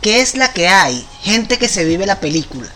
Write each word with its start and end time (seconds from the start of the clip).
¿Qué 0.00 0.20
es 0.20 0.36
la 0.36 0.52
que 0.52 0.68
hay? 0.68 1.06
Gente 1.20 1.58
que 1.58 1.68
se 1.68 1.84
vive 1.84 2.06
la 2.06 2.20
película. 2.20 2.68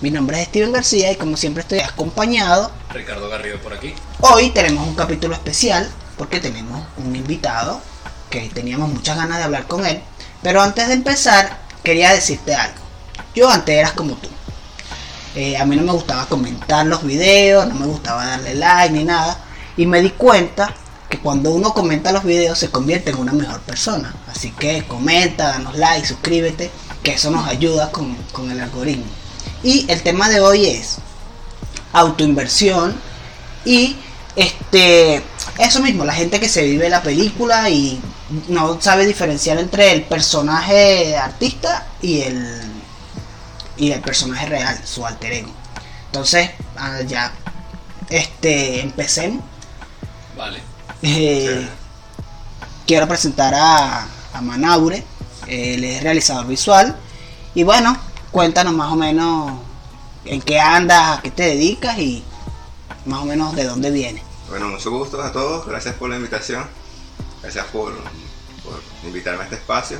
Mi 0.00 0.10
nombre 0.10 0.40
es 0.40 0.48
Steven 0.48 0.72
García 0.72 1.12
y 1.12 1.16
como 1.16 1.36
siempre 1.36 1.60
estoy 1.60 1.80
acompañado. 1.80 2.70
Ricardo 2.94 3.28
Garrido 3.28 3.58
por 3.58 3.74
aquí. 3.74 3.94
Hoy 4.20 4.50
tenemos 4.50 4.88
un 4.88 4.94
capítulo 4.94 5.34
especial 5.34 5.90
porque 6.16 6.40
tenemos 6.40 6.86
un 6.96 7.14
invitado 7.14 7.82
que 8.30 8.48
teníamos 8.48 8.90
muchas 8.90 9.16
ganas 9.16 9.38
de 9.38 9.44
hablar 9.44 9.66
con 9.66 9.84
él. 9.84 10.00
Pero 10.42 10.62
antes 10.62 10.88
de 10.88 10.94
empezar, 10.94 11.58
quería 11.82 12.14
decirte 12.14 12.54
algo. 12.54 12.80
Yo 13.34 13.50
antes 13.50 13.76
eras 13.76 13.92
como 13.92 14.14
tú. 14.14 14.28
Eh, 15.34 15.58
a 15.58 15.66
mí 15.66 15.76
no 15.76 15.82
me 15.82 15.92
gustaba 15.92 16.26
comentar 16.26 16.86
los 16.86 17.04
videos, 17.04 17.66
no 17.66 17.74
me 17.74 17.86
gustaba 17.86 18.24
darle 18.24 18.54
like 18.54 18.94
ni 18.94 19.04
nada. 19.04 19.36
Y 19.76 19.84
me 19.84 20.00
di 20.00 20.10
cuenta 20.10 20.74
cuando 21.22 21.50
uno 21.50 21.74
comenta 21.74 22.12
los 22.12 22.24
videos 22.24 22.58
se 22.58 22.70
convierte 22.70 23.10
en 23.10 23.18
una 23.18 23.32
mejor 23.32 23.60
persona. 23.60 24.14
Así 24.28 24.50
que 24.52 24.84
comenta, 24.84 25.48
danos 25.48 25.76
like, 25.76 26.06
suscríbete, 26.06 26.70
que 27.02 27.12
eso 27.12 27.30
nos 27.30 27.46
ayuda 27.46 27.90
con, 27.90 28.14
con 28.32 28.50
el 28.50 28.60
algoritmo. 28.60 29.06
Y 29.62 29.86
el 29.90 30.02
tema 30.02 30.28
de 30.28 30.40
hoy 30.40 30.66
es 30.66 30.98
autoinversión 31.92 32.94
y 33.64 33.96
este 34.36 35.22
eso 35.58 35.80
mismo, 35.80 36.04
la 36.04 36.14
gente 36.14 36.38
que 36.38 36.48
se 36.48 36.62
vive 36.62 36.88
la 36.88 37.02
película 37.02 37.68
y 37.68 38.00
no 38.46 38.80
sabe 38.80 39.06
diferenciar 39.06 39.58
entre 39.58 39.92
el 39.92 40.02
personaje 40.02 41.16
artista 41.16 41.86
y 42.00 42.20
el 42.20 42.62
y 43.76 43.92
el 43.92 44.00
personaje 44.00 44.46
real, 44.46 44.80
su 44.84 45.04
alter 45.06 45.32
ego. 45.32 45.50
Entonces, 46.06 46.50
ah, 46.76 47.00
ya 47.06 47.32
este 48.08 48.80
empecemos. 48.80 49.42
Vale. 50.36 50.67
Eh, 51.02 51.68
quiero 52.86 53.06
presentar 53.06 53.54
a, 53.54 54.06
a 54.32 54.40
Manaure, 54.40 55.04
él 55.46 55.84
es 55.84 56.02
realizador 56.02 56.46
visual. 56.46 56.96
Y 57.54 57.62
bueno, 57.62 57.96
cuéntanos 58.30 58.74
más 58.74 58.92
o 58.92 58.96
menos 58.96 59.52
en 60.24 60.40
qué 60.42 60.60
andas, 60.60 61.18
a 61.18 61.22
qué 61.22 61.30
te 61.30 61.44
dedicas 61.44 61.98
y 61.98 62.24
más 63.06 63.20
o 63.20 63.24
menos 63.24 63.54
de 63.54 63.64
dónde 63.64 63.90
vienes. 63.90 64.22
Bueno, 64.48 64.68
mucho 64.68 64.90
gusto 64.90 65.20
a 65.22 65.32
todos, 65.32 65.66
gracias 65.66 65.94
por 65.94 66.10
la 66.10 66.16
invitación, 66.16 66.64
gracias 67.42 67.66
por, 67.66 67.92
por 68.64 68.80
invitarme 69.04 69.42
a 69.42 69.44
este 69.44 69.56
espacio. 69.56 69.98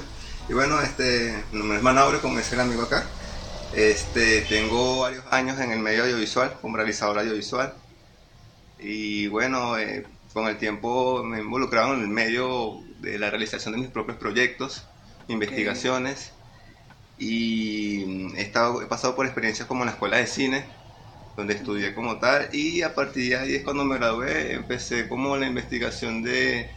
Y 0.48 0.54
bueno, 0.54 0.80
este, 0.80 1.44
mi 1.52 1.58
nombre 1.58 1.78
es 1.78 1.82
Manaure, 1.82 2.20
como 2.20 2.38
es 2.38 2.50
el 2.52 2.60
amigo 2.60 2.82
acá. 2.82 3.06
Este, 3.74 4.40
tengo 4.42 5.00
varios 5.00 5.24
años 5.30 5.60
en 5.60 5.72
el 5.72 5.78
medio 5.78 6.04
audiovisual, 6.04 6.56
como 6.62 6.76
realizador 6.76 7.18
audiovisual. 7.18 7.74
Y 8.78 9.26
bueno, 9.26 9.76
eh, 9.76 10.06
con 10.32 10.46
el 10.48 10.58
tiempo 10.58 11.24
me 11.24 11.38
he 11.38 11.40
involucrado 11.42 11.94
en 11.94 12.00
el 12.02 12.08
medio 12.08 12.84
de 12.98 13.18
la 13.18 13.30
realización 13.30 13.74
de 13.74 13.80
mis 13.80 13.90
propios 13.90 14.18
proyectos, 14.18 14.90
investigaciones. 15.28 16.34
Y 17.16 18.36
he, 18.36 18.42
estado, 18.42 18.82
he 18.82 18.86
pasado 18.86 19.16
por 19.16 19.26
experiencias 19.26 19.68
como 19.68 19.82
en 19.82 19.86
la 19.86 19.92
escuela 19.92 20.18
de 20.18 20.26
cine, 20.26 20.66
donde 21.36 21.54
estudié 21.54 21.94
como 21.94 22.18
tal. 22.20 22.48
Y 22.52 22.82
a 22.82 22.94
partir 22.94 23.30
de 23.30 23.36
ahí 23.36 23.54
es 23.56 23.64
cuando 23.64 23.84
me 23.84 23.96
gradué, 23.98 24.54
empecé 24.54 25.08
como 25.08 25.36
la 25.36 25.46
investigación 25.48 26.22
de 26.22 26.72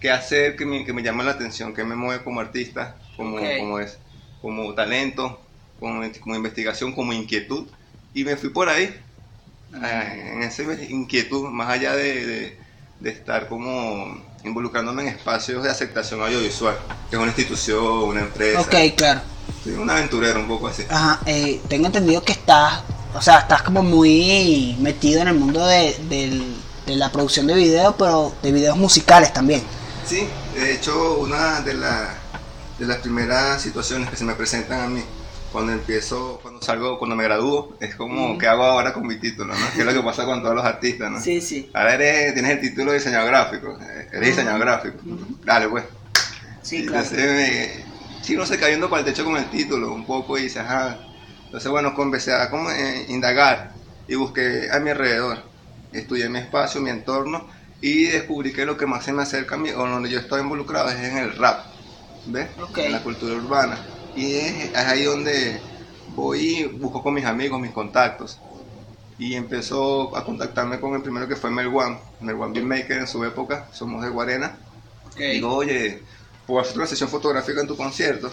qué 0.00 0.10
hacer 0.10 0.56
que 0.56 0.66
me, 0.66 0.84
que 0.84 0.92
me 0.92 1.02
llama 1.02 1.24
la 1.24 1.32
atención, 1.32 1.74
qué 1.74 1.84
me 1.84 1.96
mueve 1.96 2.24
como 2.24 2.40
artista, 2.40 3.02
como, 3.16 3.38
Ok. 3.38 3.56
como, 3.56 3.78
es, 3.80 4.00
como 4.40 4.74
talento, 4.74 5.50
como, 5.78 6.02
como 6.20 6.36
investigación, 6.36 6.92
como 6.94 7.12
inquietud. 7.12 7.70
Y 8.12 8.24
me 8.24 8.36
fui 8.36 8.50
por 8.50 8.68
ahí, 8.68 8.84
eh, 9.82 10.32
en 10.34 10.42
esa 10.42 10.62
inquietud, 10.90 11.48
más 11.50 11.68
allá 11.70 11.94
de, 11.96 12.26
de- 12.26 12.60
de 13.00 13.10
estar 13.10 13.48
como 13.48 14.16
involucrándome 14.44 15.02
en 15.02 15.08
espacios 15.08 15.62
de 15.62 15.70
aceptación 15.70 16.20
audiovisual, 16.22 16.76
que 17.10 17.16
es 17.16 17.22
una 17.22 17.28
institución, 17.30 17.84
una 17.84 18.20
empresa. 18.20 18.60
Ok, 18.60 18.74
claro. 18.96 19.20
Soy 19.62 19.74
un 19.74 19.88
aventurero 19.90 20.40
un 20.40 20.48
poco 20.48 20.68
así. 20.68 20.84
Ajá, 20.88 21.20
eh, 21.26 21.60
tengo 21.68 21.86
entendido 21.86 22.22
que 22.22 22.32
estás, 22.32 22.80
o 23.14 23.20
sea, 23.22 23.40
estás 23.40 23.62
como 23.62 23.82
muy 23.82 24.76
metido 24.80 25.20
en 25.20 25.28
el 25.28 25.34
mundo 25.34 25.64
de, 25.66 25.94
del- 26.08 26.56
de 26.86 26.96
la 26.96 27.10
producción 27.10 27.46
de 27.48 27.54
videos, 27.54 27.94
pero 27.98 28.32
de 28.42 28.52
videos 28.52 28.76
musicales 28.76 29.32
también. 29.32 29.62
Sí, 30.06 30.26
de 30.54 30.72
hecho, 30.74 31.14
una 31.18 31.60
de, 31.62 31.74
la- 31.74 32.14
de 32.78 32.86
las 32.86 32.98
primeras 32.98 33.60
situaciones 33.60 34.08
que 34.08 34.16
se 34.16 34.24
me 34.24 34.34
presentan 34.34 34.80
a 34.80 34.86
mí 34.86 35.02
cuando 35.52 35.72
empiezo, 35.72 36.38
cuando 36.42 36.60
salgo, 36.62 36.98
cuando 36.98 37.16
me 37.16 37.24
gradúo, 37.24 37.76
es 37.80 37.94
como, 37.94 38.36
¿qué 38.38 38.46
hago 38.46 38.64
ahora 38.64 38.92
con 38.92 39.06
mi 39.06 39.16
título? 39.16 39.54
¿no? 39.54 39.72
Que 39.74 39.80
es 39.80 39.86
lo 39.86 39.92
que 39.92 40.02
pasa 40.02 40.24
con 40.24 40.42
todos 40.42 40.54
los 40.54 40.64
artistas, 40.64 41.10
¿no? 41.10 41.20
sí. 41.20 41.70
Ahora 41.72 41.94
eres, 41.94 42.34
tienes 42.34 42.52
el 42.52 42.60
título 42.60 42.92
de 42.92 42.98
diseñador 42.98 43.28
gráfico, 43.28 43.78
eh, 43.80 44.08
eres 44.12 44.28
diseñador 44.30 44.60
gráfico. 44.60 44.98
Dale, 45.44 45.68
pues. 45.68 45.84
Sí, 46.62 46.78
Y 46.78 46.86
claro. 46.86 47.04
Entonces, 47.04 47.32
me, 47.32 48.22
sí, 48.22 48.34
uno 48.34 48.46
se 48.46 48.58
cayendo 48.58 48.90
para 48.90 49.00
el 49.00 49.06
techo 49.06 49.24
con 49.24 49.36
el 49.36 49.48
título 49.50 49.92
un 49.92 50.04
poco 50.04 50.36
y 50.36 50.42
dice, 50.42 50.60
ajá. 50.60 50.98
Entonces, 51.44 51.70
bueno, 51.70 51.94
empecé 51.96 52.34
a 52.34 52.50
como, 52.50 52.70
eh, 52.70 53.06
indagar 53.08 53.72
y 54.08 54.14
busqué 54.14 54.68
a 54.70 54.80
mi 54.80 54.90
alrededor. 54.90 55.38
Estudié 55.92 56.28
mi 56.28 56.38
espacio, 56.40 56.80
mi 56.80 56.90
entorno 56.90 57.48
y 57.80 58.04
descubrí 58.04 58.52
que 58.52 58.64
lo 58.64 58.76
que 58.76 58.86
más 58.86 59.04
se 59.04 59.12
me 59.12 59.22
acerca 59.22 59.54
a 59.54 59.58
mí, 59.58 59.70
o 59.70 59.86
donde 59.86 60.10
yo 60.10 60.18
estoy 60.18 60.40
involucrado, 60.40 60.88
es 60.90 60.96
en 60.96 61.18
el 61.18 61.36
rap, 61.36 61.66
¿ves? 62.26 62.48
Ok. 62.60 62.78
En 62.78 62.92
la 62.92 63.02
cultura 63.02 63.34
urbana. 63.34 63.78
Y 64.16 64.34
es, 64.36 64.74
ahí 64.74 65.04
donde 65.04 65.60
voy 66.06 66.40
y 66.60 66.64
busco 66.64 67.02
con 67.02 67.14
mis 67.14 67.24
amigos, 67.26 67.60
mis 67.60 67.72
contactos. 67.72 68.40
Y 69.18 69.34
empezó 69.34 70.16
a 70.16 70.24
contactarme 70.24 70.80
con 70.80 70.94
el 70.94 71.02
primero 71.02 71.28
que 71.28 71.36
fue 71.36 71.50
Melwan, 71.50 72.00
Melwan 72.20 72.52
Beatmaker 72.52 72.98
en 72.98 73.06
su 73.06 73.24
época, 73.24 73.68
somos 73.72 74.02
de 74.02 74.10
Guarena. 74.10 74.58
Digo, 75.30 75.54
oye, 75.54 76.02
puedo 76.46 76.60
hacer 76.60 76.76
una 76.76 76.86
sesión 76.86 77.08
fotográfica 77.10 77.60
en 77.60 77.66
tu 77.66 77.76
concierto, 77.76 78.30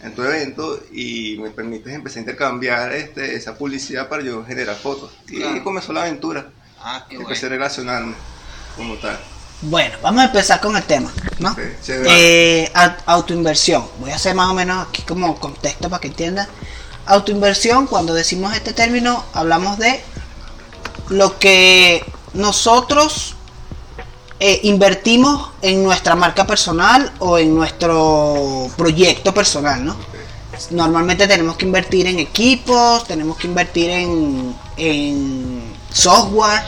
en 0.00 0.14
tu 0.14 0.22
evento, 0.22 0.80
y 0.92 1.38
me 1.38 1.50
permites 1.50 1.94
empezar 1.94 2.18
a 2.18 2.20
intercambiar 2.20 2.92
este, 2.92 3.34
esa 3.36 3.56
publicidad 3.58 4.08
para 4.08 4.22
yo 4.22 4.44
generar 4.44 4.76
fotos. 4.76 5.12
Y 5.28 5.36
Claro. 5.36 5.54
ahí 5.54 5.62
comenzó 5.62 5.92
la 5.92 6.02
aventura. 6.02 6.52
Ah, 6.78 7.06
qué 7.08 7.16
Empecé 7.16 7.46
a 7.46 7.50
relacionarme 7.50 8.14
como 8.76 8.98
tal. 8.98 9.18
Bueno, 9.60 9.96
vamos 10.02 10.22
a 10.22 10.26
empezar 10.26 10.60
con 10.60 10.76
el 10.76 10.84
tema, 10.84 11.10
¿no? 11.40 11.52
Eh, 12.08 12.70
au- 12.74 12.96
autoinversión. 13.06 13.84
Voy 13.98 14.10
a 14.12 14.14
hacer 14.16 14.34
más 14.34 14.48
o 14.50 14.54
menos 14.54 14.86
aquí 14.88 15.02
como 15.02 15.34
contexto 15.38 15.90
para 15.90 16.00
que 16.00 16.08
entiendan. 16.08 16.46
Autoinversión, 17.06 17.86
cuando 17.86 18.14
decimos 18.14 18.54
este 18.54 18.72
término, 18.72 19.24
hablamos 19.32 19.78
de 19.78 20.00
lo 21.08 21.38
que 21.38 22.04
nosotros 22.34 23.34
eh, 24.38 24.60
invertimos 24.62 25.50
en 25.62 25.82
nuestra 25.82 26.14
marca 26.14 26.46
personal 26.46 27.12
o 27.18 27.38
en 27.38 27.54
nuestro 27.54 28.68
proyecto 28.76 29.34
personal, 29.34 29.84
¿no? 29.84 29.96
Normalmente 30.70 31.26
tenemos 31.26 31.56
que 31.56 31.64
invertir 31.66 32.06
en 32.06 32.18
equipos, 32.20 33.04
tenemos 33.08 33.36
que 33.38 33.46
invertir 33.48 33.90
en, 33.90 34.54
en 34.76 35.62
software, 35.92 36.62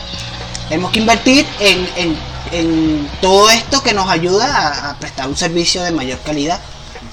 tenemos 0.67 0.91
que 0.91 0.99
invertir 0.99 1.45
en, 1.59 1.89
en- 1.95 2.30
en 2.51 3.09
todo 3.21 3.49
esto 3.49 3.83
que 3.83 3.93
nos 3.93 4.09
ayuda 4.09 4.45
a, 4.45 4.91
a 4.91 4.99
prestar 4.99 5.27
un 5.27 5.37
servicio 5.37 5.83
de 5.83 5.91
mayor 5.91 6.19
calidad. 6.19 6.59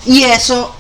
Y 0.06 0.24
eso 0.24 0.74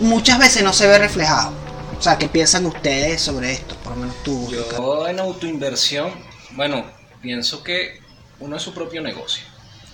muchas 0.00 0.38
veces 0.38 0.62
no 0.62 0.72
se 0.72 0.86
ve 0.86 0.98
reflejado. 0.98 1.52
O 1.98 2.02
sea, 2.02 2.18
¿qué 2.18 2.28
piensan 2.28 2.66
ustedes 2.66 3.22
sobre 3.22 3.52
esto? 3.52 3.76
Por 3.76 3.92
lo 3.92 4.00
menos 4.00 4.22
tú. 4.22 4.48
Ricardo. 4.50 5.04
Yo 5.04 5.08
en 5.08 5.20
autoinversión, 5.20 6.12
bueno, 6.52 6.84
pienso 7.22 7.62
que 7.62 8.00
uno 8.40 8.56
es 8.56 8.62
su 8.62 8.74
propio 8.74 9.00
negocio. 9.00 9.44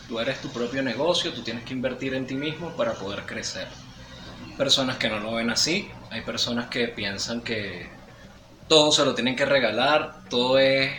Tú 0.09 0.19
eres 0.19 0.41
tu 0.41 0.51
propio 0.51 0.83
negocio, 0.83 1.33
tú 1.33 1.43
tienes 1.43 1.65
que 1.65 1.73
invertir 1.73 2.15
en 2.15 2.27
ti 2.27 2.35
mismo 2.35 2.71
para 2.71 2.95
poder 2.95 3.27
crecer. 3.27 3.69
Personas 4.59 4.97
que 4.97 5.09
no 5.09 5.21
lo 5.21 5.35
ven 5.35 5.51
así, 5.51 5.89
hay 6.11 6.23
personas 6.23 6.69
que 6.69 6.89
piensan 6.89 7.43
que 7.43 7.89
todo 8.67 8.91
se 8.91 9.05
lo 9.05 9.15
tienen 9.15 9.37
que 9.37 9.45
regalar, 9.45 10.25
todo 10.29 10.59
es, 10.59 10.91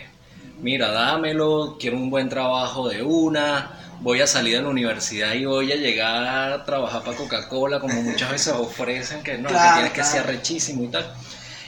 mira, 0.62 0.90
dámelo, 0.90 1.76
quiero 1.78 1.96
un 1.96 2.08
buen 2.08 2.28
trabajo 2.28 2.88
de 2.88 3.02
una, 3.02 3.72
voy 4.00 4.20
a 4.20 4.26
salir 4.26 4.56
de 4.56 4.62
la 4.62 4.68
universidad 4.68 5.34
y 5.34 5.44
voy 5.44 5.70
a 5.72 5.76
llegar 5.76 6.24
a 6.24 6.64
trabajar 6.64 7.02
para 7.02 7.16
Coca-Cola, 7.16 7.80
como 7.80 8.00
muchas 8.00 8.30
veces 8.30 8.54
ofrecen 8.54 9.22
que 9.22 9.36
no, 9.36 9.48
Claro, 9.48 9.68
que 9.68 9.74
tienes 9.74 9.92
que 9.92 10.04
ser 10.04 10.26
rechísimo 10.26 10.84
y 10.84 10.88
tal. 10.88 11.12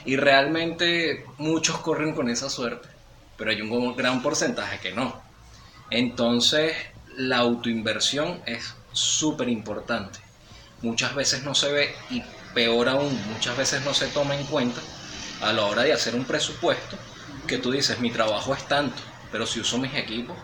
Y 0.07 0.17
realmente 0.17 1.27
muchos 1.39 1.79
corren 1.79 2.15
con 2.15 2.31
esa 2.31 2.49
suerte, 2.49 2.89
pero 3.37 3.51
hay 3.51 3.61
un 3.61 3.97
gran 3.97 4.23
porcentaje 4.23 4.79
que 4.79 4.93
no. 4.93 5.21
Entonces, 5.91 6.73
la 7.17 7.39
autoinversión 7.39 8.43
es 8.47 8.75
súper 8.93 9.49
importante. 9.49 10.21
Muchas 10.83 11.15
veces 11.15 11.43
no 11.43 11.55
se 11.55 11.73
ve 11.73 11.95
y 12.11 12.23
peor 12.55 12.89
aún, 12.89 13.19
muchas 13.33 13.57
veces 13.57 13.85
no 13.85 13.93
se 13.93 14.07
toma 14.09 14.37
en 14.37 14.47
cuenta 14.47 14.81
a 15.41 15.53
la 15.53 15.65
hora 15.65 15.83
de 15.83 15.93
hacer 15.93 16.15
un 16.15 16.25
presupuesto 16.25 16.97
que 17.47 17.59
tú 17.59 17.71
dices, 17.71 17.99
mi 18.01 18.11
trabajo 18.11 18.55
es 18.55 18.67
tanto, 18.69 19.01
pero 19.33 19.47
si 19.47 19.61
uso 19.61 19.79
mis 19.79 19.95
equipos 19.95 20.37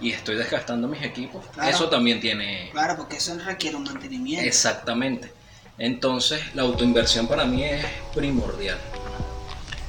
y 0.00 0.12
estoy 0.12 0.36
desgastando 0.36 0.88
mis 0.88 1.02
equipos, 1.02 1.44
Claro. 1.54 1.70
eso 1.70 1.88
también 1.88 2.20
tiene... 2.20 2.70
Claro, 2.72 2.96
porque 2.96 3.16
eso 3.16 3.36
requiere 3.44 3.76
un 3.76 3.84
mantenimiento. 3.84 4.46
Exactamente. 4.46 5.32
Entonces, 5.78 6.40
la 6.54 6.62
autoinversión 6.62 7.26
para 7.26 7.44
mí 7.44 7.64
es 7.64 7.84
primordial. 8.14 8.78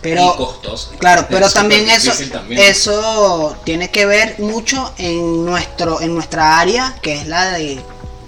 Pero, 0.02 0.34
y 0.34 0.38
costosa. 0.38 0.92
Claro, 0.98 1.26
pero 1.30 1.46
Es 1.46 1.54
también 1.54 1.90
eso, 1.90 2.12
también. 2.32 2.60
eso 2.62 3.56
tiene 3.64 3.90
que 3.90 4.06
ver 4.06 4.36
mucho 4.40 4.94
en 4.98 5.46
nuestro, 5.46 6.02
en 6.02 6.14
nuestra 6.14 6.60
área, 6.60 6.96
que 7.02 7.14
es 7.16 7.28
la 7.28 7.52
de 7.52 7.82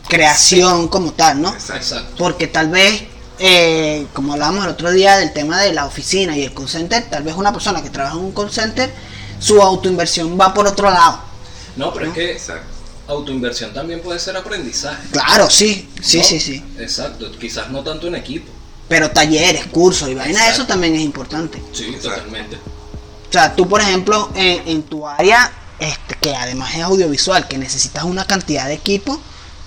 creación 0.07 0.87
como 0.87 1.11
tal, 1.11 1.41
¿no? 1.41 1.53
Exacto. 1.53 2.15
Porque 2.17 2.47
tal 2.47 2.69
vez, 2.69 3.03
eh, 3.39 4.07
como 4.13 4.33
hablábamos 4.33 4.63
el 4.65 4.71
otro 4.71 4.91
día 4.91 5.17
del 5.17 5.33
tema 5.33 5.61
de 5.61 5.73
la 5.73 5.85
oficina 5.85 6.37
y 6.37 6.43
el 6.43 6.53
call 6.53 6.69
center, 6.69 7.09
tal 7.09 7.23
vez 7.23 7.35
una 7.35 7.51
persona 7.51 7.81
que 7.81 7.89
trabaja 7.89 8.15
en 8.17 8.23
un 8.25 8.31
call 8.31 8.51
center, 8.51 8.91
su 9.39 9.61
autoinversión 9.61 10.39
va 10.39 10.53
por 10.53 10.67
otro 10.67 10.89
lado. 10.89 11.19
No, 11.75 11.93
pero 11.93 12.07
es 12.07 12.13
que 12.13 12.31
Exacto. 12.31 12.67
autoinversión 13.07 13.73
también 13.73 14.01
puede 14.01 14.19
ser 14.19 14.37
aprendizaje. 14.37 15.07
Claro, 15.11 15.49
sí, 15.49 15.89
sí, 16.01 16.19
¿no? 16.19 16.23
sí, 16.23 16.39
sí. 16.39 16.63
Exacto, 16.79 17.31
quizás 17.39 17.69
no 17.69 17.83
tanto 17.83 18.07
en 18.07 18.15
equipo. 18.15 18.51
Pero 18.87 19.09
talleres, 19.11 19.65
cursos 19.67 20.07
y 20.09 20.11
Exacto. 20.13 20.51
eso 20.51 20.65
también 20.67 20.95
es 20.95 21.01
importante. 21.01 21.61
Sí, 21.73 21.85
Exacto. 21.85 22.09
totalmente. 22.19 22.55
O 22.55 23.31
sea, 23.31 23.53
tú, 23.55 23.67
por 23.67 23.81
ejemplo, 23.81 24.29
en, 24.35 24.67
en 24.67 24.83
tu 24.83 25.05
área, 25.07 25.51
este, 25.79 26.15
que 26.21 26.35
además 26.35 26.73
es 26.75 26.81
audiovisual, 26.83 27.47
que 27.47 27.57
necesitas 27.57 28.03
una 28.03 28.25
cantidad 28.25 28.67
de 28.67 28.75
equipo, 28.75 29.19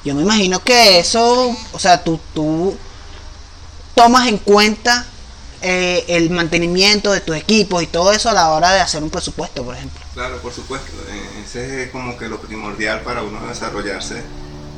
yo 0.04 0.14
me 0.14 0.22
imagino 0.22 0.62
que 0.62 1.00
eso, 1.00 1.54
o 1.72 1.78
sea, 1.78 2.02
tú, 2.02 2.18
tú 2.32 2.76
tomas 3.98 4.28
en 4.28 4.38
cuenta 4.38 5.04
eh, 5.60 6.04
el 6.06 6.30
mantenimiento 6.30 7.10
de 7.12 7.20
tus 7.20 7.34
equipos 7.36 7.82
y 7.82 7.88
todo 7.88 8.12
eso 8.12 8.30
a 8.30 8.32
la 8.32 8.50
hora 8.50 8.72
de 8.72 8.80
hacer 8.80 9.02
un 9.02 9.10
presupuesto, 9.10 9.64
por 9.64 9.74
ejemplo. 9.74 9.98
Claro, 10.14 10.36
por 10.38 10.52
supuesto. 10.52 10.92
eh, 11.10 11.42
Ese 11.44 11.82
es 11.82 11.90
como 11.90 12.16
que 12.16 12.28
lo 12.28 12.38
primordial 12.40 13.00
para 13.00 13.24
uno 13.24 13.44
desarrollarse 13.48 14.22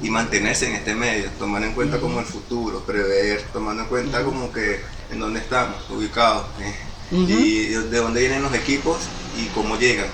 y 0.02 0.08
mantenerse 0.08 0.68
en 0.68 0.76
este 0.76 0.94
medio, 0.94 1.28
tomar 1.38 1.62
en 1.64 1.74
cuenta 1.74 2.00
como 2.00 2.18
el 2.20 2.24
futuro, 2.24 2.80
prever, 2.86 3.44
tomando 3.52 3.82
en 3.82 3.88
cuenta 3.90 4.22
como 4.24 4.50
que 4.50 4.80
en 5.12 5.20
dónde 5.20 5.40
estamos 5.40 5.76
ubicados 5.90 6.46
eh, 6.62 6.74
Ujú. 7.12 7.30
y 7.30 7.66
de 7.66 7.98
dónde 7.98 8.20
vienen 8.20 8.42
los 8.42 8.54
equipos 8.54 9.00
y 9.38 9.48
cómo 9.48 9.76
llegan. 9.76 10.06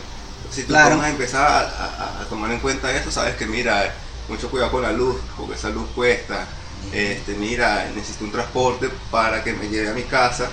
Si 0.51 0.63
tú 0.63 0.69
Claro. 0.69 0.91
tomas 0.91 1.07
a 1.07 1.11
empezar 1.11 1.47
a, 1.47 1.61
a- 1.61 2.23
a 2.23 2.25
tomar 2.25 2.51
en 2.51 2.59
cuenta 2.59 2.91
eso, 2.91 3.13
sabes 3.13 3.37
que 3.37 3.47
mira, 3.47 3.95
mucho 4.29 4.51
cuidado 4.51 4.73
con 4.73 4.83
la 4.83 4.91
luz, 4.91 5.15
porque 5.37 5.55
esa 5.55 5.69
luz 5.71 5.87
cuesta. 5.95 6.49
Este, 6.93 7.33
mira, 7.35 7.89
necesito 7.95 8.25
un 8.25 8.33
transporte 8.33 8.89
para 9.11 9.43
que 9.45 9.53
me 9.53 9.69
lleve 9.69 9.89
a 9.91 9.93
mi 9.93 10.03
casa. 10.05 10.49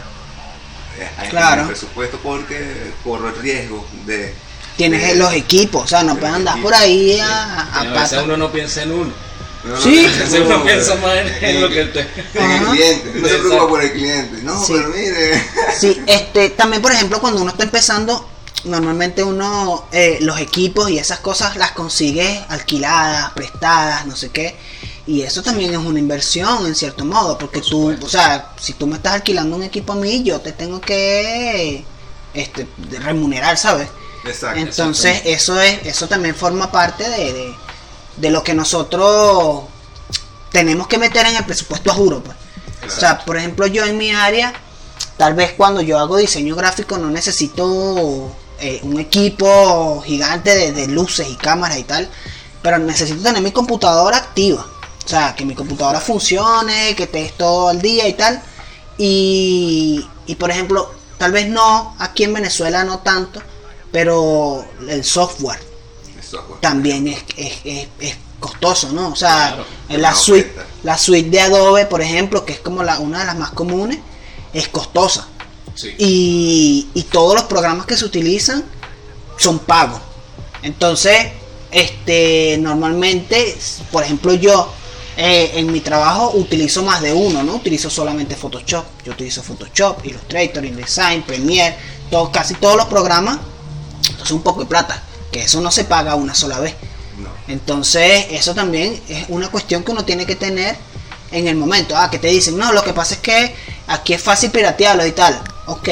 eh, 1.00 1.10
en 1.24 1.30
Claro. 1.32 1.66
presupuesto 1.68 2.20
porque 2.22 2.94
corro 3.04 3.30
el 3.30 3.36
riesgo 3.42 3.84
de 4.06 4.34
Tienes 4.78 5.02
de- 5.08 5.16
los 5.16 5.34
equipos, 5.34 5.86
o 5.86 5.88
sea, 5.88 6.04
no 6.04 6.14
de 6.14 6.20
puedes 6.22 6.36
andar 6.36 6.56
equipos. 6.56 6.72
por 6.72 6.80
ahí 6.82 7.20
a, 7.20 7.62
a 7.62 7.80
a 7.82 7.84
veces 8.04 8.20
uno 8.24 8.38
no 8.38 8.52
piensa 8.52 8.84
en 8.84 8.92
uno. 8.92 9.12
No, 9.64 9.78
Sí. 9.82 10.04
no, 10.06 10.14
A 10.14 10.20
veces 10.20 10.40
uno 10.46 10.58
no, 10.58 10.64
piensa 10.64 10.96
más 10.96 11.16
en, 11.18 11.44
en 11.46 11.62
lo 11.62 11.70
que 11.70 11.86
te... 11.86 12.00
en 12.02 12.52
el 12.52 12.66
cliente, 12.68 13.12
no 13.16 13.28
se 13.28 13.36
preocupa 13.40 13.68
por 13.70 13.82
el 13.84 13.92
cliente. 13.94 14.42
No, 14.44 14.64
Sí. 14.64 14.74
pero 14.76 14.90
mire. 14.90 15.44
Sí, 15.80 16.04
este, 16.06 16.50
también 16.52 16.82
por 16.82 16.92
ejemplo 16.92 17.20
cuando 17.22 17.42
uno 17.42 17.50
está 17.52 17.64
empezando, 17.64 18.30
normalmente 18.66 19.24
uno 19.24 19.88
eh, 19.92 20.20
los 20.22 20.40
equipos 20.40 20.90
y 20.92 21.00
esas 21.00 21.20
cosas 21.20 21.56
las 21.56 21.72
consigue 21.72 22.44
alquiladas, 22.50 23.32
prestadas, 23.32 24.06
no 24.06 24.16
sé 24.16 24.30
qué. 24.30 24.56
Y 25.06 25.22
eso 25.22 25.44
también 25.44 25.72
es 25.72 25.78
una 25.78 26.00
inversión 26.00 26.66
en 26.66 26.76
cierto 26.76 27.04
modo, 27.04 27.38
porque 27.38 27.60
Por 27.60 27.70
tú, 27.70 27.98
o 28.06 28.10
sea, 28.10 28.54
si 28.58 28.74
tú 28.74 28.88
me 28.88 28.96
estás 28.96 29.14
alquilando 29.16 29.56
un 29.56 29.64
equipo 29.64 29.94
a 29.94 29.96
mí, 29.98 30.24
yo 30.24 30.40
te 30.40 30.54
tengo 30.54 30.80
que 30.80 31.84
este, 32.34 32.68
remunerar, 33.02 33.58
¿sabes? 33.58 33.90
Exacto. 34.24 34.60
Entonces 34.60 35.22
eso 35.26 35.60
es, 35.60 35.86
eso 35.86 36.08
también 36.08 36.36
forma 36.36 36.72
parte 36.72 37.10
de, 37.10 37.34
de, 37.34 37.56
de 38.16 38.30
lo 38.30 38.44
que 38.44 38.54
nosotros 38.54 39.64
tenemos 40.52 40.88
que 40.88 40.98
meter 40.98 41.26
en 41.26 41.36
el 41.36 41.44
presupuesto 41.44 41.92
a 41.92 41.96
juro, 41.96 42.24
pues. 42.24 42.38
O 42.88 42.90
sea, 42.90 43.24
por 43.26 43.38
ejemplo, 43.38 43.68
yo 43.68 43.84
en 43.86 43.98
mi 43.98 44.12
área, 44.12 44.54
tal 45.18 45.34
vez 45.34 45.54
cuando 45.54 45.82
yo 45.82 46.00
hago 46.00 46.18
diseño 46.18 46.56
gráfico 46.56 46.98
no 46.98 47.10
necesito 47.10 48.32
eh, 48.60 48.80
un 48.84 49.00
equipo 49.00 50.02
gigante 50.06 50.56
de, 50.56 50.72
de 50.72 50.88
luces 50.88 51.28
y 51.30 51.36
cámaras 51.36 51.78
y 51.78 51.84
tal, 51.84 52.10
pero 52.62 52.78
necesito 52.80 53.22
tener 53.22 53.42
mi 53.42 53.52
computadora 53.52 54.18
activa. 54.18 54.66
O 55.06 55.08
sea, 55.08 55.36
que 55.36 55.46
mi 55.46 55.54
computadora 55.56 56.00
funcione, 56.00 56.96
que 56.96 57.04
esté 57.04 57.34
todo 57.38 57.68
al 57.70 57.82
día 57.82 58.08
y 58.08 58.14
tal. 58.14 58.42
Y, 58.98 60.06
y 60.28 60.36
por 60.36 60.50
ejemplo, 60.52 60.94
tal 61.18 61.32
vez 61.32 61.48
no, 61.48 61.96
aquí 62.00 62.24
en 62.24 62.34
Venezuela 62.34 62.84
no 62.84 63.00
tanto, 63.00 63.42
pero 63.92 64.66
el 64.88 65.04
software 65.04 65.60
El 66.16 66.24
software. 66.24 66.60
también 66.62 67.08
es, 67.08 67.24
es, 67.38 67.54
es- 67.66 67.88
es 68.00 68.16
costoso, 68.40 68.92
¿no? 68.92 69.10
O 69.10 69.16
sea, 69.16 69.54
Claro, 69.88 70.02
la 70.02 70.14
suite, 70.16 70.54
la 70.84 70.98
suite 70.98 71.30
de 71.30 71.40
Adobe, 71.42 71.86
por 71.86 72.02
ejemplo, 72.02 72.46
que 72.46 72.54
es 72.54 72.60
como 72.60 72.84
la, 72.84 73.00
una 73.00 73.20
de 73.20 73.26
las 73.26 73.38
más 73.38 73.52
comunes, 73.52 74.00
es 74.54 74.68
costosa. 74.68 75.28
Sí. 75.76 75.96
Y, 75.98 76.88
y 76.94 77.04
todos 77.04 77.36
los 77.36 77.44
programas 77.46 77.86
que 77.86 77.98
se 77.98 78.06
utilizan 78.06 78.64
son 79.38 79.60
pagos. 79.60 80.02
Entonces, 80.62 81.28
este, 81.72 82.58
normalmente, 82.60 83.58
por 83.92 84.04
ejemplo, 84.04 84.34
yo 84.34 84.72
eh, 85.16 85.52
en 85.56 85.72
mi 85.72 85.82
trabajo 85.82 86.32
utilizo 86.36 86.82
más 86.82 87.02
de 87.02 87.14
uno, 87.14 87.44
¿no? 87.44 87.56
Utilizo 87.56 87.90
solamente 87.90 88.36
Photoshop. 88.36 88.86
Yo 89.06 89.12
utilizo 89.12 89.44
Photoshop, 89.44 90.04
Illustrator, 90.06 90.66
InDesign, 90.66 91.22
Premiere, 91.24 91.76
todo, 92.10 92.32
casi 92.32 92.56
todos 92.56 92.78
los 92.78 92.88
programas. 92.88 93.38
Entonces, 94.10 94.32
un 94.32 94.42
poco 94.42 94.62
de 94.62 94.66
plata, 94.66 95.04
que 95.32 95.44
eso 95.44 95.62
no 95.62 95.72
se 95.72 95.86
paga 95.86 96.16
una 96.16 96.34
sola 96.34 96.60
vez. 96.60 96.74
No. 97.20 97.30
Entonces, 97.48 98.26
eso 98.32 98.56
también 98.56 99.00
es 99.08 99.26
una 99.30 99.50
cuestión 99.50 99.84
que 99.84 99.92
uno 99.92 100.04
tiene 100.04 100.26
que 100.26 100.36
tener 100.36 100.76
en 101.32 101.48
el 101.48 101.56
momento. 101.56 101.96
Ah, 101.96 102.10
que 102.10 102.18
te 102.18 102.28
dicen, 102.28 102.58
no, 102.58 102.74
lo 102.74 102.84
que 102.84 102.94
pasa 102.94 103.16
es 103.16 103.20
que 103.20 103.56
aquí 103.88 104.14
es 104.14 104.22
fácil 104.22 104.50
piratearlo 104.50 105.06
y 105.06 105.12
tal. 105.12 105.40
Ok, 105.68 105.90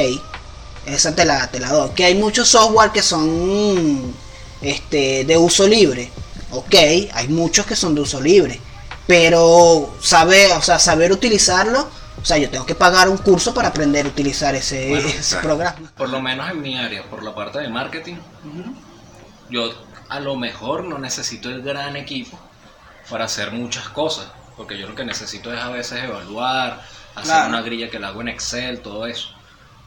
esa 0.87 1.13
te 1.13 1.25
la, 1.25 1.49
te 1.51 1.59
la 1.59 1.69
doy. 1.69 1.91
Que 1.91 2.05
hay 2.05 2.15
muchos 2.15 2.49
software 2.49 2.91
que 2.91 3.03
son 3.03 4.15
este, 4.61 5.25
de 5.25 5.37
uso 5.37 5.67
libre. 5.67 6.09
Ok, 6.51 6.73
hay 7.13 7.27
muchos 7.29 7.67
que 7.67 7.75
son 7.75 7.93
de 7.93 8.01
uso 8.01 8.19
libre. 8.19 8.59
Pero 9.11 9.93
saber, 9.99 10.53
o 10.53 10.61
sea, 10.61 10.79
saber 10.79 11.11
utilizarlo, 11.11 11.85
o 12.21 12.23
sea, 12.25 12.37
yo 12.37 12.49
tengo 12.49 12.65
que 12.65 12.75
pagar 12.75 13.09
un 13.09 13.17
curso 13.17 13.53
para 13.53 13.67
aprender 13.67 14.05
a 14.05 14.07
utilizar 14.07 14.55
ese, 14.55 14.87
Bueno, 14.87 15.05
ese 15.09 15.17
exacto. 15.17 15.47
programa. 15.47 15.91
Por 15.97 16.07
lo 16.07 16.21
menos 16.21 16.49
en 16.49 16.61
mi 16.61 16.77
área, 16.77 17.03
por 17.03 17.21
la 17.21 17.35
parte 17.35 17.59
de 17.59 17.67
marketing, 17.67 18.15
yo 19.49 19.69
a 20.07 20.19
lo 20.21 20.37
mejor 20.37 20.85
no 20.85 20.97
necesito 20.97 21.49
el 21.49 21.61
gran 21.61 21.97
equipo 21.97 22.39
para 23.09 23.25
hacer 23.25 23.51
muchas 23.51 23.89
cosas, 23.89 24.27
porque 24.55 24.77
yo 24.77 24.87
lo 24.87 24.95
que 24.95 25.03
necesito 25.03 25.53
es 25.53 25.59
a 25.59 25.67
veces 25.67 26.05
evaluar, 26.05 26.81
hacer 27.13 27.25
Claro. 27.33 27.49
una 27.49 27.61
grilla 27.63 27.89
que 27.89 27.99
la 27.99 28.07
hago 28.07 28.21
en 28.21 28.29
Excel, 28.29 28.79
todo 28.79 29.05
eso. 29.07 29.27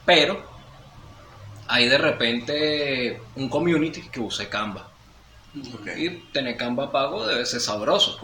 Pero 0.05 0.45
hay 1.67 1.89
de 1.89 1.97
repente 1.97 3.23
un 3.37 3.49
community 3.49 4.03
que 4.11 4.21
use 4.21 4.51
Canva. 4.51 4.91
Ok. 5.75 5.87
Y 5.97 6.11
tener 6.33 6.57
Canva 6.57 6.91
pago 6.91 7.27
debe 7.27 7.47
ser 7.47 7.61
sabroso. 7.61 8.19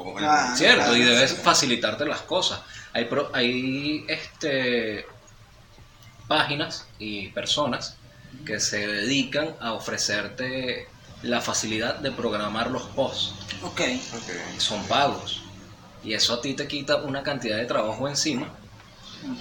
¿Cierto? 0.56 0.77
claro, 0.82 0.97
y 0.97 1.03
debe 1.03 1.29
sí. 1.29 1.37
facilitarte 1.37 2.05
las 2.05 2.22
cosas. 2.22 2.60
Hay, 2.93 3.05
pro- 3.05 3.31
hay 3.32 4.05
este, 4.08 5.06
páginas 6.29 6.87
y 6.99 7.29
personas 7.29 7.96
que 8.44 8.60
se 8.60 8.87
dedican 8.87 9.56
a 9.60 9.72
ofrecerte 9.72 10.89
la 11.22 11.41
facilidad 11.41 11.96
de 11.96 12.10
programar 12.13 12.70
los 12.70 12.82
posts. 12.82 13.34
Ok. 13.63 13.81
Ok. 14.15 14.31
y 14.56 14.60
Son 14.60 14.82
pagos. 14.87 15.43
Y 16.03 16.15
eso 16.15 16.34
a 16.34 16.41
ti 16.41 16.55
te 16.55 16.67
quita 16.67 16.96
una 16.96 17.22
cantidad 17.22 17.56
de 17.58 17.67
trabajo 17.67 18.08
encima 18.08 18.49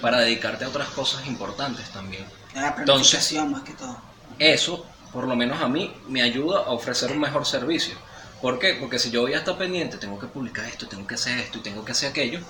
para 0.02 0.18
dedicarte 0.20 0.64
a 0.64 0.68
otras 0.68 0.88
cosas 0.90 1.26
importantes 1.26 1.88
también. 1.90 2.24
La 2.54 2.68
Entonces- 2.78 2.86
planificación 2.86 3.50
más 3.50 3.62
que 3.62 3.72
todo. 3.72 3.96
Eso, 4.38 4.86
por 5.12 5.26
lo 5.26 5.36
menos 5.36 5.60
a 5.60 5.68
mí, 5.68 5.92
me 6.08 6.22
ayuda 6.22 6.58
a 6.60 6.70
ofrecer 6.70 7.10
un 7.12 7.20
mejor 7.20 7.46
servicio. 7.46 7.94
¿Por 8.40 8.58
qué? 8.58 8.74
Porque 8.80 8.98
si 8.98 9.10
yo 9.10 9.22
voy 9.22 9.34
a 9.34 9.38
estar 9.38 9.58
pendiente, 9.58 9.98
tengo 9.98 10.18
que 10.18 10.26
publicar 10.26 10.64
esto, 10.66 10.88
tengo 10.88 11.06
que 11.06 11.14
hacer 11.14 11.38
esto 11.38 11.58
y 11.58 11.62
tengo 11.62 11.84
que 11.84 11.92
hacer 11.92 12.10
aquello, 12.10 12.40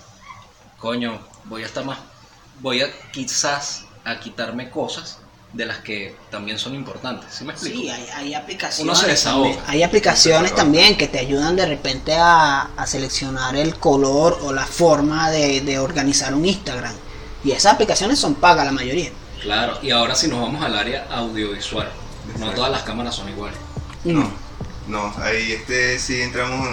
coño, 0.78 1.20
voy 1.44 1.62
a 1.62 1.66
estar 1.66 1.84
más, 1.84 1.98
voy 2.60 2.82
a 2.82 2.88
quizás 3.10 3.86
a 4.04 4.18
quitarme 4.20 4.70
cosas 4.70 5.18
de 5.52 5.66
las 5.66 5.78
que 5.78 6.14
también 6.30 6.58
son 6.58 6.74
importantes. 6.74 7.34
¿Sí 7.34 7.44
me 7.44 7.52
explico? 7.52 7.80
Sí, 7.80 7.90
hay, 7.90 8.06
hay 8.14 8.34
aplicaciones. 8.34 8.84
Uno 8.92 8.94
se 8.94 9.08
desahoga. 9.08 9.48
también. 9.48 9.64
Hay 9.66 9.82
aplicaciones 9.82 10.54
también 10.54 10.96
que 10.96 11.08
te 11.08 11.18
ayudan 11.18 11.56
de 11.56 11.66
repente 11.66 12.14
a, 12.14 12.70
a 12.76 12.86
seleccionar 12.86 13.56
el 13.56 13.74
color 13.76 14.38
o 14.42 14.52
la 14.52 14.66
forma 14.66 15.30
de, 15.30 15.60
de 15.62 15.78
organizar 15.80 16.34
un 16.34 16.44
Instagram. 16.46 16.94
Y 17.42 17.50
esas 17.52 17.74
aplicaciones 17.74 18.18
son 18.18 18.36
pagas 18.36 18.64
la 18.64 18.72
mayoría. 18.72 19.10
Claro, 19.42 19.78
y 19.82 19.90
ahora 19.90 20.14
si 20.14 20.28
nos 20.28 20.40
vamos 20.40 20.62
al 20.62 20.76
área 20.78 21.06
audiovisual, 21.10 21.90
no 22.36 22.54
todas 22.54 22.70
las 22.70 22.82
cámaras 22.82 23.14
son 23.16 23.28
iguales. 23.28 23.60
No, 24.02 24.42
no, 24.86 25.14
ahí 25.18 25.52
este 25.52 25.98
sí 25.98 26.20
entramos 26.22 26.68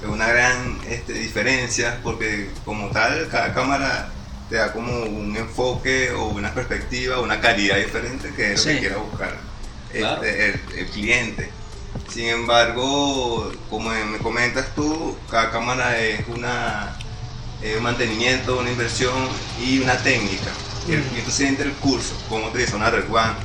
en 0.00 0.10
una 0.10 0.28
gran 0.28 0.80
este, 0.84 1.14
diferencia 1.14 2.00
porque 2.02 2.60
como 2.64 2.90
tal 2.90 3.28
cada 3.28 3.54
cámara 3.54 4.18
te 4.48 4.56
da 4.56 4.72
como 4.72 5.04
un 5.04 5.36
enfoque 5.36 6.12
o 6.12 6.26
una 6.28 6.54
perspectiva, 6.54 7.20
una 7.20 7.40
calidad 7.40 7.76
diferente 7.78 8.34
que 8.34 8.52
es 8.52 8.58
lo 8.58 8.64
que 8.66 8.76
quiera 8.76 8.96
buscar 8.98 9.48
este, 9.88 10.48
el, 10.50 10.72
el 10.72 10.90
cliente. 10.90 11.58
Sin 12.06 12.26
embargo, 12.28 13.52
como 13.68 13.90
me 13.90 14.20
comentas 14.20 14.74
tú, 14.74 15.24
cada 15.28 15.50
cámara 15.50 15.98
es 16.00 16.26
una 16.28 17.02
eh, 17.60 17.76
un 17.78 17.82
mantenimiento, 17.84 18.58
una 18.58 18.70
inversión 18.70 19.42
y 19.54 19.80
una 19.80 20.02
técnica. 20.02 20.62
Y, 20.84 20.92
el- 20.92 21.16
entonces 21.16 21.48
entra 21.48 21.66
el 21.66 21.78
curso, 21.78 22.22
cómo 22.26 22.48
utilizar 22.48 22.76
una 22.76 22.90
Red 22.90 23.10
One. 23.10 23.38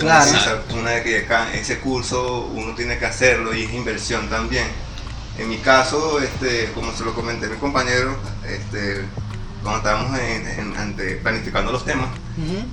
Claro. 0.00 0.62
Una 0.78 1.02
que 1.02 1.18
acá, 1.18 1.52
ese 1.54 1.78
curso 1.78 2.50
uno 2.54 2.74
tiene 2.74 2.98
que 2.98 3.06
hacerlo 3.06 3.54
y 3.54 3.64
es 3.64 3.72
inversión 3.72 4.28
también. 4.28 4.66
En 5.38 5.48
mi 5.48 5.58
caso, 5.58 6.20
este, 6.20 6.70
como 6.74 6.92
se 6.92 7.04
lo 7.04 7.14
comenté 7.14 7.46
a 7.46 7.50
mi 7.50 7.56
compañero, 7.56 8.16
este, 8.46 9.04
cuando 9.62 9.78
estábamos 9.78 10.18
en- 10.18 10.46
en- 10.48 10.76
ante- 10.76 11.16
planificando 11.16 11.70
los 11.72 11.84
temas, 11.84 12.08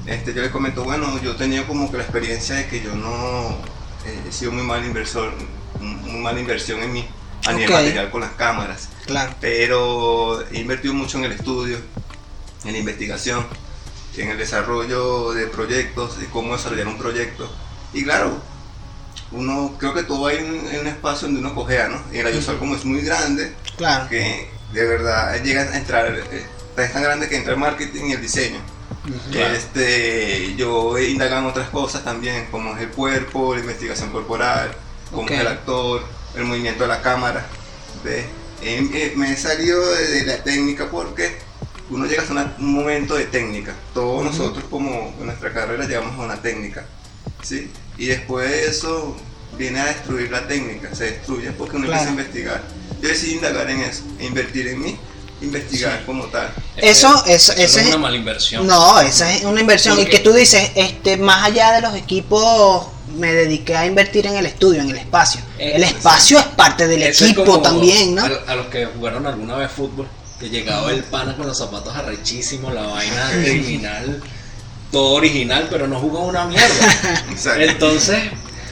este, 0.05 0.34
yo 0.34 0.41
le 0.41 0.50
comento, 0.51 0.84
bueno, 0.84 1.22
yo 1.22 1.36
tenía 1.36 1.65
como 1.67 1.91
que 1.91 1.98
la 1.98 2.03
experiencia 2.03 2.55
de 2.55 2.67
que 2.67 2.81
yo 2.81 2.96
no 2.96 3.57
eh, 4.05 4.19
he 4.29 4.31
sido 4.31 4.53
muy 4.53 4.63
mal 4.63 4.86
inversor, 4.86 5.34
muy 5.81 6.22
mala 6.22 6.39
inversión 6.39 6.81
en 6.81 6.93
mí 6.93 7.05
a 7.46 7.51
nivel 7.51 7.69
material 7.72 8.10
con 8.10 8.22
las 8.22 8.31
cámaras, 8.31 8.88
Claro. 9.05 9.34
pero 9.41 10.41
he 10.50 10.60
invertido 10.60 10.93
mucho 10.93 11.17
en 11.17 11.25
el 11.25 11.34
estudio, 11.34 11.77
en 12.63 12.72
la 12.72 12.77
investigación, 12.77 13.46
en 14.21 14.29
el 14.31 14.38
desarrollo 14.38 15.33
de 15.33 15.47
proyectos, 15.47 16.19
de 16.19 16.25
cómo 16.27 16.55
desarrollar 16.55 16.88
un 16.88 16.97
proyecto. 16.97 17.50
Y 17.93 18.03
claro, 18.03 18.41
uno 19.31 19.75
creo 19.77 19.93
que 19.93 20.03
todo 20.03 20.27
hay 20.27 20.38
un, 20.38 20.79
un 20.79 20.88
espacio 20.88 21.27
donde 21.27 21.41
uno 21.41 21.53
cogea, 21.55 21.88
¿no? 21.88 22.01
Y 22.13 22.17
el 22.19 22.25
audiovisual 22.27 22.57
como 22.59 22.75
es 22.75 22.86
muy 22.86 23.01
grande, 23.01 23.53
Claro. 23.77 24.07
que 24.09 24.50
de 24.74 24.86
verdad 24.86 25.41
llegan 25.43 25.71
a 25.74 25.77
entrar, 25.77 26.07
eh, 26.31 26.45
es 26.77 26.93
tan 26.93 27.03
grande 27.03 27.27
que 27.29 27.38
entra 27.38 27.53
el 27.53 27.59
marketing 27.59 28.05
y 28.05 28.12
el 28.13 28.21
diseño. 28.21 28.59
Ujú. 29.07 29.31
Claro. 29.31 29.53
Este, 29.53 30.55
yo 30.55 30.97
he 30.97 31.09
indagado 31.09 31.41
en 31.41 31.47
otras 31.47 31.69
cosas 31.69 32.03
también, 32.03 32.47
como 32.51 32.75
es 32.75 32.81
el 32.81 32.89
cuerpo, 32.89 33.53
la 33.53 33.62
investigación 33.62 34.12
corporal, 34.12 34.71
cómo 35.12 35.24
Ok. 35.24 35.31
es 35.31 35.39
el 35.41 35.47
actor, 35.47 36.03
el 36.36 36.43
movimiento 36.43 36.83
de 36.83 36.89
la 36.89 37.01
cámara. 37.01 37.45
¿ves? 38.03 38.25
Eh, 38.62 38.89
eh, 38.93 39.13
me 39.15 39.31
he 39.31 39.38
salido 39.38 39.79
de 39.93 40.25
la 40.25 40.43
técnica 40.43 40.89
porque 40.89 41.38
uno 41.89 42.06
llega 42.06 42.24
a 42.27 42.32
una- 42.32 42.56
un 42.60 42.74
momento 42.74 43.15
de 43.15 43.25
técnica. 43.25 43.74
Todos 43.94 44.24
nosotros 44.25 44.63
como 44.70 45.13
en 45.20 45.25
nuestra 45.25 45.53
carrera 45.53 45.86
llegamos 45.86 46.17
a 46.20 46.24
una 46.24 46.41
técnica. 46.41 46.86
¿sí? 47.44 47.72
Y 47.98 48.08
después 48.08 48.50
de 48.50 48.67
eso 48.67 49.15
viene 49.58 49.79
a 49.79 49.86
destruir 49.86 50.29
la 50.32 50.48
técnica, 50.48 50.94
se 50.94 51.06
destruye 51.12 51.51
porque 51.51 51.77
uno 51.77 51.86
Claro. 51.88 52.01
empieza 52.03 52.10
a 52.10 52.24
investigar. 52.24 52.63
Yo 53.01 53.10
decidí 53.10 53.34
indagar 53.36 53.70
en 53.70 53.82
eso, 53.82 54.01
e 54.20 54.25
invertir 54.25 54.67
en 54.67 54.82
mí, 54.82 54.98
investigar 55.41 56.03
como 56.06 56.25
tal. 56.25 56.51
Eso, 56.75 57.08
eso, 57.25 57.53
Eso 57.53 57.53
es 57.53 57.75
es- 57.77 57.86
una 57.88 57.98
mala 58.00 58.17
inversión. 58.17 58.65
No, 58.67 59.00
esa 59.00 59.32
es 59.34 59.44
una 59.44 59.62
inversión. 59.62 60.00
Y 60.00 60.06
que 60.06 60.20
tú 60.20 60.34
dices, 60.34 60.72
este, 60.75 61.17
más 61.17 61.46
allá 61.46 61.72
de 61.74 61.82
los 61.82 61.96
equipos, 61.96 62.88
me 63.17 63.34
dediqué 63.34 63.75
a 63.75 63.86
invertir 63.86 64.25
en 64.27 64.36
el 64.36 64.46
estudio, 64.46 64.82
en 64.82 64.89
el 64.89 64.98
espacio. 64.98 65.39
Eh, 65.60 65.74
el 65.75 65.84
espacio 65.84 66.39
es 66.39 66.46
parte 66.46 66.88
del 66.88 67.03
equipo 67.03 67.46
como 67.46 67.62
también, 67.62 68.15
¿no? 68.15 68.24
A, 68.24 68.51
a 68.51 68.56
los 68.56 68.65
que 68.67 68.86
jugaron 68.86 69.25
alguna 69.27 69.56
vez 69.58 69.72
fútbol, 69.72 70.08
que 70.39 70.50
llegaba 70.50 70.91
el 70.91 71.03
pana 71.03 71.36
con 71.36 71.48
los 71.48 71.58
zapatos 71.58 71.96
arrechísimos, 71.96 72.74
la 72.74 72.84
vaina 72.84 73.29
criminal, 73.44 74.22
todo 74.91 75.12
original, 75.15 75.67
pero 75.70 75.88
no 75.88 76.00
jugó 76.00 76.22
una 76.25 76.46
mierda. 76.46 76.65
Exacto. 77.32 77.62
Entonces, 77.62 78.20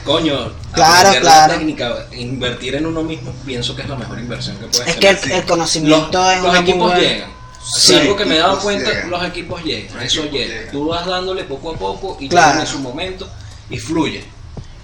coño, 0.04 0.52
Claro, 0.72 1.10
claro. 1.20 1.52
la 1.52 1.58
técnica, 1.58 2.06
invertir 2.12 2.74
en 2.76 2.86
uno 2.86 3.02
mismo, 3.02 3.32
pienso 3.46 3.74
que 3.74 3.82
es 3.82 3.88
la 3.88 3.96
mejor 3.96 4.18
inversión 4.18 4.56
que 4.58 4.66
puedes 4.66 4.88
Es 4.88 4.96
que 4.96 5.08
el, 5.08 5.32
el 5.32 5.44
conocimiento 5.46 6.18
los, 6.22 6.32
es 6.34 6.42
los 6.42 6.56
equipos 6.58 6.94
llegan. 6.94 7.30
Sí. 7.66 7.80
Sí, 7.88 7.94
algo 7.96 8.16
que 8.16 8.24
me 8.26 8.36
he 8.36 8.38
dado 8.38 8.60
cuenta, 8.60 8.90
llegan. 8.90 9.10
los 9.10 9.24
equipos 9.24 9.64
llegan, 9.64 9.94
Los 9.96 10.04
eso 10.04 10.20
equipos 10.20 10.38
llega. 10.38 10.54
llegan. 10.54 10.72
Tú 10.72 10.86
vas 10.88 11.06
dándole 11.06 11.44
poco 11.44 11.72
a 11.72 11.76
poco 11.76 12.16
y 12.20 12.28
Claro. 12.28 12.60
en 12.60 12.66
su 12.66 12.78
momento 12.78 13.28
y 13.70 13.78
fluye. 13.78 14.22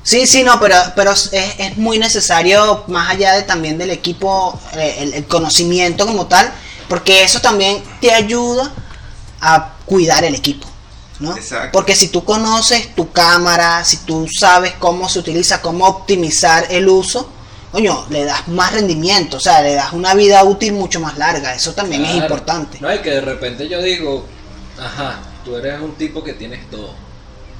Sí, 0.02 0.26
sí, 0.26 0.42
no, 0.42 0.58
pero, 0.58 0.74
pero 0.96 1.12
es, 1.12 1.30
es 1.32 1.76
muy 1.76 1.96
necesario, 1.98 2.82
más 2.88 3.10
allá 3.10 3.34
de 3.34 3.42
también 3.44 3.78
del 3.78 3.90
equipo, 3.90 4.58
eh, 4.74 4.96
el, 4.98 5.14
el 5.14 5.24
conocimiento 5.26 6.06
como 6.06 6.26
tal, 6.26 6.52
porque 6.92 7.22
eso 7.24 7.40
también 7.40 7.82
te 8.02 8.12
ayuda 8.12 8.70
a 9.40 9.76
cuidar 9.86 10.24
el 10.24 10.34
equipo, 10.34 10.66
¿no? 11.20 11.34
Exacto. 11.34 11.70
Porque 11.72 11.96
si 11.96 12.08
tú 12.08 12.22
conoces 12.22 12.94
tu 12.94 13.10
cámara, 13.12 13.82
si 13.82 13.96
tú 14.04 14.28
sabes 14.28 14.74
cómo 14.78 15.08
se 15.08 15.20
utiliza, 15.20 15.62
cómo 15.62 15.86
optimizar 15.86 16.66
el 16.68 16.86
uso, 16.90 17.30
coño, 17.70 18.04
le 18.10 18.26
das 18.26 18.46
más 18.48 18.74
rendimiento, 18.74 19.38
o 19.38 19.40
sea, 19.40 19.62
le 19.62 19.72
das 19.74 19.94
una 19.94 20.12
vida 20.12 20.44
útil 20.44 20.74
mucho 20.74 21.00
más 21.00 21.16
larga, 21.16 21.54
eso 21.54 21.72
también 21.72 22.04
es 22.04 22.14
importante. 22.14 22.76
No, 22.78 22.94
y 22.94 22.98
que 22.98 23.08
de 23.08 23.22
repente 23.22 23.66
yo 23.70 23.80
digo, 23.80 24.26
ajá, 24.78 25.20
tú 25.46 25.56
eres 25.56 25.80
un 25.80 25.94
tipo 25.94 26.22
que 26.22 26.34
tienes 26.34 26.68
todo 26.70 26.92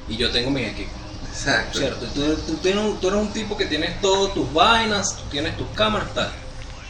y 0.07 0.15
yo 0.15 0.29
tengo 0.31 0.51
mis 0.51 0.67
equipos, 0.67 0.93
Exacto. 1.31 1.79
¿cierto? 1.79 2.05
Tú, 2.13 2.35
tú 2.35 2.53
tienes 2.57 2.83
un- 2.85 2.99
tú 2.99 3.07
eres 3.07 3.19
un 3.19 3.33
tipo 3.33 3.57
que 3.57 3.65
tienes 3.65 3.99
todas 3.99 4.31
tus 4.35 4.53
vainas, 4.53 5.15
tú 5.15 5.23
tienes 5.31 5.57
tus 5.57 5.65
cámaras, 5.73 6.13
tal. 6.13 6.31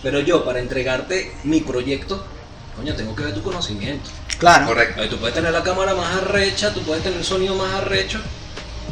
Pero 0.02 0.20
yo, 0.20 0.44
para 0.44 0.60
entregarte 0.60 1.34
mi 1.46 1.62
proyecto, 1.62 2.26
coño, 2.76 2.96
tengo 2.96 3.16
que 3.16 3.24
ver 3.24 3.34
tu 3.34 3.44
conocimiento. 3.44 4.10
Claro. 4.38 4.68
Correcto. 4.68 5.02
Ahí 5.02 5.10
tú 5.10 5.18
puedes 5.18 5.36
tener 5.36 5.52
la 5.52 5.64
cámara 5.64 5.94
más 5.94 6.18
arrecha, 6.18 6.74
tú 6.74 6.82
puedes 6.82 7.04
tener 7.04 7.20
el 7.20 7.26
sonido 7.26 7.56
más 7.56 7.74
arrecho, 7.74 8.20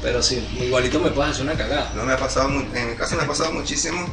pero 0.01 0.21
si 0.21 0.35
igualito 0.59 1.00
me 1.00 1.11
puedes 1.11 1.31
hacer 1.31 1.43
una 1.43 1.55
cagada. 1.55 1.91
No 1.95 2.03
me 2.03 2.13
ha 2.13 2.17
pasado, 2.17 2.50
en 2.50 2.89
mi 2.89 2.95
caso 2.95 3.15
me 3.15 3.23
ha 3.23 3.27
pasado 3.27 3.51
muchísimo 3.51 4.07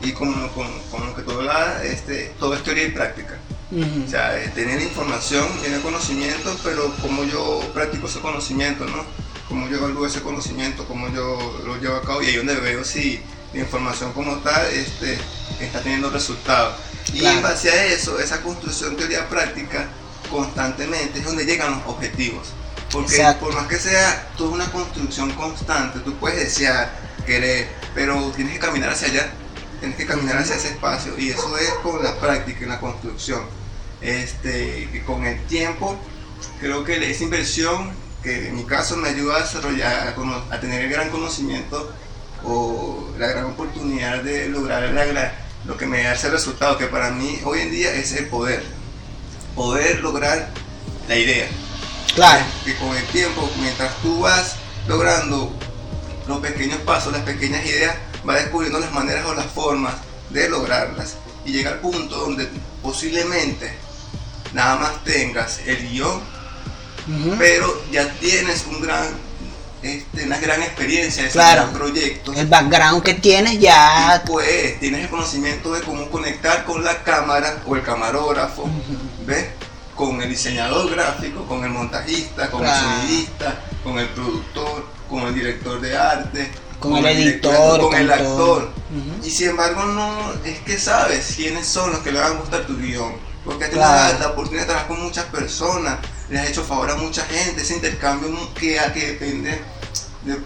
y 0.00 0.12
como, 0.12 0.48
como, 0.52 0.70
como 0.90 1.14
que 1.14 1.22
todo, 1.22 1.42
la, 1.42 1.82
este, 1.82 2.34
todo 2.38 2.54
es 2.54 2.62
teoría 2.62 2.84
y 2.84 2.90
práctica. 2.90 3.38
O 3.72 4.08
sea, 4.08 4.40
eh, 4.40 4.52
tener 4.54 4.80
información, 4.80 5.48
tener 5.60 5.80
conocimiento, 5.80 6.56
pero 6.62 6.92
como 7.02 7.24
yo 7.24 7.60
practico 7.72 8.06
ese 8.06 8.20
conocimiento, 8.20 8.84
¿no? 8.84 9.04
Cómo 9.48 9.68
yo 9.68 9.78
evalúo 9.78 10.06
ese 10.06 10.20
conocimiento, 10.20 10.84
cómo 10.86 11.08
yo 11.12 11.60
lo 11.66 11.76
llevo 11.78 11.96
a 11.96 12.02
cabo 12.02 12.22
y 12.22 12.26
ahí 12.26 12.36
donde 12.36 12.54
veo 12.56 12.84
si 12.84 13.20
la 13.54 13.60
información 13.60 14.12
como 14.12 14.36
tal 14.38 14.66
este, 14.72 15.18
está 15.60 15.80
teniendo 15.80 16.10
resultados. 16.10 16.76
Y 17.12 17.20
Claro. 17.20 17.36
en 17.36 17.42
base 17.42 17.70
a 17.70 17.84
eso, 17.86 18.18
esa 18.18 18.42
construcción 18.42 18.96
teoría 18.96 19.28
práctica 19.28 19.88
constantemente 20.30 21.18
es 21.20 21.24
donde 21.24 21.44
llegan 21.44 21.70
los 21.72 21.82
objetivos. 21.86 22.48
Porque 22.90 23.16
Exacto. 23.16 23.46
por 23.46 23.54
más 23.54 23.66
que 23.66 23.78
sea 23.78 24.28
toda 24.36 24.50
una 24.52 24.70
construcción 24.70 25.30
constante, 25.32 26.00
tú 26.00 26.14
puedes 26.14 26.38
desear, 26.40 26.90
querer, 27.26 27.68
pero 27.94 28.30
tienes 28.36 28.54
que 28.54 28.60
caminar 28.60 28.90
hacia 28.90 29.08
allá, 29.08 29.32
tienes 29.80 29.96
que 29.96 30.06
caminar 30.06 30.38
hacia 30.38 30.56
ese 30.56 30.68
espacio 30.68 31.18
y 31.18 31.30
eso 31.30 31.56
es 31.58 31.70
con 31.82 32.02
la 32.02 32.14
práctica 32.18 32.64
y 32.64 32.68
la 32.68 32.80
construcción. 32.80 33.42
Este, 34.00 34.88
que 34.92 35.02
con 35.04 35.24
el 35.26 35.40
tiempo, 35.46 35.96
creo 36.60 36.84
que 36.84 37.10
esa 37.10 37.24
inversión, 37.24 37.92
que 38.22 38.48
en 38.48 38.56
mi 38.56 38.64
caso 38.64 38.96
me 38.96 39.08
ayuda 39.08 39.36
a 39.36 39.40
desarrollar, 39.40 40.08
a, 40.08 40.54
a 40.54 40.60
tener 40.60 40.82
el 40.84 40.90
gran 40.90 41.10
conocimiento 41.10 41.92
o 42.44 43.12
la 43.18 43.28
gran 43.28 43.46
oportunidad 43.46 44.22
de 44.22 44.48
lograr 44.48 44.82
la 44.82 45.32
lo 45.64 45.76
que 45.76 45.86
me 45.86 46.02
da 46.02 46.12
ese 46.12 46.28
resultado, 46.30 46.76
que 46.76 46.86
para 46.86 47.10
mí 47.10 47.40
hoy 47.44 47.60
en 47.60 47.70
día 47.70 47.92
es 47.94 48.12
el 48.12 48.26
poder. 48.26 48.62
Poder 49.54 50.00
lograr 50.00 50.50
la 51.08 51.16
idea. 51.16 51.48
Claro. 52.14 52.44
Que 52.64 52.76
con 52.76 52.94
el 52.94 53.04
tiempo, 53.06 53.50
mientras 53.60 53.96
tú 54.02 54.20
vas 54.20 54.56
logrando 54.86 55.52
los 56.28 56.38
pequeños 56.40 56.78
pasos, 56.80 57.12
las 57.12 57.22
pequeñas 57.22 57.64
ideas, 57.64 57.96
vas 58.24 58.36
descubriendo 58.36 58.78
las 58.78 58.92
maneras 58.92 59.24
o 59.26 59.34
las 59.34 59.46
formas 59.46 59.94
de 60.30 60.48
lograrlas. 60.48 61.16
Y 61.44 61.52
llega 61.52 61.70
al 61.70 61.80
punto 61.80 62.16
donde 62.16 62.48
posiblemente 62.82 63.74
nada 64.52 64.76
más 64.76 65.04
tengas 65.04 65.60
el 65.66 65.88
guion, 65.88 66.20
pero 67.38 67.82
ya 67.90 68.10
tienes 68.14 68.66
un 68.66 68.80
gran, 68.80 69.06
este, 69.84 70.24
una 70.24 70.38
gran 70.38 70.62
experiencia 70.62 71.22
de 71.24 71.30
Claro. 71.30 71.70
proyectos. 71.72 72.36
El 72.36 72.46
background 72.46 73.02
que 73.02 73.14
tienes 73.14 73.58
ya 73.60 74.22
Pues 74.26 74.80
tienes 74.80 75.02
el 75.02 75.08
conocimiento 75.10 75.72
de 75.72 75.82
cómo 75.82 76.08
conectar 76.10 76.64
con 76.64 76.82
la 76.82 77.02
cámara 77.02 77.58
o 77.66 77.76
el 77.76 77.82
camarógrafo, 77.82 78.68
¿ves? 79.26 79.46
Con 79.94 80.20
el 80.22 80.28
diseñador 80.28 80.90
gráfico, 80.90 81.44
con 81.46 81.62
el 81.64 81.70
montajista, 81.70 82.50
con 82.50 82.60
Claro. 82.62 82.86
el 82.88 82.96
sonidista, 83.02 83.60
con 83.84 83.98
el 83.98 84.08
productor, 84.08 84.86
con 85.08 85.20
el 85.22 85.34
director 85.34 85.80
de 85.80 85.96
arte, 85.96 86.50
Con 86.80 86.96
el 87.06 87.16
director- 87.16 87.52
editor, 87.54 87.80
con 87.80 87.90
con 87.90 88.00
el 88.00 88.08
todo. 88.08 88.56
actor. 88.56 88.72
Y 89.22 89.30
sin 89.30 89.48
embargo 89.50 89.84
no 89.84 90.32
es 90.44 90.58
que 90.60 90.78
sabes 90.78 91.34
quiénes 91.36 91.66
son 91.66 91.90
los 91.92 92.00
que 92.00 92.10
le 92.12 92.20
van 92.20 92.32
a 92.32 92.36
gustar 92.36 92.66
tu 92.66 92.76
guion. 92.76 93.12
Porque 93.44 93.64
has 93.64 93.70
tenido 93.70 93.86
Claro. 93.88 94.18
la, 94.20 94.28
oportunidad 94.28 94.62
de 94.62 94.66
trabajar 94.68 94.88
con 94.88 95.02
muchas 95.02 95.24
personas, 95.26 95.98
le 96.30 96.38
has 96.40 96.48
hecho 96.48 96.64
favor 96.64 96.90
a 96.90 96.94
mucha 96.96 97.22
gente, 97.26 97.60
ese 97.60 97.74
intercambio 97.74 98.30
que, 98.54 98.80
que 98.94 99.06
depende 99.12 99.60
de 100.24 100.38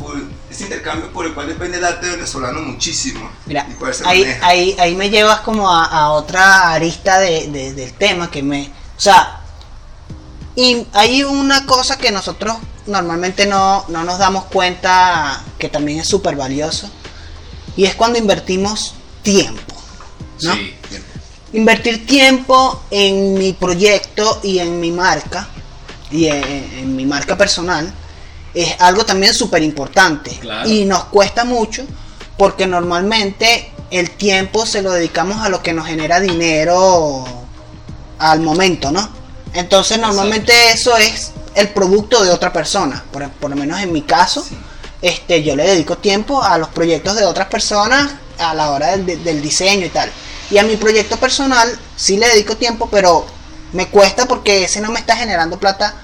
ese 0.51 0.65
intercambio 0.65 1.13
por 1.13 1.27
el 1.27 1.35
cual 1.35 1.47
depende 1.49 1.79
el 1.79 1.85
arte 1.85 2.09
venezolano 2.11 2.61
muchísimo. 2.63 3.31
Mira, 3.47 3.67
ahí, 4.07 4.25
ahí, 4.43 4.77
ahí 4.79 4.95
me 4.97 5.09
llevas 5.11 5.41
como 5.41 5.71
a, 5.73 5.85
a 5.85 6.11
otra 6.11 6.73
arista 6.73 7.19
de, 7.21 7.47
de- 7.49 7.73
del 7.75 7.93
tema 7.95 8.31
que 8.31 8.43
me... 8.43 8.73
O 8.97 9.01
sea, 9.01 9.41
y 10.57 10.87
hay 10.93 11.23
una 11.23 11.65
cosa 11.67 11.97
que 11.97 12.11
nosotros 12.11 12.57
normalmente 12.87 13.47
no, 13.47 13.85
no 13.89 14.03
nos 14.03 14.19
damos 14.19 14.45
cuenta 14.47 15.45
que 15.59 15.69
también 15.69 16.01
es 16.01 16.09
súper 16.09 16.35
valioso. 16.35 16.91
Y 17.77 17.85
es 17.85 17.95
cuando 17.95 18.19
invertimos 18.19 18.95
tiempo. 19.23 19.75
¿no? 20.43 20.55
Sí, 20.55 20.75
Invertir 21.53 22.05
tiempo 22.07 22.83
en 22.91 23.35
mi 23.35 23.53
proyecto 23.53 24.41
y 24.43 24.59
en 24.59 24.81
mi 24.81 24.91
marca 24.91 25.49
y 26.11 26.27
en, 26.27 26.43
en 26.45 26.97
mi 26.97 27.07
marca 27.07 27.37
personal 27.39 27.93
es 28.55 28.75
algo 28.81 29.05
también 29.05 29.35
súper 29.35 29.63
importante. 29.63 30.31
Claro. 30.41 30.69
Y 30.69 30.85
nos 30.85 31.05
cuesta 31.05 31.45
mucho 31.45 31.85
porque 32.37 32.67
normalmente 32.67 33.73
el 33.91 34.11
tiempo 34.11 34.67
se 34.67 34.83
lo 34.83 34.93
dedicamos 34.93 35.41
a 35.45 35.49
lo 35.49 35.63
que 35.63 35.73
nos 35.73 35.87
genera 35.87 36.21
dinero 36.21 37.25
al 38.19 38.41
momento, 38.41 38.91
¿no? 38.91 39.09
Entonces 39.55 39.99
normalmente 39.99 40.53
eso 40.73 40.97
es 40.97 41.33
el 41.55 41.69
producto 41.71 42.23
de 42.23 42.31
otra 42.31 42.53
persona. 42.53 43.03
Por, 43.11 43.29
por 43.31 43.51
lo 43.51 43.57
menos 43.57 43.81
en 43.81 43.93
mi 43.93 44.03
caso, 44.03 44.47
este, 45.01 45.43
yo 45.43 45.57
le 45.57 45.65
dedico 45.67 45.97
tiempo 45.99 46.43
a 46.43 46.59
los 46.59 46.69
proyectos 46.69 47.17
de 47.17 47.25
otras 47.25 47.49
personas 47.49 48.11
a 48.39 48.55
la 48.55 48.71
hora 48.71 48.89
del, 48.89 49.07
de- 49.07 49.17
del 49.17 49.41
diseño 49.43 49.87
y 49.87 49.91
tal. 49.91 50.11
Y 50.51 50.59
a 50.59 50.63
mi 50.63 50.77
proyecto 50.77 51.17
personal 51.17 51.69
sí 51.97 52.17
le 52.19 52.29
dedico 52.29 52.57
tiempo, 52.57 52.89
pero 52.91 53.27
me 53.73 53.89
cuesta 53.89 54.27
porque 54.27 54.65
ese 54.65 54.81
no 54.81 54.91
me 54.91 54.99
está 55.01 55.17
generando 55.17 55.59
plata 55.59 55.95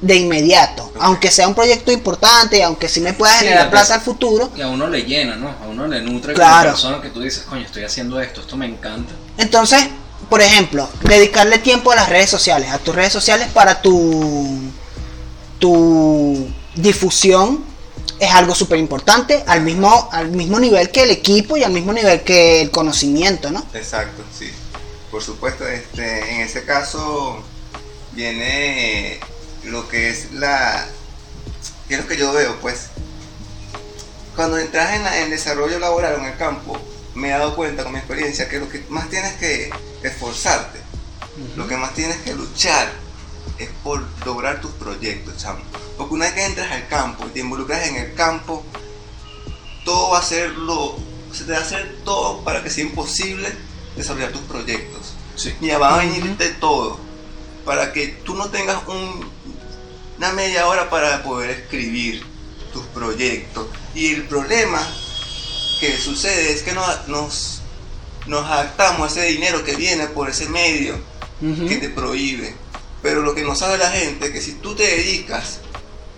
de 0.00 0.14
inmediato. 0.16 0.92
Aunque 1.00 1.30
sea 1.30 1.48
un 1.48 1.54
proyecto 1.54 1.90
importante 1.90 2.62
aunque 2.62 2.88
sí 2.88 3.00
me 3.00 3.12
pueda 3.14 3.32
generar 3.34 3.70
cosa- 3.70 3.94
al 3.96 4.00
futuro. 4.00 4.50
Y 4.56 4.60
a 4.60 4.68
uno 4.68 4.86
le 4.88 5.02
llena, 5.02 5.36
¿no? 5.36 5.48
A 5.48 5.66
uno 5.68 5.86
le 5.88 6.00
nutre 6.02 6.34
Claro. 6.34 6.70
como 6.70 6.72
persona 6.74 7.02
que 7.02 7.08
tú 7.10 7.20
dices, 7.20 7.42
coño, 7.48 7.62
estoy 7.66 7.82
haciendo 7.84 8.20
esto, 8.20 8.40
esto 8.40 8.56
me 8.56 8.66
encanta. 8.66 9.12
Entonces, 9.38 9.88
por 10.30 10.40
ejemplo, 10.40 10.88
dedicarle 11.02 11.58
tiempo 11.58 11.90
a 11.90 11.96
las 11.96 12.08
redes 12.08 12.30
sociales, 12.30 12.70
a 12.70 12.78
tus 12.78 12.94
redes 12.94 13.12
sociales 13.12 13.48
para 13.52 13.80
tu, 13.82 14.58
tu 15.58 16.48
difusión 16.76 17.64
es 18.20 18.30
algo 18.32 18.54
súper 18.54 18.78
importante 18.78 19.42
al 19.46 19.62
mismo, 19.62 20.08
al 20.12 20.28
mismo 20.30 20.58
nivel 20.60 20.90
que 20.90 21.02
el 21.04 21.10
equipo 21.10 21.56
y 21.56 21.64
al 21.64 21.72
mismo 21.72 21.92
nivel 21.92 22.22
que 22.22 22.60
el 22.60 22.70
conocimiento, 22.70 23.50
¿no? 23.50 23.64
Exacto, 23.74 24.22
sí. 24.36 24.50
Por 25.10 25.22
supuesto, 25.22 25.66
este, 25.66 26.34
en 26.34 26.40
ese 26.42 26.64
caso 26.64 27.42
viene 28.12 29.20
lo 29.64 29.88
que 29.88 30.10
es 30.10 30.32
la... 30.32 30.86
¿Qué 31.88 31.94
es 31.94 32.00
lo 32.00 32.06
que 32.06 32.16
yo 32.16 32.32
veo? 32.32 32.56
Pues 32.60 32.88
cuando 34.36 34.58
entras 34.58 34.94
en, 34.94 35.02
la- 35.04 35.18
en 35.20 35.30
desarrollo 35.30 35.78
laboral 35.78 36.14
o 36.14 36.18
en 36.18 36.24
el 36.26 36.36
campo, 36.36 36.78
me 37.14 37.28
he 37.28 37.32
dado 37.32 37.56
cuenta 37.56 37.82
con 37.82 37.92
mi 37.92 37.98
experiencia 37.98 38.48
que 38.48 38.60
lo 38.60 38.68
que 38.68 38.84
más 38.88 39.08
tienes 39.08 39.34
que 39.34 39.70
esforzarte, 40.02 40.78
lo 41.56 41.66
que 41.66 41.76
más 41.76 41.94
tienes 41.94 42.18
que 42.18 42.34
luchar 42.34 42.90
es 43.58 43.68
por 43.82 44.04
lograr 44.24 44.60
tus 44.60 44.70
proyectos, 44.72 45.36
chamo. 45.38 45.60
Porque 45.96 46.14
una 46.14 46.26
vez 46.26 46.34
que 46.34 46.44
entras 46.44 46.70
al 46.70 46.86
campo 46.88 47.24
y 47.26 47.30
te 47.30 47.40
involucras 47.40 47.86
en 47.88 47.96
el 47.96 48.14
campo, 48.14 48.64
todo 49.84 50.10
va 50.10 50.18
a 50.18 50.22
ser 50.22 50.50
lo, 50.50 50.96
se 51.32 51.44
te 51.44 51.52
va 51.52 51.58
a 51.58 51.62
hacer 51.62 51.98
todo 52.04 52.44
para 52.44 52.62
que 52.62 52.70
sea 52.70 52.84
imposible 52.84 53.48
desarrollar 53.96 54.30
tus 54.30 54.42
proyectos. 54.42 55.14
Sí. 55.34 55.54
Y 55.60 55.70
va 55.70 55.94
a 55.94 55.98
venir 55.98 56.22
Ujú. 56.24 56.36
de 56.36 56.50
todo, 56.50 56.98
para 57.64 57.92
que 57.92 58.08
tú 58.08 58.34
no 58.34 58.50
tengas 58.50 58.86
un- 58.86 59.28
una 60.18 60.32
media 60.32 60.66
hora 60.66 60.90
para 60.90 61.22
poder 61.22 61.50
escribir 61.50 62.24
tus 62.72 62.84
proyectos. 62.86 63.66
Y 63.94 64.14
el 64.14 64.24
problema 64.24 64.86
que 65.80 65.96
sucede 65.96 66.52
es 66.52 66.62
que 66.62 66.72
nos, 66.72 67.08
nos, 67.08 67.60
nos 68.26 68.44
adaptamos 68.44 69.16
a 69.16 69.20
ese 69.20 69.28
dinero 69.32 69.64
que 69.64 69.76
viene 69.76 70.08
por 70.08 70.28
ese 70.28 70.48
medio 70.48 70.98
que 71.40 71.76
te 71.76 71.88
prohíbe. 71.88 72.54
Pero 73.00 73.22
lo 73.22 73.34
que 73.34 73.42
no 73.42 73.54
sabe 73.54 73.78
la 73.78 73.90
gente 73.90 74.26
es 74.26 74.32
que 74.32 74.40
si 74.40 74.54
tú 74.54 74.74
te 74.74 74.82
dedicas, 74.82 75.60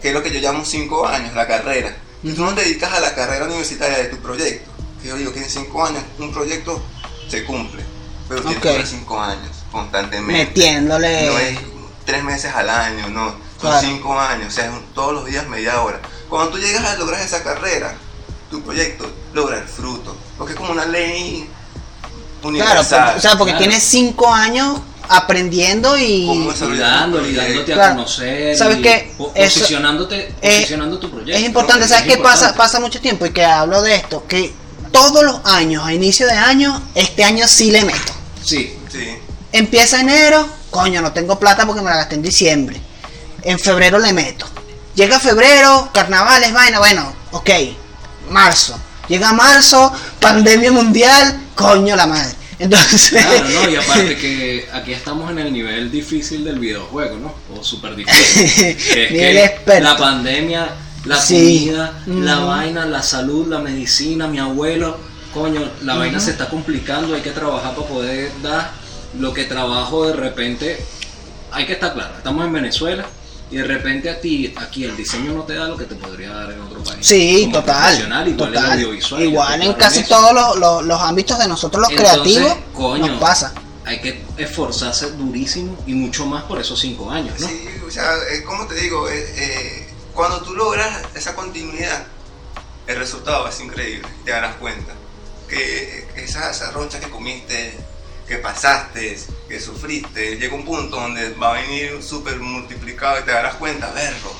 que 0.00 0.08
es 0.08 0.14
lo 0.14 0.22
que 0.22 0.30
yo 0.32 0.40
llamo 0.40 0.64
cinco 0.64 1.06
años, 1.06 1.34
la 1.34 1.46
carrera, 1.46 1.94
si 2.22 2.32
tú 2.32 2.42
no 2.42 2.54
te 2.54 2.62
dedicas 2.62 2.92
a 2.94 3.00
la 3.00 3.14
carrera 3.14 3.44
universitaria 3.44 3.98
de 3.98 4.04
tu 4.06 4.16
proyecto, 4.16 4.70
que 5.02 5.08
yo 5.08 5.16
digo 5.16 5.32
que 5.32 5.40
en 5.40 5.50
cinco 5.50 5.84
años 5.84 6.02
un 6.18 6.32
proyecto 6.32 6.82
se 7.28 7.44
cumple, 7.44 7.82
pero 8.28 8.40
tiene 8.40 8.56
Ok. 8.56 8.62
que 8.62 8.86
cinco 8.86 9.20
años 9.20 9.50
constantemente. 9.70 10.46
Metiéndole. 10.46 11.26
No 11.26 11.38
es 11.38 11.58
tres 12.06 12.24
meses 12.24 12.52
al 12.54 12.70
año, 12.70 13.08
no, 13.10 13.34
son 13.60 13.70
Claro. 13.70 13.86
cinco 13.86 14.18
años, 14.18 14.48
o 14.48 14.50
sea, 14.50 14.66
es 14.66 14.70
un- 14.72 14.84
todos 14.94 15.12
los 15.12 15.24
días 15.26 15.46
media 15.48 15.80
hora. 15.82 16.00
Cuando 16.28 16.50
tú 16.52 16.58
llegas 16.58 16.84
a 16.84 16.96
lograr 16.96 17.20
esa 17.20 17.42
carrera, 17.42 17.94
tu 18.50 18.62
proyecto 18.62 19.10
logra 19.34 19.58
el 19.58 19.64
fruto, 19.68 20.16
porque 20.38 20.52
es 20.54 20.58
como 20.58 20.72
una 20.72 20.84
ley 20.86 21.48
Claro, 22.40 22.48
universal. 22.48 23.04
porque- 23.04 23.18
o 23.18 23.20
sea, 23.20 23.38
porque 23.38 23.52
Claro. 23.52 23.66
tienes 23.66 23.82
cinco 23.84 24.32
años 24.32 24.80
aprendiendo 25.08 25.98
y. 25.98 26.26
¿Cómo 26.26 26.52
es? 26.52 26.60
Y 26.60 26.76
dándote 26.78 27.72
a 27.72 27.74
Claro. 27.74 27.94
conocer. 27.96 28.56
¿Sabes 28.56 28.78
y 28.78 28.86
Eso- 28.88 29.30
posicionándote, 29.34 30.34
Eh, 30.40 30.56
posicionando 30.60 30.98
tu 30.98 31.10
proyecto. 31.10 31.38
Es 31.38 31.44
importante. 31.44 31.86
¿sabes 31.88 32.06
Es 32.06 32.16
qué 32.16 32.22
pasa? 32.22 32.54
Pasa 32.54 32.80
mucho 32.80 33.00
tiempo 33.00 33.26
y 33.26 33.30
que 33.30 33.44
hablo 33.44 33.82
de 33.82 33.96
esto, 33.96 34.24
que 34.26 34.52
todos 34.92 35.22
los 35.24 35.40
años, 35.44 35.84
a 35.84 35.92
inicio 35.92 36.26
de 36.26 36.32
año, 36.32 36.80
este 36.94 37.24
año 37.24 37.46
sí 37.48 37.70
le 37.70 37.84
meto. 37.84 38.12
Sí, 38.42 38.76
Sí. 38.90 39.16
Empieza 39.52 40.00
enero, 40.00 40.48
coño, 40.70 41.02
no 41.02 41.12
tengo 41.12 41.38
plata 41.38 41.66
porque 41.66 41.82
me 41.82 41.90
la 41.90 41.96
gasté 41.96 42.14
en 42.14 42.22
diciembre. 42.22 42.80
En 43.42 43.58
febrero 43.58 43.98
le 43.98 44.12
meto. 44.12 44.46
Llega 44.94 45.18
febrero, 45.20 45.88
carnavales, 45.94 46.52
vaina, 46.52 46.78
bueno, 46.78 47.12
ok. 47.32 47.50
Marzo. 48.30 48.78
Llega 49.08 49.32
marzo, 49.32 49.92
pandemia 50.20 50.70
mundial, 50.72 51.40
coño 51.54 51.96
la 51.96 52.06
madre. 52.06 52.34
Entonces. 52.58 53.10
Claro, 53.24 53.48
¿no? 53.48 53.70
Y 53.70 53.76
aparte 53.82 54.16
que 54.16 54.68
aquí 54.72 54.92
estamos 54.92 55.30
en 55.30 55.38
el 55.38 55.52
nivel 55.52 55.90
difícil 55.90 56.44
del 56.44 56.58
videojuego, 56.58 57.16
¿no? 57.16 57.34
O 57.58 57.64
súper 57.64 57.96
difícil. 57.96 58.66
Es 58.96 59.10
Nivel 59.10 59.50
que. 59.64 59.80
La 59.80 59.96
pandemia, 59.96 60.68
la 61.06 61.16
Sí. 61.20 61.66
comida, 61.66 62.02
la 62.06 62.38
Ujú. 62.38 62.46
vaina, 62.48 62.84
la 62.84 63.02
salud, 63.02 63.46
la 63.48 63.58
medicina, 63.60 64.26
mi 64.26 64.38
abuelo, 64.38 64.98
coño, 65.32 65.62
la 65.82 65.94
vaina 65.94 66.20
se 66.20 66.32
está 66.32 66.48
complicando, 66.50 67.14
hay 67.14 67.22
que 67.22 67.30
trabajar 67.30 67.74
para 67.74 67.88
poder 67.88 68.30
dar 68.42 68.72
lo 69.18 69.32
que 69.32 69.44
trabajo 69.44 70.06
de 70.06 70.12
repente. 70.12 70.84
Hay 71.52 71.66
que 71.66 71.72
estar 71.72 71.94
claro, 71.94 72.14
estamos 72.18 72.44
en 72.44 72.52
Venezuela 72.52 73.06
y 73.50 73.56
de 73.56 73.64
repente 73.64 74.08
a 74.10 74.20
ti, 74.20 74.54
aquí 74.56 74.84
el 74.84 74.96
diseño 74.96 75.32
no 75.32 75.42
te 75.42 75.54
da 75.54 75.66
lo 75.66 75.76
que 75.76 75.84
te 75.84 75.94
podría 75.96 76.30
dar 76.30 76.52
en 76.52 76.60
otro 76.60 76.82
país. 76.84 77.04
Sí, 77.04 77.42
Como 77.44 77.60
total. 77.60 77.94
igual 78.28 78.36
total. 78.36 78.72
audiovisual, 78.72 79.22
Igual 79.22 79.62
en 79.62 79.72
casi 79.74 80.04
todos 80.04 80.32
los, 80.32 80.56
los- 80.58 80.84
los 80.84 81.00
ámbitos 81.00 81.38
de 81.38 81.48
nosotros 81.48 81.82
los 81.82 81.90
Entonces, 81.90 82.34
creativos 82.36 82.56
coño, 82.74 83.06
nos 83.08 83.20
pasa. 83.20 83.52
Hay 83.84 84.00
que 84.00 84.22
esforzarse 84.36 85.10
durísimo 85.12 85.76
y 85.86 85.94
mucho 85.94 86.26
más 86.26 86.44
por 86.44 86.60
esos 86.60 86.78
cinco 86.78 87.10
años, 87.10 87.40
¿no? 87.40 87.48
Sí, 87.48 87.64
o 87.86 87.90
sea, 87.90 88.12
eh, 88.32 88.44
como 88.44 88.66
te 88.66 88.74
digo, 88.76 89.08
eh, 89.08 89.24
eh, 89.36 89.88
cuando 90.14 90.40
tú 90.42 90.54
logras 90.54 91.02
esa 91.16 91.34
continuidad, 91.34 92.04
el 92.86 92.96
resultado 92.96 93.48
es 93.48 93.58
increíble, 93.60 94.06
te 94.24 94.30
darás 94.30 94.56
cuenta. 94.56 94.92
Que 95.48 96.06
esa, 96.16 96.50
esa 96.50 96.70
roncha 96.70 97.00
que 97.00 97.10
comiste, 97.10 97.74
que 98.28 98.36
pasaste, 98.36 99.18
que 99.50 99.60
sufriste, 99.60 100.36
llega 100.36 100.54
un 100.54 100.64
punto 100.64 100.94
donde 100.96 101.34
va 101.34 101.50
a 101.50 101.60
venir 101.60 102.00
súper 102.04 102.36
multiplicado 102.38 103.18
y 103.18 103.24
te 103.24 103.32
darás 103.32 103.56
cuenta, 103.56 103.90
verlo. 103.90 104.32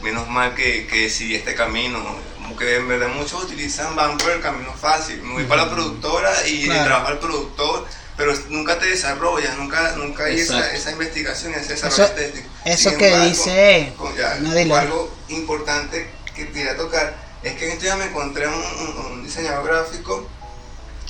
Menos 0.00 0.28
mal 0.28 0.54
que, 0.54 0.86
que 0.86 1.10
si 1.10 1.34
este 1.34 1.56
camino, 1.56 1.98
como 2.36 2.56
que 2.56 2.76
en 2.76 2.86
verdad 2.86 3.08
muchos 3.08 3.42
utilizan, 3.42 3.96
van 3.96 4.16
por 4.16 4.30
el 4.30 4.40
camino 4.40 4.72
fácil. 4.74 5.20
Me 5.24 5.32
voy 5.34 5.44
para 5.44 5.64
la 5.64 5.70
productora 5.72 6.30
y 6.46 6.66
Claro. 6.66 6.84
trabajo 6.84 7.08
al 7.08 7.18
productor, 7.18 7.84
pero 8.16 8.32
nunca 8.50 8.78
te 8.78 8.86
desarrollas, 8.86 9.58
nunca, 9.58 9.96
nunca 9.96 10.26
hay 10.26 10.38
esa, 10.38 10.72
esa 10.72 10.92
investigación, 10.92 11.52
ese 11.54 11.70
desarrollo 11.74 12.04
Eso- 12.04 12.14
estético. 12.14 12.48
Eso 12.64 12.90
Sin 12.90 12.98
que 12.98 13.08
embargo, 13.08 13.28
dice. 13.28 13.92
con- 13.98 14.16
ya, 14.16 14.34
No, 14.36 14.76
algo 14.76 15.12
importante 15.30 16.08
que 16.36 16.48
quería 16.52 16.76
tocar 16.76 17.16
es 17.42 17.54
que 17.54 17.66
en 17.66 17.72
este 17.72 17.86
día 17.86 17.96
me 17.96 18.04
encontré 18.04 18.46
un, 18.46 18.54
un- 18.54 19.06
un 19.14 19.24
diseñador 19.24 19.66
gráfico 19.66 20.28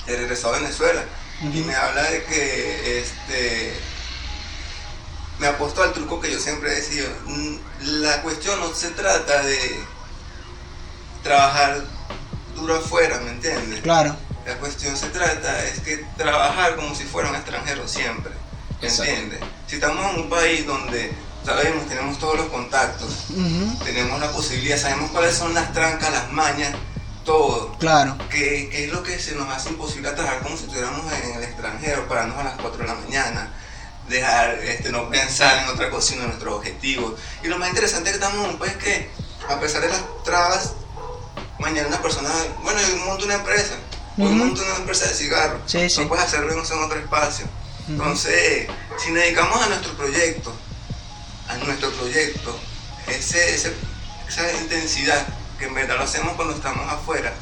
de 0.07 0.15
regresado 0.17 0.55
a 0.55 0.59
Venezuela 0.59 1.03
y 1.41 1.61
me 1.61 1.73
habla 1.75 2.03
de 2.03 2.23
que 2.23 2.99
este 2.99 3.73
me 5.39 5.47
apostó 5.47 5.83
al 5.83 5.93
truco 5.93 6.19
que 6.19 6.31
yo 6.31 6.39
siempre 6.39 6.75
decía 6.75 7.05
mm, 7.25 7.55
la 8.01 8.21
cuestión 8.21 8.59
no 8.59 8.73
se 8.73 8.89
trata 8.89 9.41
de 9.43 9.79
trabajar 11.23 11.81
duro 12.55 12.75
afuera 12.75 13.19
¿me 13.21 13.31
entiendes? 13.31 13.81
Claro. 13.81 14.15
La 14.45 14.57
cuestión 14.57 14.97
se 14.97 15.07
trata 15.09 15.63
es 15.65 15.79
que 15.81 16.03
trabajar 16.17 16.75
como 16.75 16.95
si 16.95 17.03
fuera 17.03 17.29
un 17.29 17.35
extranjero 17.35 17.87
siempre, 17.87 18.31
¿me 18.81 18.87
entiendes? 18.87 19.39
Si 19.67 19.75
estamos 19.75 20.11
en 20.11 20.21
un 20.21 20.29
país 20.29 20.65
donde 20.65 21.13
sabemos, 21.45 21.87
tenemos 21.87 22.17
todos 22.17 22.37
los 22.37 22.47
contactos, 22.47 23.27
tenemos 23.83 24.19
la 24.19 24.31
posibilidad, 24.31 24.77
sabemos 24.77 25.11
cuáles 25.11 25.35
son 25.35 25.53
las 25.53 25.71
trancas, 25.71 26.11
las 26.11 26.31
mañas, 26.31 26.73
todo, 27.33 27.77
Claro. 27.77 28.17
que, 28.31 28.69
que 28.69 28.85
es 28.85 28.91
lo 28.91 29.03
que 29.03 29.19
se 29.19 29.35
nos 29.35 29.47
hace 29.49 29.69
imposible 29.69 30.09
trabajar 30.13 30.41
como 30.41 30.57
si 30.57 30.63
estuviéramos 30.63 31.05
en 31.13 31.35
el 31.35 31.43
extranjero, 31.43 32.07
pararnos 32.07 32.37
a 32.39 32.43
las 32.43 32.53
4 32.59 32.81
de 32.81 32.87
la 32.87 32.95
mañana, 32.95 33.51
dejar, 34.07 34.55
este, 34.63 34.89
no 34.91 35.07
pensar 35.11 35.59
en 35.59 35.69
otra 35.69 35.91
cosa 35.91 36.07
sino 36.09 36.21
en 36.23 36.29
nuestros 36.29 36.55
objetivos. 36.55 37.13
Y 37.43 37.47
lo 37.47 37.59
más 37.59 37.69
interesante 37.69 38.09
es 38.09 38.17
que 38.17 38.23
estamos 38.23 38.43
en 38.45 38.53
un 38.53 38.57
país 38.57 38.73
que, 38.77 39.11
a 39.47 39.59
pesar 39.59 39.81
de 39.83 39.89
las 39.89 40.01
trabas, 40.23 40.73
mañana 41.59 41.87
una 41.89 42.01
persona, 42.01 42.29
bueno, 42.63 42.79
yo 42.81 42.97
monto 43.05 43.25
una 43.25 43.35
empresa, 43.35 43.75
hoy 44.17 44.25
Ujú. 44.25 44.33
monto 44.33 44.63
una 44.63 44.77
empresa 44.77 45.05
de 45.07 45.13
cigarros, 45.13 45.61
Sí, 45.67 45.87
sí. 45.87 46.01
no 46.01 46.07
puedes 46.07 46.25
hacerlo 46.25 46.51
en 46.51 46.59
otro 46.59 46.97
espacio. 46.99 47.45
Entonces, 47.87 48.67
si 48.97 49.11
nos 49.11 49.21
dedicamos 49.23 49.61
a 49.61 49.67
nuestro 49.67 49.93
proyecto, 49.93 50.51
a 51.47 51.57
nuestro 51.57 51.91
proyecto, 51.91 52.57
ese, 53.07 53.53
ese- 53.53 53.73
esa 54.27 54.51
intensidad 54.53 55.27
que 55.59 55.65
en 55.65 55.73
verdad 55.75 55.97
lo 55.97 56.03
hacemos 56.03 56.33
cuando 56.35 56.55
estamos 56.55 56.91
afuera, 56.91 57.33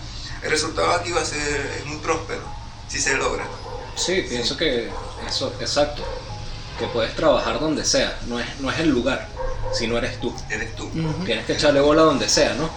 el 0.44 0.50
resultado 0.52 0.92
aquí 0.92 1.12
va 1.12 1.22
a 1.22 1.26
ser 1.26 1.72
es 1.80 1.86
muy 1.86 1.98
próspero, 1.98 2.42
si 2.88 3.00
se 3.00 3.16
logra. 3.16 3.46
Sí, 3.96 4.26
pienso 4.28 4.58
que 4.58 4.90
eso, 5.28 5.54
exacto. 5.60 6.04
Que 6.80 6.86
puedes 6.88 7.16
trabajar 7.16 7.60
donde 7.60 7.84
sea, 7.86 8.20
no 8.28 8.40
es, 8.40 8.48
no 8.60 8.70
es 8.72 8.80
el 8.80 8.90
lugar, 8.90 9.28
sino 9.74 9.98
eres 9.98 10.20
tú. 10.20 10.36
Eres 10.50 10.76
tú. 10.76 10.86
Ujú. 10.86 11.24
Tienes 11.26 11.46
que 11.46 11.54
echarle 11.54 11.80
bola 11.80 12.04
donde 12.04 12.30
sea, 12.30 12.54
¿no? 12.54 12.70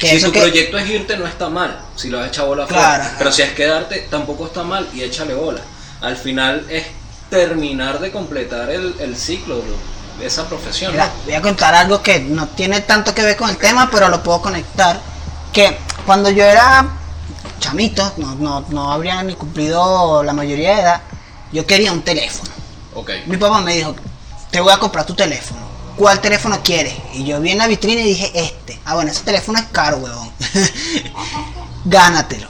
Si 0.00 0.20
tu 0.22 0.32
que- 0.32 0.40
proyecto 0.40 0.78
es 0.78 0.88
irte, 0.88 1.16
no 1.18 1.26
está 1.26 1.48
mal. 1.50 1.78
Si 1.96 2.08
lo 2.08 2.20
has 2.20 2.28
echado 2.28 2.48
bola 2.48 2.66
Claro. 2.66 3.02
afuera. 3.02 3.14
Pero 3.18 3.32
si 3.32 3.42
es 3.42 3.50
quedarte, 3.52 4.06
tampoco 4.10 4.46
está 4.46 4.62
mal 4.62 4.88
y 4.94 5.02
échale 5.02 5.34
bola. 5.34 5.60
Al 6.00 6.16
final 6.16 6.66
es 6.70 6.86
terminar 7.28 8.00
de 8.00 8.10
completar 8.10 8.70
el, 8.70 8.94
el 8.98 9.16
ciclo, 9.16 9.62
lo- 10.18 10.24
esa 10.24 10.46
profesión. 10.48 10.92
Mira, 10.92 11.10
voy 11.24 11.34
a 11.34 11.42
contar 11.42 11.74
algo 11.74 12.02
que 12.02 12.20
no 12.20 12.48
tiene 12.48 12.80
tanto 12.80 13.14
que 13.14 13.22
ver 13.22 13.36
con 13.36 13.50
el 13.50 13.56
tema, 13.56 13.88
pero 13.90 14.08
lo 14.08 14.22
puedo 14.22 14.40
conectar. 14.42 15.00
Que 15.52 15.78
cuando 16.06 16.30
yo 16.30 16.44
era 16.44 16.86
chamito, 17.60 18.12
no, 18.16 18.34
no, 18.34 18.64
no 18.70 18.92
habría 18.92 19.22
ni 19.22 19.34
cumplido 19.34 20.22
la 20.22 20.32
mayoría 20.32 20.74
de 20.74 20.80
edad, 20.82 21.00
yo 21.52 21.66
quería 21.66 21.92
un 21.92 22.02
teléfono. 22.02 22.50
Ok. 22.94 23.10
Mi 23.26 23.36
papá 23.36 23.60
me 23.60 23.74
dijo, 23.76 23.94
te 24.50 24.60
voy 24.60 24.72
a 24.72 24.78
comprar 24.78 25.06
tu 25.06 25.14
teléfono. 25.14 25.60
¿Cuál 25.96 26.20
teléfono 26.20 26.58
quieres? 26.62 26.94
Y 27.12 27.24
yo 27.24 27.40
vi 27.40 27.52
en 27.52 27.58
la 27.58 27.68
vitrina 27.68 28.00
y 28.00 28.04
dije, 28.04 28.32
este. 28.34 28.80
Ah, 28.84 28.94
bueno, 28.94 29.10
ese 29.12 29.22
teléfono 29.22 29.58
es 29.60 29.66
caro, 29.66 29.98
huevón. 29.98 30.30
Gánatelo. 31.84 32.48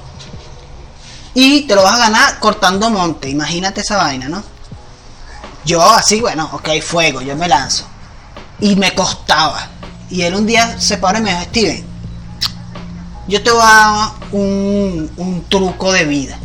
Y 1.34 1.62
te 1.62 1.74
lo 1.74 1.82
vas 1.82 1.94
a 1.96 1.98
ganar 1.98 2.38
cortando 2.38 2.88
monte. 2.90 3.28
Imagínate 3.28 3.80
esa 3.80 3.96
vaina, 3.96 4.28
¿no? 4.28 4.42
Yo 5.64 5.82
así, 5.82 6.20
bueno, 6.20 6.48
ok, 6.52 6.68
fuego, 6.82 7.22
yo 7.22 7.36
me 7.36 7.48
lanzo. 7.48 7.86
Y 8.60 8.76
me 8.76 8.94
costaba. 8.94 9.68
Y 10.10 10.22
él 10.22 10.34
un 10.34 10.46
día 10.46 10.80
se 10.80 10.98
paró 10.98 11.18
y 11.18 11.22
me 11.22 11.30
dijo, 11.30 11.44
Steven, 11.44 11.86
yo 13.26 13.42
te 13.42 13.50
voy 13.50 13.62
a 13.62 13.66
dar 13.66 14.10
un, 14.32 15.10
un 15.16 15.48
truco 15.48 15.92
de 15.92 16.04
vida. 16.04 16.38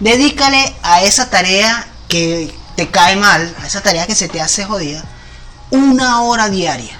Dedícale 0.00 0.74
a 0.82 1.02
esa 1.02 1.28
tarea 1.28 1.86
que 2.08 2.54
te 2.76 2.88
cae 2.88 3.16
mal, 3.16 3.54
a 3.62 3.66
esa 3.66 3.82
tarea 3.82 4.06
que 4.06 4.14
se 4.14 4.28
te 4.28 4.40
hace 4.40 4.64
jodida, 4.64 5.04
una 5.70 6.22
hora 6.22 6.48
diaria. 6.48 6.98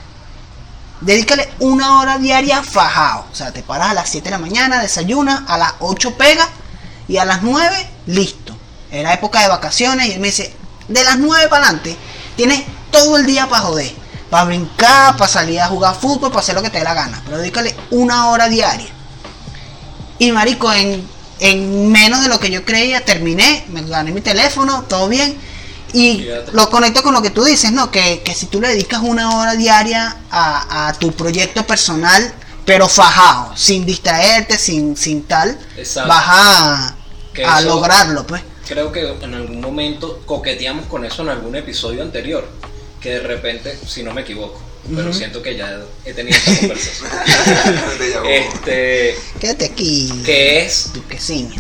Dedícale 1.01 1.51
una 1.61 1.99
hora 1.99 2.19
diaria 2.19 2.63
fajado. 2.63 3.25
O 3.33 3.35
sea, 3.35 3.53
te 3.53 3.63
paras 3.63 3.91
a 3.91 3.95
las 3.95 4.11
7 4.11 4.25
de 4.25 4.31
la 4.31 4.39
mañana, 4.39 4.83
desayunas, 4.83 5.43
a 5.49 5.57
las 5.57 5.73
8 5.81 6.19
pegas 6.19 6.49
y 7.09 7.17
a 7.17 7.25
las 7.25 7.43
9 7.43 7.91
listo. 8.07 8.55
Era 8.91 9.15
época 9.15 9.41
de 9.41 9.49
vacaciones 9.49 10.09
y 10.09 10.13
él 10.13 10.21
me 10.21 10.29
dice, 10.29 10.55
de 10.91 11.05
las 11.05 11.19
9 11.19 11.49
para 11.49 11.65
adelante, 11.65 11.97
tienes 12.37 12.63
todo 12.91 13.17
el 13.17 13.27
día 13.27 13.49
para 13.49 13.63
joder. 13.63 14.01
Para 14.29 14.45
brincar, 14.45 15.17
para 15.17 15.29
salir 15.29 15.61
a 15.61 15.67
jugar 15.67 15.97
fútbol, 15.99 16.31
para 16.31 16.41
hacer 16.41 16.55
lo 16.55 16.63
que 16.63 16.71
te 16.71 16.79
dé 16.79 16.85
la 16.85 16.95
gana. 16.95 17.21
Pero 17.25 17.39
dedícale 17.39 17.75
una 17.91 18.29
hora 18.29 18.49
diaria. 18.49 18.89
Y 20.21 20.31
marico, 20.31 20.73
en, 20.73 21.05
en 21.41 21.91
menos 21.91 22.23
de 22.23 22.29
lo 22.29 22.39
que 22.39 22.49
yo 22.51 22.65
creía, 22.65 23.05
terminé, 23.05 23.65
me 23.71 23.83
gané 23.83 24.13
mi 24.13 24.21
teléfono, 24.21 24.85
todo 24.85 25.09
bien. 25.09 25.37
Y 25.93 26.27
lo 26.53 26.71
conecto 26.71 27.03
con 27.03 27.13
lo 27.13 27.23
que 27.23 27.31
tú 27.31 27.43
dices, 27.43 27.73
¿no? 27.73 27.91
Que, 27.91 28.23
que 28.23 28.33
si 28.35 28.47
tú 28.47 28.61
le 28.61 28.69
dedicas 28.69 29.01
una 29.03 29.37
hora 29.37 29.55
diaria 29.55 30.17
a, 30.31 30.89
a 30.89 30.93
tu 30.93 31.11
proyecto 31.11 31.67
personal, 31.67 32.33
pero 32.65 32.89
fajado, 32.89 33.57
sin 33.57 33.85
distraerte, 33.85 34.57
sin, 34.59 34.97
sin 34.97 35.25
tal, 35.25 35.59
Exacto. 35.77 36.09
vas 36.09 36.25
a, 36.29 36.95
a 37.49 37.61
lograrlo, 37.63 38.25
pues. 38.27 38.43
Creo 38.69 38.93
que 38.93 39.09
en 39.23 39.35
algún 39.35 39.61
momento 39.61 40.23
coqueteamos 40.27 40.87
con 40.87 41.05
eso 41.05 41.23
en 41.23 41.31
algún 41.31 41.57
episodio 41.57 42.03
anterior. 42.03 42.47
Que 43.01 43.11
de 43.11 43.21
repente, 43.21 43.77
si 43.87 44.03
no 44.03 44.13
me 44.13 44.21
equivoco, 44.23 44.61
pero 44.95 45.13
siento 45.13 45.43
que 45.43 45.57
ya 45.57 45.81
he 46.05 46.13
tenido 46.13 46.37
esta 46.37 46.59
conversación. 46.61 47.11
Este, 48.29 49.15
Quédate 49.41 49.65
aquí. 49.67 50.23
que 50.25 50.65
es 50.65 50.93
Duquesina. 50.93 51.55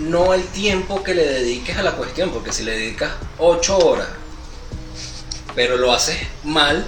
no 0.00 0.32
el 0.34 0.42
tiempo 0.44 1.02
que 1.02 1.14
le 1.14 1.26
dediques 1.26 1.76
a 1.76 1.82
la 1.82 1.92
cuestión, 1.92 2.30
porque 2.30 2.52
si 2.52 2.62
le 2.64 2.72
dedicas 2.72 3.12
8 3.38 3.78
horas, 3.78 4.08
pero 5.54 5.76
lo 5.76 5.92
haces 5.92 6.16
mal, 6.44 6.86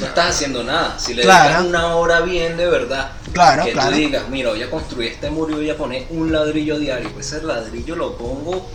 no 0.00 0.06
estás 0.06 0.36
haciendo 0.36 0.62
nada. 0.62 0.98
Si 0.98 1.14
le 1.14 1.22
Claro. 1.22 1.44
dedicas 1.48 1.64
una 1.66 1.96
hora 1.96 2.20
bien 2.20 2.56
de 2.56 2.66
verdad, 2.66 3.12
Claro, 3.32 3.64
que 3.64 3.72
claro. 3.72 3.90
tú 3.90 3.96
digas, 3.96 4.28
mira, 4.28 4.50
voy 4.50 4.62
a 4.62 4.70
construir 4.70 5.12
este 5.12 5.30
muro 5.30 5.52
y 5.52 5.54
voy 5.56 5.70
a 5.70 5.76
poner 5.76 6.06
un 6.10 6.30
ladrillo 6.32 6.78
diario, 6.78 7.10
pues 7.12 7.32
ese 7.32 7.42
ladrillo 7.44 7.96
lo 7.96 8.16
pongo 8.16 8.68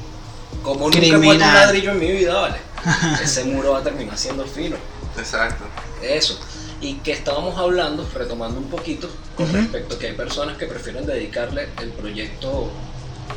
como 0.68 0.90
nunca 0.90 1.00
he 1.00 1.12
puesto 1.12 1.32
un 1.32 1.40
ladrillo 1.40 1.92
en 1.92 2.00
mi 2.00 2.12
vida, 2.12 2.34
¿vale? 2.34 2.58
ese 3.24 3.46
muro 3.46 3.72
va 3.72 3.80
a 3.80 3.84
terminar 3.84 4.18
siendo 4.18 4.46
fino. 4.46 4.76
Exacto. 5.18 5.64
Eso. 6.02 6.38
Y 6.82 6.96
que 6.96 7.14
estábamos 7.14 7.58
hablando, 7.58 8.08
retomando 8.14 8.60
un 8.60 8.70
poquito, 8.70 9.10
con 9.36 9.52
respecto 9.52 9.96
a 9.96 10.00
que 10.00 10.08
hay 10.08 10.14
personas 10.14 10.58
que 10.58 10.66
prefieren 10.66 11.06
dedicarle 11.06 11.70
el 11.82 11.90
proyecto, 11.92 12.70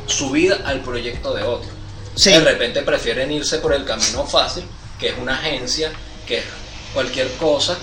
su 0.07 0.31
vida 0.31 0.59
al 0.65 0.81
proyecto 0.81 1.33
de 1.33 1.43
otro. 1.43 1.69
Sí. 2.15 2.31
De 2.31 2.41
repente 2.41 2.81
prefieren 2.81 3.31
irse 3.31 3.59
por 3.59 3.73
el 3.73 3.85
camino 3.85 4.25
fácil, 4.25 4.65
que 4.99 5.07
es 5.09 5.17
una 5.17 5.35
agencia, 5.35 5.91
que 6.27 6.39
es 6.39 6.43
cualquier 6.93 7.31
cosa, 7.37 7.77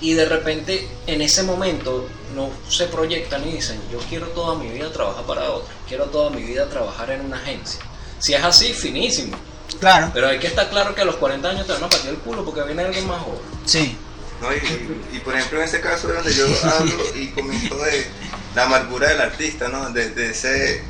y 0.00 0.14
de 0.14 0.26
repente 0.26 0.88
en 1.08 1.20
ese 1.20 1.42
momento 1.42 2.06
no 2.36 2.50
se 2.68 2.86
proyectan 2.86 3.46
y 3.48 3.52
dicen, 3.52 3.80
yo 3.92 3.98
quiero 4.08 4.28
toda 4.28 4.54
mi 4.54 4.68
vida 4.68 4.92
trabajar 4.92 5.24
para 5.24 5.50
otro, 5.50 5.68
quiero 5.88 6.04
toda 6.06 6.30
mi 6.30 6.42
vida 6.42 6.68
trabajar 6.68 7.10
en 7.10 7.22
una 7.22 7.36
agencia. 7.36 7.80
Si 8.20 8.34
es 8.34 8.44
así, 8.44 8.72
finísimo. 8.72 9.36
Claro, 9.80 10.10
Pero 10.14 10.28
hay 10.28 10.38
que 10.38 10.46
estar 10.46 10.68
claro 10.70 10.94
que 10.94 11.00
a 11.00 11.04
los 11.04 11.16
40 11.16 11.48
años 11.48 11.66
te 11.66 11.72
van 11.72 11.84
a 11.84 11.88
partir 11.88 12.10
el 12.10 12.16
culo 12.18 12.44
porque 12.44 12.62
viene 12.64 12.82
alguien 12.84 13.06
más 13.06 13.22
joven. 13.22 13.40
sí. 13.66 13.96
¿no? 14.40 14.50
Y, 14.52 14.56
y- 14.56 15.16
y, 15.16 15.20
por 15.20 15.34
ejemplo 15.36 15.58
en 15.58 15.64
ese 15.66 15.80
caso 15.82 16.08
es 16.08 16.14
donde 16.14 16.32
yo 16.34 16.46
hablo 16.70 16.94
y 17.14 17.28
comento 17.28 17.76
de 17.76 18.06
la 18.54 18.62
amargura 18.64 19.08
del 19.10 19.20
artista, 19.20 19.68
¿no? 19.68 19.90
De, 19.90 20.08
de 20.10 20.30
ese... 20.30 20.82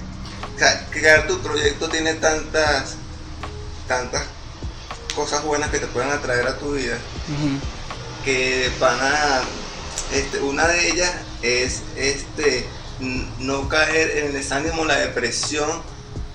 O 0.55 0.59
sea, 0.59 0.87
que 0.91 1.01
ya 1.03 1.27
tu 1.27 1.41
proyecto 1.41 1.89
tiene 1.89 2.15
tantas, 2.15 2.95
tantas 3.89 4.23
cosas 5.17 5.43
buenas 5.43 5.71
que 5.71 5.81
te 5.81 5.87
pueden 5.89 6.11
atraer 6.13 6.47
a 6.47 6.57
tu 6.59 6.75
vida, 6.75 6.97
que 8.25 8.71
van 8.79 8.99
a... 9.01 9.41
Este, 10.13 10.39
una 10.41 10.67
de 10.69 10.89
ellas 10.89 11.13
es 11.43 11.83
este 11.97 12.67
no 13.39 13.69
caer 13.69 14.19
en 14.19 14.27
el 14.27 14.33
desánimo, 14.35 14.85
la 14.85 14.97
depresión 14.97 15.83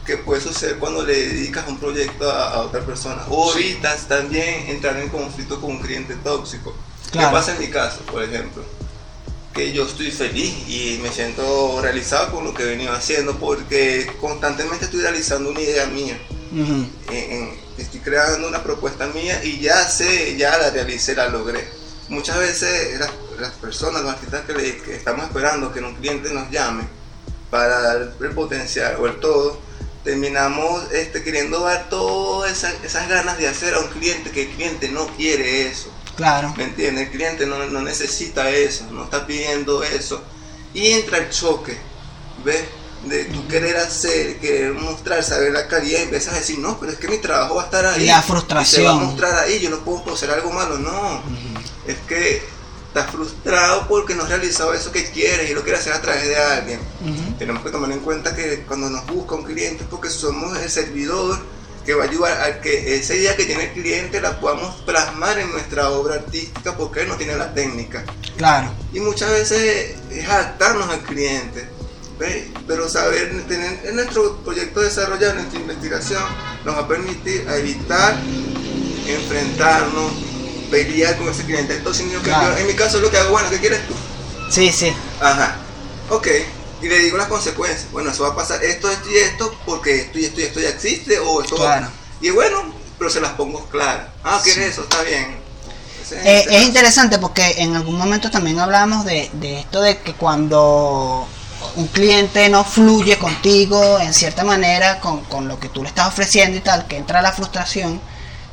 que 0.05 0.17
puede 0.17 0.41
suceder 0.41 0.77
cuando 0.77 1.03
le 1.03 1.13
dedicas 1.13 1.67
un 1.67 1.79
proyecto 1.79 2.29
a, 2.31 2.51
a 2.51 2.59
otra 2.61 2.81
persona. 2.81 3.23
O 3.29 3.51
Sí. 3.51 3.59
evitas 3.71 4.07
también 4.07 4.67
entrar 4.69 4.97
en 4.97 5.09
conflicto 5.09 5.59
con 5.59 5.71
un 5.71 5.79
cliente 5.79 6.15
tóxico. 6.23 6.75
Claro. 7.11 7.29
¿Qué 7.29 7.33
pasa 7.33 7.53
en 7.53 7.59
mi 7.59 7.67
caso, 7.69 7.99
por 8.11 8.23
ejemplo? 8.23 8.63
Que 9.53 9.71
yo 9.71 9.85
estoy 9.85 10.11
feliz 10.11 10.53
y 10.67 10.99
me 11.01 11.09
siento 11.11 11.79
realizado 11.81 12.31
con 12.31 12.43
lo 12.43 12.53
que 12.53 12.63
he 12.63 12.65
venido 12.67 12.91
haciendo 12.93 13.37
porque 13.37 14.11
constantemente 14.19 14.85
estoy 14.85 15.01
realizando 15.01 15.49
una 15.49 15.61
idea 15.61 15.85
mía. 15.87 16.19
Ujú. 16.51 16.85
En- 17.11 17.31
en- 17.31 17.59
estoy 17.77 17.99
creando 18.01 18.47
una 18.47 18.61
propuesta 18.63 19.07
mía 19.07 19.41
y 19.43 19.59
ya 19.59 19.87
sé, 19.89 20.35
ya 20.37 20.57
la 20.57 20.69
realicé, 20.69 21.15
la 21.15 21.29
logré. 21.29 21.67
Muchas 22.09 22.37
veces 22.37 22.99
las, 22.99 23.09
las 23.39 23.51
personas, 23.53 24.01
los 24.03 24.11
artistas 24.11 24.41
que, 24.45 24.53
le- 24.53 24.77
que 24.77 24.95
estamos 24.95 25.25
esperando 25.25 25.73
que 25.73 25.79
un 25.79 25.95
cliente 25.95 26.31
nos 26.33 26.49
llame 26.51 26.83
para 27.49 27.81
dar 27.81 28.13
el 28.21 28.31
potencial 28.31 28.97
o 28.99 29.07
el 29.07 29.19
todo, 29.19 29.59
terminamos 30.05 30.91
este, 30.93 31.23
queriendo 31.23 31.61
dar 31.61 31.89
todas 31.89 32.51
esas, 32.51 32.75
esas 32.83 33.09
ganas 33.09 33.37
de 33.37 33.49
hacer 33.49 33.73
a 33.73 33.79
un 33.79 33.87
cliente 33.87 34.29
que 34.31 34.43
el 34.43 34.49
cliente 34.51 34.87
no 34.89 35.07
quiere 35.17 35.67
eso. 35.67 35.91
Claro. 36.15 36.53
¿Me 36.55 36.63
entiendes? 36.63 37.07
El 37.07 37.11
cliente 37.11 37.45
no, 37.45 37.57
no 37.65 37.81
necesita 37.81 38.49
eso, 38.49 38.85
no 38.91 39.03
está 39.03 39.27
pidiendo 39.27 39.83
eso. 39.83 40.23
Y 40.73 40.91
entra 40.91 41.17
el 41.17 41.29
choque, 41.29 41.77
¿ves? 42.45 42.63
De 43.03 43.25
tu 43.25 43.47
querer 43.47 43.77
hacer, 43.77 44.39
querer 44.39 44.73
mostrar, 44.73 45.23
saber 45.23 45.51
la 45.51 45.67
calidad, 45.67 45.99
y 45.99 46.03
empiezas 46.03 46.35
a 46.35 46.37
decir, 46.37 46.59
no, 46.59 46.79
pero 46.79 46.91
es 46.91 46.97
que 46.97 47.07
mi 47.07 47.17
trabajo 47.17 47.55
va 47.55 47.63
a 47.63 47.65
estar 47.65 47.85
ahí. 47.85 48.03
Y 48.03 48.05
la 48.05 48.05
Y 48.05 48.05
se 48.05 48.13
va 48.13 48.19
a 48.19 48.23
frustración. 48.23 49.03
mostrar 49.05 49.35
ahí, 49.39 49.59
yo 49.59 49.69
no 49.69 49.79
puedo 49.79 50.13
hacer 50.13 50.31
algo 50.31 50.51
malo, 50.51 50.77
no. 50.77 51.21
Es 51.87 51.97
que 52.07 52.41
estás 52.87 53.11
frustrado 53.55 53.87
porque 53.87 54.15
no 54.15 54.23
has 54.23 54.29
realizado 54.29 54.73
eso 54.73 54.91
que 54.91 55.05
quieres 55.05 55.49
y 55.49 55.53
lo 55.53 55.63
quieres 55.63 55.81
hacer 55.81 55.93
a 55.93 56.01
través 56.01 56.27
de 56.27 56.35
alguien. 56.35 56.79
Ujú. 57.01 57.37
Tenemos 57.37 57.63
que 57.63 57.69
tomar 57.69 57.91
en 57.91 57.99
cuenta 57.99 58.35
que 58.35 58.63
cuando 58.67 58.89
nos 58.89 59.05
busca 59.07 59.35
un 59.35 59.43
cliente 59.43 59.83
es 59.83 59.89
porque 59.89 60.09
somos 60.09 60.57
el 60.57 60.69
servidor 60.69 61.37
que 61.85 61.93
va 61.93 62.05
a 62.05 62.07
ayudar 62.07 62.41
a 62.41 62.61
que 62.61 62.95
esa 62.95 63.13
idea 63.13 63.35
que 63.35 63.45
tiene 63.45 63.65
el 63.65 63.73
cliente 63.73 64.19
la 64.19 64.39
podamos 64.39 64.75
plasmar 64.81 65.37
en 65.37 65.51
nuestra 65.51 65.91
obra 65.91 66.15
artística 66.15 66.75
porque 66.75 67.01
él 67.01 67.07
no 67.07 67.15
tiene 67.15 67.35
la 67.35 67.53
técnica. 67.53 68.03
Claro. 68.37 68.71
Y 68.91 68.99
muchas 68.99 69.29
veces 69.29 69.95
es 70.09 70.27
adaptarnos 70.27 70.89
al 70.89 71.01
cliente. 71.03 71.69
¿ve? 72.17 72.49
Pero 72.67 72.89
saber 72.89 73.45
tener 73.47 73.85
en 73.85 73.95
nuestro 73.95 74.37
proyecto 74.37 74.79
de 74.79 74.87
desarrollar 74.87 75.35
nuestra 75.35 75.59
investigación 75.59 76.23
nos 76.63 76.75
va 76.75 76.81
a 76.81 76.87
permitir 76.87 77.45
evitar 77.49 78.15
enfrentarnos, 79.07 80.11
pelear 80.65 81.17
con 81.17 81.29
ese 81.29 81.43
cliente. 81.43 81.75
Entonces, 81.75 82.05
yo- 82.11 82.21
Claro. 82.21 82.53
yo- 82.53 82.57
en 82.59 82.67
mi 82.67 82.73
caso, 82.73 82.99
lo 82.99 83.09
que 83.11 83.17
hago, 83.17 83.31
bueno, 83.31 83.49
¿qué 83.49 83.59
quieres 83.59 83.87
tú? 83.87 83.93
Sí, 84.51 84.71
sí. 84.71 84.93
Ajá, 85.21 85.55
ok. 86.09 86.27
Y 86.81 86.87
le 86.89 86.99
digo 86.99 87.17
las 87.17 87.27
consecuencias. 87.27 87.91
Bueno, 87.91 88.11
eso 88.11 88.23
va 88.23 88.29
a 88.29 88.35
pasar 88.35 88.63
esto, 88.63 88.89
esto 88.91 89.09
y 89.09 89.17
esto, 89.17 89.55
porque 89.65 90.01
esto 90.01 90.19
y 90.19 90.25
esto 90.25 90.41
y 90.41 90.43
esto 90.43 90.59
ya 90.59 90.69
existe, 90.69 91.19
o 91.19 91.41
esto 91.41 91.55
va- 91.57 91.77
Claro. 91.77 91.87
Y 92.21 92.29
bueno, 92.29 92.73
pero 92.99 93.09
se 93.09 93.21
las 93.21 93.31
pongo 93.33 93.65
claras. 93.67 94.07
Ah, 94.23 94.39
¿quieres 94.43 94.65
Sí. 94.65 94.69
eso? 94.71 94.81
Está 94.83 95.01
bien. 95.03 95.37
Ese 96.03 96.15
Eh, 96.23 96.45
es 96.49 96.63
interesante 96.63 97.17
porque 97.17 97.55
en 97.57 97.75
algún 97.75 97.97
momento 97.97 98.29
también 98.29 98.59
hablamos 98.59 99.05
de, 99.05 99.29
de 99.33 99.59
esto 99.61 99.81
de 99.81 99.97
que 99.97 100.13
cuando 100.13 101.27
un 101.77 101.87
cliente 101.87 102.47
no 102.49 102.63
fluye 102.63 103.17
contigo 103.17 103.99
en 103.99 104.13
cierta 104.13 104.43
manera 104.43 104.99
con, 104.99 105.21
con 105.25 105.47
lo 105.47 105.59
que 105.59 105.67
tú 105.69 105.81
le 105.81 105.89
estás 105.89 106.07
ofreciendo 106.07 106.57
y 106.57 106.61
tal, 106.61 106.85
que 106.87 106.97
entra 106.97 107.21
la 107.23 107.31
frustración, 107.31 107.99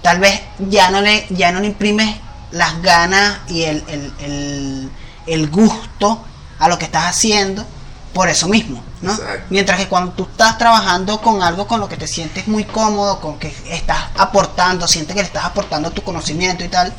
tal 0.02 0.18
vez 0.20 0.40
ya 0.58 0.90
no 0.90 1.00
le, 1.00 1.26
ya 1.30 1.52
no 1.52 1.60
le 1.60 1.68
imprimes 1.68 2.16
las 2.50 2.82
ganas 2.82 3.38
y 3.48 3.62
el, 3.62 3.82
el, 3.88 4.12
el- 4.20 4.90
el 5.26 5.48
gusto 5.50 6.24
a 6.58 6.68
lo 6.68 6.78
que 6.78 6.84
estás 6.84 7.04
haciendo 7.04 7.64
por 8.12 8.28
eso 8.28 8.46
mismo, 8.48 8.82
¿no? 9.00 9.12
Exacto. 9.12 9.46
Mientras 9.50 9.78
que 9.78 9.88
cuando 9.88 10.12
tú 10.12 10.24
estás 10.30 10.58
trabajando 10.58 11.20
con 11.22 11.42
algo 11.42 11.66
con 11.66 11.80
lo 11.80 11.88
que 11.88 11.96
te 11.96 12.06
sientes 12.06 12.46
muy 12.48 12.64
cómodo, 12.64 13.20
con 13.20 13.38
que 13.38 13.54
estás 13.70 13.98
aportando, 14.18 14.86
sientes 14.88 15.14
que 15.14 15.22
le 15.22 15.26
estás 15.28 15.44
aportando 15.44 15.90
tu 15.92 16.02
conocimiento 16.02 16.62
y 16.64 16.68
tal, 16.68 16.92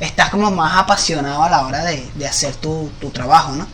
estás 0.00 0.30
como 0.30 0.50
más 0.50 0.76
apasionado 0.78 1.42
a 1.42 1.50
la 1.50 1.66
hora 1.66 1.84
de, 1.84 2.08
de 2.14 2.26
hacer 2.26 2.54
tu, 2.56 2.90
tu 3.00 3.10
trabajo, 3.10 3.52
¿no? 3.52 3.66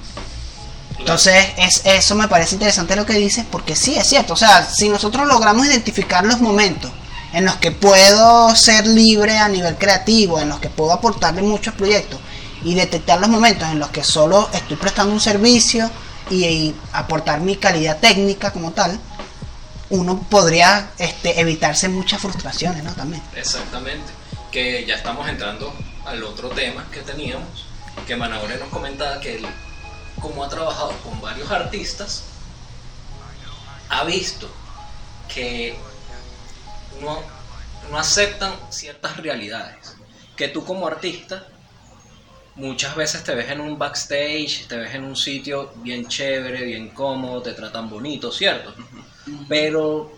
Entonces, 0.98 1.34
es, 1.56 1.82
eso 1.84 2.14
me 2.14 2.28
parece 2.28 2.54
interesante 2.54 2.96
lo 2.96 3.04
que 3.06 3.14
dices, 3.14 3.44
porque 3.50 3.74
sí, 3.76 3.96
es 3.96 4.06
cierto. 4.08 4.34
O 4.34 4.36
sea, 4.36 4.64
si 4.64 4.88
nosotros 4.88 5.26
logramos 5.26 5.66
identificar 5.66 6.24
los 6.24 6.40
momentos 6.40 6.90
en 7.32 7.44
los 7.44 7.56
que 7.56 7.70
puedo 7.70 8.54
ser 8.54 8.86
libre 8.86 9.38
a 9.38 9.48
nivel 9.48 9.76
creativo, 9.76 10.40
en 10.40 10.48
los 10.48 10.60
que 10.60 10.68
puedo 10.68 10.92
aportarle 10.92 11.42
muchos 11.42 11.74
proyectos, 11.74 12.20
y 12.64 12.74
detectar 12.74 13.20
los 13.20 13.28
momentos 13.28 13.68
en 13.68 13.78
los 13.78 13.90
que 13.90 14.04
solo 14.04 14.48
estoy 14.52 14.76
prestando 14.76 15.12
un 15.12 15.20
servicio 15.20 15.90
y, 16.30 16.44
y 16.44 16.74
aportar 16.92 17.40
mi 17.40 17.56
calidad 17.56 17.98
técnica 17.98 18.52
como 18.52 18.72
tal, 18.72 19.00
uno 19.92 20.24
podría 20.30 20.90
este, 20.98 21.40
evitarse 21.40 21.88
muchas 21.88 22.20
frustraciones, 22.20 22.82
¿no? 22.82 22.92
También. 22.94 23.22
Exactamente. 23.36 24.10
Que 24.50 24.86
ya 24.86 24.94
estamos 24.94 25.28
entrando 25.28 25.72
al 26.06 26.22
otro 26.24 26.48
tema 26.50 26.86
que 26.90 27.00
teníamos, 27.00 27.66
que 28.06 28.16
Manaure 28.16 28.58
nos 28.58 28.68
comentaba 28.68 29.20
que 29.20 29.36
él, 29.36 29.46
como 30.20 30.44
ha 30.44 30.48
trabajado 30.48 30.92
con 31.04 31.20
varios 31.20 31.50
artistas, 31.50 32.24
ha 33.90 34.04
visto 34.04 34.50
que 35.32 35.76
no, 37.00 37.20
no 37.90 37.98
aceptan 37.98 38.52
ciertas 38.70 39.16
realidades. 39.16 39.96
Que 40.36 40.48
tú 40.48 40.64
como 40.64 40.86
artista 40.86 41.46
muchas 42.54 42.94
veces 42.96 43.24
te 43.24 43.34
ves 43.34 43.50
en 43.50 43.60
un 43.60 43.78
backstage, 43.78 44.66
te 44.68 44.76
ves 44.76 44.94
en 44.94 45.04
un 45.04 45.16
sitio 45.16 45.72
bien 45.76 46.06
chévere, 46.06 46.64
bien 46.64 46.90
cómodo, 46.90 47.42
te 47.42 47.52
tratan 47.52 47.88
bonito, 47.88 48.30
¿cierto? 48.30 48.74
Pero 49.48 50.12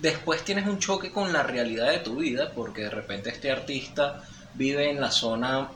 después 0.00 0.44
tienes 0.44 0.66
un 0.66 0.78
choque 0.78 1.10
con 1.10 1.32
la 1.32 1.42
realidad 1.42 1.90
de 1.90 1.98
tu 1.98 2.16
vida 2.16 2.52
porque 2.54 2.82
de 2.82 2.90
repente 2.90 3.30
este 3.30 3.50
artista 3.50 4.22
vive 4.54 4.90
en 4.90 5.00
la 5.00 5.10
zona 5.10 5.68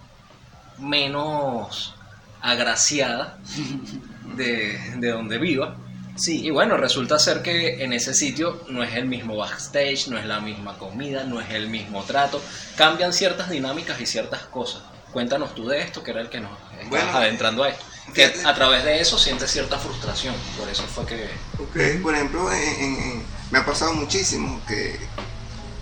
menos 0.78 1.94
agraciada 2.40 3.38
de, 4.36 4.78
de 4.98 5.10
donde 5.10 5.38
viva. 5.38 5.76
Sí. 6.18 6.44
Y 6.44 6.50
bueno, 6.50 6.76
resulta 6.76 7.18
ser 7.18 7.42
que 7.42 7.82
en 7.84 7.92
ese 7.92 8.12
sitio 8.12 8.62
no 8.68 8.82
es 8.82 8.94
el 8.94 9.06
mismo 9.06 9.36
backstage, 9.36 10.08
no 10.08 10.18
es 10.18 10.26
la 10.26 10.40
misma 10.40 10.76
comida, 10.76 11.24
no 11.24 11.40
es 11.40 11.50
el 11.50 11.68
mismo 11.68 12.02
trato. 12.04 12.42
Cambian 12.76 13.12
ciertas 13.12 13.48
dinámicas 13.50 14.00
y 14.00 14.06
ciertas 14.06 14.42
cosas. 14.42 14.82
Cuéntanos 15.12 15.54
tú 15.54 15.66
de 15.68 15.80
esto, 15.80 16.02
que 16.02 16.10
era 16.10 16.20
el 16.20 16.28
que 16.28 16.40
nos 16.40 16.50
estabas 16.72 16.88
Bueno, 16.90 17.10
adentrando 17.12 17.64
a 17.64 17.70
esto. 17.70 17.84
Que 18.14 18.24
a 18.44 18.54
través 18.54 18.84
de 18.84 19.00
eso 19.00 19.18
sientes 19.18 19.50
cierta 19.50 19.78
frustración. 19.78 20.34
Por 20.58 20.68
eso 20.68 20.82
fue 20.84 21.06
que... 21.06 21.24
Ok, 21.58 22.02
Por 22.02 22.14
ejemplo, 22.14 22.52
en- 22.52 22.58
en- 22.84 23.02
en- 23.02 23.22
me 23.50 23.58
ha 23.58 23.64
pasado 23.64 23.94
muchísimo 23.94 24.60
que 24.66 24.98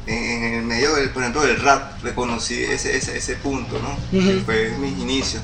en, 0.06 0.44
el 0.54 0.62
medio 0.62 0.94
del, 0.94 1.10
por 1.10 1.22
ejemplo, 1.22 1.42
del 1.42 1.60
rap 1.60 2.02
reconocí 2.02 2.62
ese, 2.62 2.96
ese, 2.96 3.16
ese 3.16 3.36
punto, 3.36 3.78
¿no? 3.80 3.96
Que 4.10 4.36
Ujú. 4.36 4.44
fue 4.44 4.70
mis 4.78 4.98
inicios. 4.98 5.42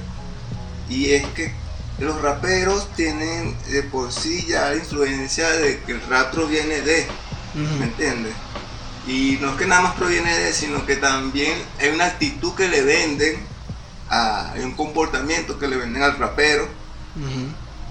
Y 0.89 1.13
es 1.13 1.25
que 1.29 1.53
los 1.99 2.21
raperos 2.21 2.95
tienen 2.95 3.59
de 3.65 3.83
por 3.85 4.13
sí 4.13 4.47
ya 4.47 4.71
la 4.71 4.77
influencia 4.77 5.51
de 5.51 5.85
que 5.85 5.93
el 5.93 6.03
rap 6.03 6.33
proviene 6.33 6.83
de, 6.83 7.21
¿me 7.79 7.87
Ujú. 7.87 7.87
entiendes? 7.87 8.37
Y 9.03 9.39
no 9.41 9.53
es 9.53 9.57
que 9.57 9.67
nada 9.67 9.83
más 9.83 9.95
proviene 9.97 10.37
de, 10.39 10.53
sino 10.55 10.87
que 10.87 10.97
también 10.97 11.73
hay 11.79 11.91
una 11.91 12.07
actitud 12.07 12.55
que 12.57 12.69
le 12.69 12.83
venden, 12.83 13.49
a, 14.09 14.53
hay 14.53 14.63
un 14.65 14.77
comportamiento 14.77 15.59
que 15.59 15.69
le 15.69 15.77
venden 15.77 16.03
al 16.03 16.19
rapero 16.19 16.69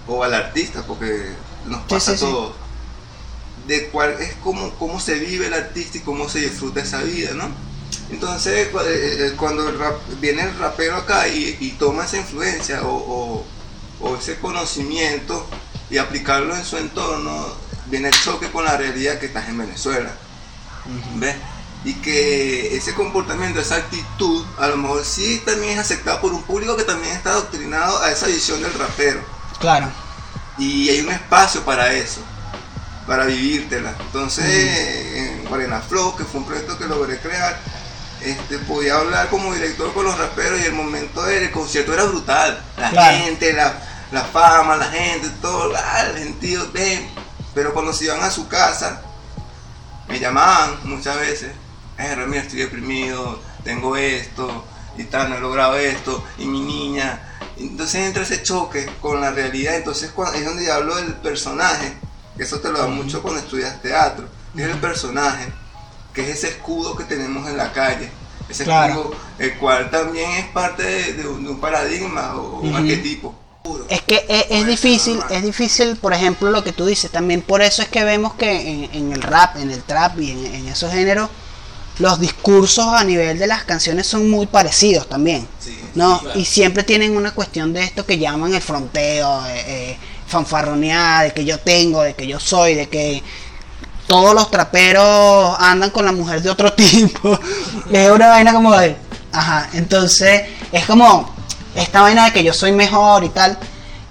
o 0.05 0.23
al 0.23 0.33
artista, 0.33 0.85
porque 0.85 1.47
nos 1.63 1.87
Sí, 1.87 1.87
pasa 1.89 2.11
sí, 2.15 2.17
sí. 2.17 2.25
todo. 2.25 2.55
De 3.55 3.89
cuál 3.91 4.21
es 4.21 4.35
cómo, 4.37 4.77
cómo 4.77 4.99
se 4.99 5.19
vive 5.19 5.47
el 5.47 5.53
artista 5.53 5.97
y 5.99 6.03
cómo 6.03 6.29
se 6.29 6.39
disfruta 6.39 6.81
esa 6.81 7.03
vida, 7.03 7.33
¿no? 7.33 7.55
Entonces, 8.09 8.69
eh, 8.69 9.27
eh, 9.29 9.35
cuando 9.37 9.69
el 9.69 9.77
rap- 9.79 10.07
viene 10.19 10.43
el 10.43 10.57
rapero 10.57 10.97
acá 10.97 11.27
y, 11.27 11.57
y 11.59 11.77
toma 11.77 12.05
esa 12.05 12.17
influencia 12.17 12.83
o, 12.85 12.95
o- 12.95 13.60
o 14.01 14.15
ese 14.17 14.39
conocimiento 14.39 15.47
y 15.89 15.97
aplicarlo 15.97 16.55
en 16.55 16.63
su 16.65 16.77
entorno, 16.77 17.47
viene 17.87 18.09
el 18.09 18.13
choque 18.23 18.49
con 18.51 18.63
la 18.65 18.77
realidad 18.77 19.19
que 19.19 19.25
estás 19.27 19.47
en 19.49 19.57
Venezuela. 19.57 20.11
¿Ves? 21.15 21.35
Y 21.83 21.95
que 21.95 22.75
ese 22.77 22.93
comportamiento, 22.93 23.59
esa 23.59 23.75
actitud, 23.75 24.45
a 24.59 24.67
lo 24.67 24.77
mejor 24.77 25.03
sí 25.03 25.41
también 25.45 25.73
es 25.73 25.79
aceptado 25.79 26.21
por 26.21 26.31
un 26.31 26.43
público 26.43 26.77
que 26.77 26.83
también 26.83 27.13
está 27.15 27.31
adoctrinado 27.31 28.01
a 28.01 28.11
esa 28.11 28.27
visión 28.27 28.61
del 28.61 28.73
rapero. 28.73 29.21
Claro. 29.59 29.87
Y 30.57 30.89
hay 30.89 31.01
un 31.01 31.11
espacio 31.11 31.61
para 31.63 31.91
eso, 31.93 32.21
para 33.07 33.25
vivírtela. 33.25 33.95
Entonces, 33.99 34.45
en 35.17 35.45
Guarena 35.45 35.81
Flow, 35.81 36.15
que 36.15 36.23
fue 36.23 36.41
un 36.41 36.45
proyecto 36.45 36.77
que 36.77 36.85
logré 36.85 37.19
crear, 37.19 37.59
este, 38.21 38.59
podía 38.59 38.97
hablar 38.97 39.29
como 39.29 39.51
director 39.53 39.91
con 39.93 40.05
los 40.05 40.17
raperos 40.17 40.59
y 40.61 40.65
el 40.65 40.73
momento 40.73 41.23
del 41.23 41.49
concierto 41.49 41.93
era 41.93 42.03
brutal. 42.03 42.63
La 42.77 42.91
Claro. 42.91 43.17
gente, 43.17 43.53
la, 43.53 43.73
la 44.11 44.23
fama, 44.23 44.75
la 44.75 44.85
gente, 44.85 45.29
todo, 45.41 45.73
ah, 45.75 46.03
el 46.11 46.17
sentido, 46.19 46.69
ven. 46.73 47.09
Pero 47.53 47.73
cuando 47.73 47.93
se 47.93 48.05
iban 48.05 48.21
a 48.21 48.31
su 48.31 48.47
casa, 48.47 49.01
me 50.07 50.19
llamaban 50.19 50.79
muchas 50.83 51.17
veces, 51.17 51.51
eh, 51.97 52.15
Ramiro, 52.15 52.41
estoy 52.41 52.59
deprimido, 52.59 53.39
tengo 53.63 53.95
esto, 53.95 54.65
y 54.97 55.03
tal, 55.05 55.29
no 55.29 55.37
he 55.37 55.39
logrado 55.41 55.75
esto, 55.77 56.23
y 56.37 56.45
mi 56.45 56.61
niña. 56.61 57.27
Entonces 57.57 58.05
entra 58.07 58.23
ese 58.23 58.41
choque 58.43 58.89
con 59.01 59.21
la 59.21 59.31
realidad, 59.31 59.75
entonces 59.75 60.11
cuando, 60.11 60.37
es 60.37 60.45
donde 60.45 60.65
yo 60.65 60.73
hablo 60.73 60.95
del 60.95 61.13
personaje, 61.15 61.93
que 62.35 62.43
eso 62.43 62.59
te 62.59 62.71
lo 62.71 62.79
da 62.79 62.87
mucho 62.87 63.21
cuando 63.21 63.39
estudias 63.39 63.81
teatro, 63.81 64.27
es 64.55 64.61
el 64.63 64.77
personaje, 64.79 65.47
que 66.13 66.23
es 66.23 66.37
ese 66.37 66.49
escudo 66.49 66.95
que 66.95 67.03
tenemos 67.03 67.47
en 67.49 67.57
la 67.57 67.71
calle, 67.71 68.09
ese 68.49 68.63
Claro. 68.63 68.93
escudo, 68.93 69.15
el 69.39 69.57
cual 69.57 69.89
también 69.91 70.29
es 70.31 70.45
parte 70.47 70.83
de, 70.83 71.13
de 71.13 71.27
un, 71.27 71.43
de 71.43 71.49
un 71.51 71.59
paradigma 71.59 72.35
o 72.35 72.59
un 72.61 72.75
arquetipo. 72.75 73.35
Es 73.89 74.01
que 74.01 74.25
es, 74.27 74.45
es 74.49 74.65
difícil, 74.65 75.19
es 75.29 75.43
difícil, 75.43 75.95
por 75.97 76.13
ejemplo, 76.13 76.49
lo 76.49 76.63
que 76.63 76.71
tú 76.71 76.85
dices. 76.85 77.11
También 77.11 77.41
por 77.41 77.61
eso 77.61 77.81
es 77.81 77.89
que 77.89 78.03
vemos 78.03 78.33
que 78.35 78.49
en, 78.49 78.89
en 78.93 79.11
el 79.11 79.21
rap, 79.21 79.57
en 79.57 79.69
el 79.69 79.83
trap 79.83 80.19
y 80.19 80.31
en, 80.31 80.45
en 80.45 80.67
esos 80.67 80.91
géneros, 80.91 81.29
los 81.99 82.19
discursos 82.19 82.87
a 82.87 83.03
nivel 83.03 83.37
de 83.37 83.47
las 83.47 83.63
canciones 83.63 84.07
son 84.07 84.29
muy 84.29 84.47
parecidos 84.47 85.07
también. 85.07 85.47
Sí. 85.59 85.77
¿no? 85.95 86.19
claro. 86.19 86.39
Y 86.39 86.45
siempre 86.45 86.83
tienen 86.83 87.15
una 87.15 87.31
cuestión 87.31 87.73
de 87.73 87.83
esto 87.83 88.05
que 88.05 88.17
llaman 88.17 88.53
el 88.53 88.61
fronteo, 88.61 89.45
eh, 89.45 89.63
eh, 89.67 89.97
fanfarronear, 90.27 91.25
de 91.25 91.33
que 91.33 91.45
yo 91.45 91.59
tengo, 91.59 92.01
de 92.03 92.13
que 92.13 92.27
yo 92.27 92.39
soy, 92.39 92.75
de 92.75 92.87
que 92.89 93.21
todos 94.07 94.33
los 94.33 94.49
traperos 94.49 95.55
andan 95.59 95.89
con 95.89 96.05
la 96.05 96.11
mujer 96.11 96.41
de 96.41 96.49
otro 96.49 96.73
tipo. 96.75 97.39
es 97.91 98.09
una 98.09 98.27
vaina 98.27 98.53
como 98.53 98.75
de. 98.77 98.95
Ajá, 99.31 99.69
entonces 99.73 100.43
es 100.71 100.85
como 100.85 101.33
esta 101.75 102.01
vaina 102.01 102.25
de 102.25 102.33
que 102.33 102.43
yo 102.43 102.53
soy 102.53 102.71
mejor 102.71 103.23
y 103.23 103.29
tal. 103.29 103.57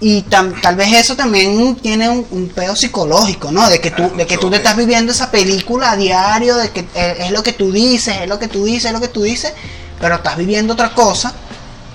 Y 0.03 0.23
tam- 0.23 0.59
tal 0.62 0.77
vez 0.77 0.92
eso 0.94 1.14
también 1.14 1.77
tiene 1.77 2.09
un, 2.09 2.27
un 2.31 2.49
pedo 2.49 2.75
psicológico, 2.75 3.53
¿no? 3.53 3.68
De 3.68 3.81
que 3.81 3.90
tú, 3.90 4.11
de 4.16 4.27
que 4.27 4.38
tú 4.38 4.49
te 4.49 4.57
estás 4.57 4.75
viviendo 4.77 5.12
esa 5.12 5.31
película 5.31 5.90
a 5.92 5.96
diario, 5.96 6.57
de 6.57 6.70
que 6.70 6.87
eh, 6.94 7.16
es 7.20 7.31
lo 7.33 7.42
que 7.42 7.53
tú 7.53 7.70
dices, 7.70 8.16
es 8.23 8.27
lo 8.29 8.38
que 8.38 8.49
tú 8.49 8.64
dices, 8.64 8.87
es 8.87 8.92
lo 8.92 9.01
que 9.01 9.09
tú 9.09 9.23
dices, 9.23 9.53
pero 10.01 10.14
estás 10.14 10.38
viviendo 10.38 10.73
otra 10.73 10.94
cosa 10.94 11.35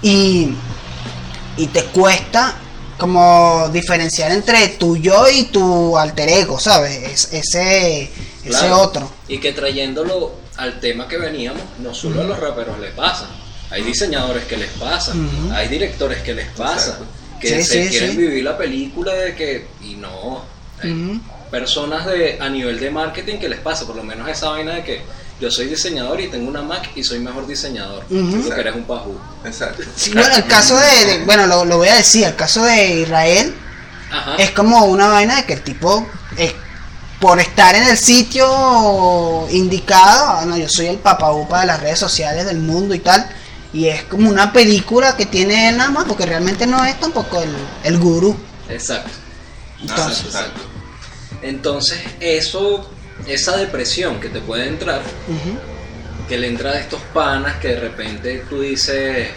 y, 0.04 0.52
y 1.58 1.68
te 1.68 1.84
cuesta 1.86 2.54
como 3.00 3.70
diferenciar 3.74 4.32
entre 4.32 4.68
tu 4.70 4.96
yo 4.98 5.28
y 5.28 5.46
tu 5.46 5.98
alter 5.98 6.30
ego, 6.30 6.60
¿sabes? 6.60 6.96
Es- 7.12 7.30
ese, 7.34 8.12
ese 8.44 8.72
otro. 8.72 9.10
Y 9.28 9.40
que 9.40 9.52
trayéndolo 9.52 10.32
al 10.58 10.80
tema 10.80 11.08
que 11.08 11.18
veníamos, 11.18 11.62
no 11.80 11.94
solo 11.96 12.22
a 12.22 12.24
los 12.24 12.40
raperos 12.40 12.78
les 12.80 12.92
pasa. 12.92 13.26
Hay 13.72 13.84
diseñadores 13.84 14.46
que 14.46 14.58
les 14.58 14.70
pasa, 14.72 15.14
hay 15.54 15.68
directores 15.68 16.22
que 16.22 16.34
les 16.34 16.48
pasa, 16.52 16.92
Exacto. 16.92 17.06
que 17.42 17.48
Sí, 17.48 17.64
se 17.64 17.84
sí, 17.84 17.90
quieren 17.90 18.12
sí. 18.12 18.18
vivir 18.18 18.44
la 18.44 18.58
película 18.58 19.14
de 19.14 19.36
que... 19.36 19.68
Y 19.84 19.96
no, 19.96 20.44
hay 20.82 21.20
personas 21.52 22.06
de 22.06 22.38
a 22.40 22.50
nivel 22.50 22.80
de 22.80 22.90
marketing 22.92 23.38
que 23.40 23.50
les 23.50 23.60
pasa, 23.60 23.86
por 23.86 23.96
lo 23.96 24.04
menos 24.04 24.28
esa 24.30 24.50
vaina 24.50 24.76
de 24.76 24.84
que 24.84 25.02
yo 25.42 25.50
soy 25.52 25.66
diseñador 25.68 26.22
y 26.22 26.28
tengo 26.28 26.48
una 26.48 26.62
Mac 26.62 26.92
y 26.96 27.04
soy 27.04 27.20
mejor 27.20 27.46
diseñador. 27.48 28.04
Ujú. 28.10 28.42
Tú 28.44 28.50
que 28.50 28.60
eres 28.62 28.76
un 28.76 28.84
pajú. 28.86 29.18
Exacto. 29.44 29.84
Sí, 29.96 30.12
bueno, 30.14 30.34
el 30.36 30.46
caso 30.46 30.78
de, 30.78 31.06
de- 31.06 31.26
bueno, 31.26 31.46
lo, 31.48 31.66
lo 31.66 31.78
voy 31.78 31.88
a 31.90 31.96
decir, 31.96 32.24
el 32.26 32.36
caso 32.36 32.64
de 32.64 33.02
Israel 33.02 33.54
Ajá. 34.12 34.36
es 34.38 34.52
como 34.52 34.86
una 34.86 35.08
vaina 35.08 35.36
de 35.38 35.46
que 35.46 35.54
el 35.54 35.62
tipo, 35.62 36.08
por 37.20 37.40
estar 37.40 37.74
en 37.76 37.84
el 37.84 37.98
sitio 37.98 39.48
indicado, 39.50 40.26
ah, 40.30 40.44
no, 40.46 40.58
yo 40.58 40.70
soy 40.70 40.88
el 40.88 40.98
papaupa 40.98 41.62
de 41.62 41.66
las 41.68 41.80
redes 41.80 42.00
sociales 42.00 42.46
del 42.46 42.60
mundo 42.60 42.94
y 42.94 43.00
tal, 43.00 43.28
y 43.76 43.88
es 43.90 44.04
como 44.04 44.30
una 44.30 44.54
película 44.54 45.18
que 45.18 45.26
tiene 45.26 45.68
él 45.70 45.78
nada 45.78 45.92
más, 45.92 46.06
porque 46.06 46.26
realmente 46.26 46.66
no 46.66 46.84
es 46.86 46.98
tampoco 47.00 47.42
el, 47.42 47.52
el 47.84 47.98
gurú. 48.00 48.36
Exacto. 48.70 49.12
Entonces- 49.82 50.26
Exacto. 50.26 50.62
Entonces, 51.42 52.00
eso, 52.22 52.90
esa 53.28 53.58
depresión 53.58 54.20
que 54.20 54.30
te 54.30 54.40
puede 54.40 54.68
entrar, 54.68 55.02
que 56.30 56.38
le 56.38 56.48
entra 56.48 56.72
de 56.72 56.80
estos 56.80 57.02
panas 57.14 57.58
que 57.58 57.68
de 57.68 57.80
repente 57.82 58.46
tú 58.50 58.62
dices, 58.62 59.28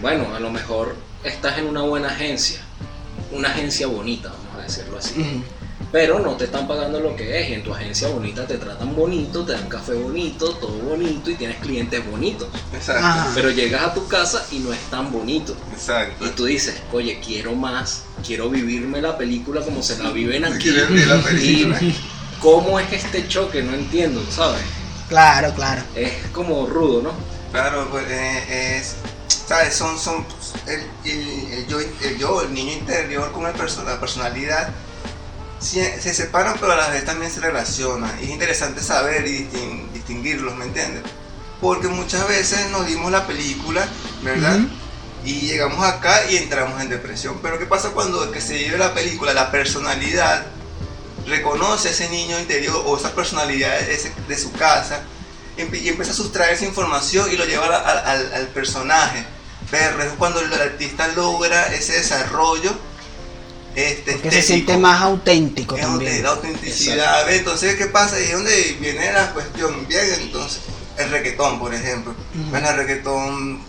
bueno, 0.00 0.34
a 0.34 0.38
lo 0.40 0.50
mejor 0.50 0.94
estás 1.24 1.58
en 1.58 1.66
una 1.66 1.80
buena 1.82 2.08
agencia, 2.08 2.60
una 3.32 3.48
agencia 3.48 3.86
bonita, 3.86 4.28
vamos 4.28 4.60
a 4.60 4.62
decirlo 4.66 4.98
así. 4.98 5.42
Pero 5.94 6.18
no 6.18 6.32
te 6.36 6.46
están 6.46 6.66
pagando 6.66 6.98
lo 6.98 7.14
que 7.14 7.40
es. 7.40 7.50
Y 7.50 7.52
en 7.54 7.62
tu 7.62 7.72
agencia 7.72 8.08
bonita 8.08 8.44
te 8.48 8.58
tratan 8.58 8.96
bonito, 8.96 9.44
te 9.44 9.52
dan 9.52 9.68
café 9.68 9.92
bonito, 9.92 10.50
todo 10.56 10.72
bonito 10.78 11.30
y 11.30 11.36
tienes 11.36 11.56
clientes 11.58 12.04
bonitos. 12.10 12.48
Exacto. 12.72 13.30
Pero 13.32 13.50
llegas 13.50 13.82
a 13.84 13.94
tu 13.94 14.08
casa 14.08 14.44
y 14.50 14.58
no 14.58 14.72
es 14.72 14.80
tan 14.90 15.12
bonito. 15.12 15.54
Exacto. 15.72 16.24
Y 16.26 16.30
tú 16.30 16.46
dices, 16.46 16.82
oye, 16.92 17.20
quiero 17.24 17.54
más, 17.54 18.02
quiero 18.26 18.50
vivirme 18.50 19.00
la 19.00 19.16
película 19.16 19.60
como 19.60 19.84
se 19.84 19.96
la 20.02 20.10
viven 20.10 20.44
aquí. 20.44 20.68
La 20.72 21.16
Y 21.16 21.22
película. 21.22 21.80
cómo 22.40 22.80
es 22.80 22.92
este 22.92 23.28
choque, 23.28 23.62
no 23.62 23.72
entiendo, 23.74 24.20
¿sabes? 24.32 24.62
Claro, 25.08 25.54
claro. 25.54 25.82
Es 25.94 26.12
como 26.32 26.66
rudo, 26.66 27.02
¿no? 27.02 27.12
Claro, 27.52 27.86
pues 27.92 28.04
eh, 28.10 28.78
es, 28.80 28.96
¿sabes? 29.46 29.72
Son, 29.76 29.96
son 29.96 30.26
el, 30.66 30.80
el- 31.08 31.52
el 31.52 31.66
yo, 31.68 31.78
el 31.78 32.18
yo, 32.18 32.42
el 32.42 32.52
niño 32.52 32.72
interior 32.72 33.30
con 33.30 33.46
el 33.46 33.52
perso- 33.54 33.84
la 33.84 34.00
personalidad 34.00 34.70
se, 35.64 36.00
se 36.00 36.14
separan, 36.14 36.56
pero 36.60 36.72
a 36.72 36.76
la 36.76 36.88
vez 36.88 37.04
también 37.04 37.30
se 37.30 37.40
relacionan. 37.40 38.10
Y 38.20 38.24
es 38.24 38.30
interesante 38.30 38.82
saber 38.82 39.26
y 39.26 39.48
distin- 39.48 39.90
distinguirlos, 39.92 40.54
¿me 40.56 40.66
entiendes? 40.66 41.02
Porque 41.60 41.88
muchas 41.88 42.28
veces 42.28 42.70
nos 42.70 42.86
dimos 42.86 43.10
la 43.10 43.26
película, 43.26 43.86
¿verdad? 44.22 44.58
Ujú. 44.58 44.68
Y 45.24 45.40
llegamos 45.40 45.82
acá 45.82 46.30
y 46.30 46.36
entramos 46.36 46.80
en 46.82 46.90
depresión. 46.90 47.38
Pero 47.42 47.58
¿qué 47.58 47.64
pasa 47.64 47.90
cuando 47.90 48.30
que 48.30 48.40
se 48.40 48.54
vive 48.54 48.76
la 48.76 48.92
película, 48.92 49.32
la 49.32 49.50
personalidad, 49.50 50.44
reconoce 51.26 51.90
ese 51.90 52.10
niño 52.10 52.38
interior 52.38 52.82
o 52.84 52.98
esa 52.98 53.14
personalidad 53.14 53.80
de, 53.80 54.38
su 54.38 54.52
casa 54.52 55.00
y 55.56 55.88
empieza 55.88 56.10
a 56.10 56.14
sustraer 56.14 56.52
esa 56.52 56.66
información 56.66 57.32
y 57.32 57.36
lo 57.36 57.46
lleva 57.46 57.66
al, 57.66 58.34
al 58.34 58.46
personaje? 58.48 59.24
Pero 59.70 60.02
es 60.02 60.12
cuando 60.18 60.40
el 60.40 60.52
artista 60.52 61.08
logra 61.08 61.68
ese 61.68 61.94
desarrollo 61.94 62.76
este, 63.74 64.18
Que 64.20 64.30
se 64.30 64.42
siente 64.42 64.76
más 64.76 65.00
auténtico 65.02 65.76
también. 65.76 66.22
la 66.22 66.30
autenticidad. 66.30 67.30
Entonces, 67.32 67.74
¿qué 67.76 67.86
pasa? 67.86 68.20
Y 68.20 68.24
es 68.24 68.32
donde 68.32 68.76
viene 68.80 69.12
la 69.12 69.32
cuestión. 69.32 69.86
Bien, 69.88 70.04
entonces, 70.20 70.60
el 70.98 71.10
reggaetón, 71.10 71.58
por 71.58 71.74
ejemplo. 71.74 72.14
Bueno, 72.50 72.70
el 72.70 72.76
reggaetón, 72.76 73.60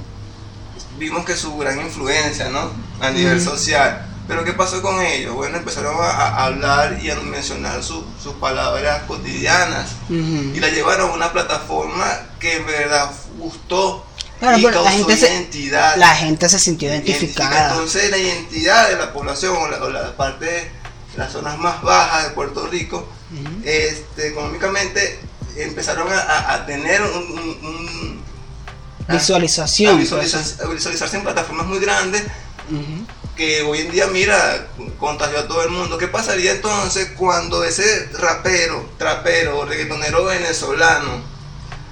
vimos 0.97 1.25
que 1.25 1.35
su 1.35 1.55
gran 1.57 1.79
influencia, 1.81 2.49
¿no? 2.49 2.71
A 3.01 3.09
nivel 3.11 3.41
social. 3.41 4.07
Pero 4.27 4.43
¿qué 4.43 4.53
pasó 4.53 4.81
con 4.81 4.99
ellos? 5.01 5.35
Bueno, 5.35 5.57
empezaron 5.57 5.95
a, 5.99 6.09
a 6.09 6.45
hablar 6.45 6.97
y 7.01 7.11
a 7.11 7.15
mencionar 7.15 7.83
su- 7.83 8.03
sus 8.21 8.33
palabras 8.35 9.03
cotidianas. 9.03 9.91
Y 10.09 10.59
la 10.59 10.69
llevaron 10.69 11.11
a 11.11 11.13
una 11.13 11.31
plataforma 11.31 12.05
que 12.39 12.55
en 12.57 12.65
verdad 12.65 13.11
gustó 13.37 14.03
Claro, 14.45 14.57
y 14.59 14.63
pero 14.65 14.83
la 14.83 14.91
gente 14.91 15.17
se- 15.17 15.33
identidad. 15.33 15.95
La 15.97 16.15
gente 16.15 16.47
se 16.49 16.59
sintió 16.59 16.89
Identifica. 16.89 17.19
identificada. 17.19 17.69
Entonces 17.71 18.11
la 18.11 18.17
identidad 18.17 18.89
de 18.89 18.95
la 18.97 19.11
población 19.13 19.55
o 19.57 19.67
la, 19.67 19.83
o 19.83 19.89
la 19.89 20.15
parte 20.15 20.45
de 20.45 20.71
las 21.17 21.31
zonas 21.31 21.57
más 21.57 21.81
bajas 21.81 22.25
de 22.25 22.29
Puerto 22.31 22.67
Rico, 22.67 23.07
este, 23.63 24.27
económicamente 24.29 25.19
empezaron 25.57 26.11
a, 26.11 26.19
a- 26.19 26.53
a 26.55 26.65
tener 26.65 27.01
un, 27.01 27.09
un- 27.31 27.59
un- 27.65 28.23
a- 29.07 29.13
Visualización. 29.13 29.95
a 29.95 29.97
pues. 29.97 30.59
a 30.61 30.67
visualizarse 30.67 31.17
en 31.17 31.23
plataformas 31.23 31.65
muy 31.67 31.79
grandes 31.79 32.23
que 33.35 33.63
hoy 33.63 33.79
en 33.81 33.91
día, 33.91 34.07
mira, 34.07 34.67
contagió 34.97 35.39
a 35.39 35.47
todo 35.47 35.61
el 35.63 35.69
mundo. 35.69 35.97
¿Qué 35.97 36.07
pasaría 36.07 36.51
entonces 36.53 37.11
cuando 37.17 37.63
ese 37.63 38.09
rapero, 38.13 38.89
trapero 38.97 39.65
reggaetonero 39.65 40.23
venezolano 40.25 41.21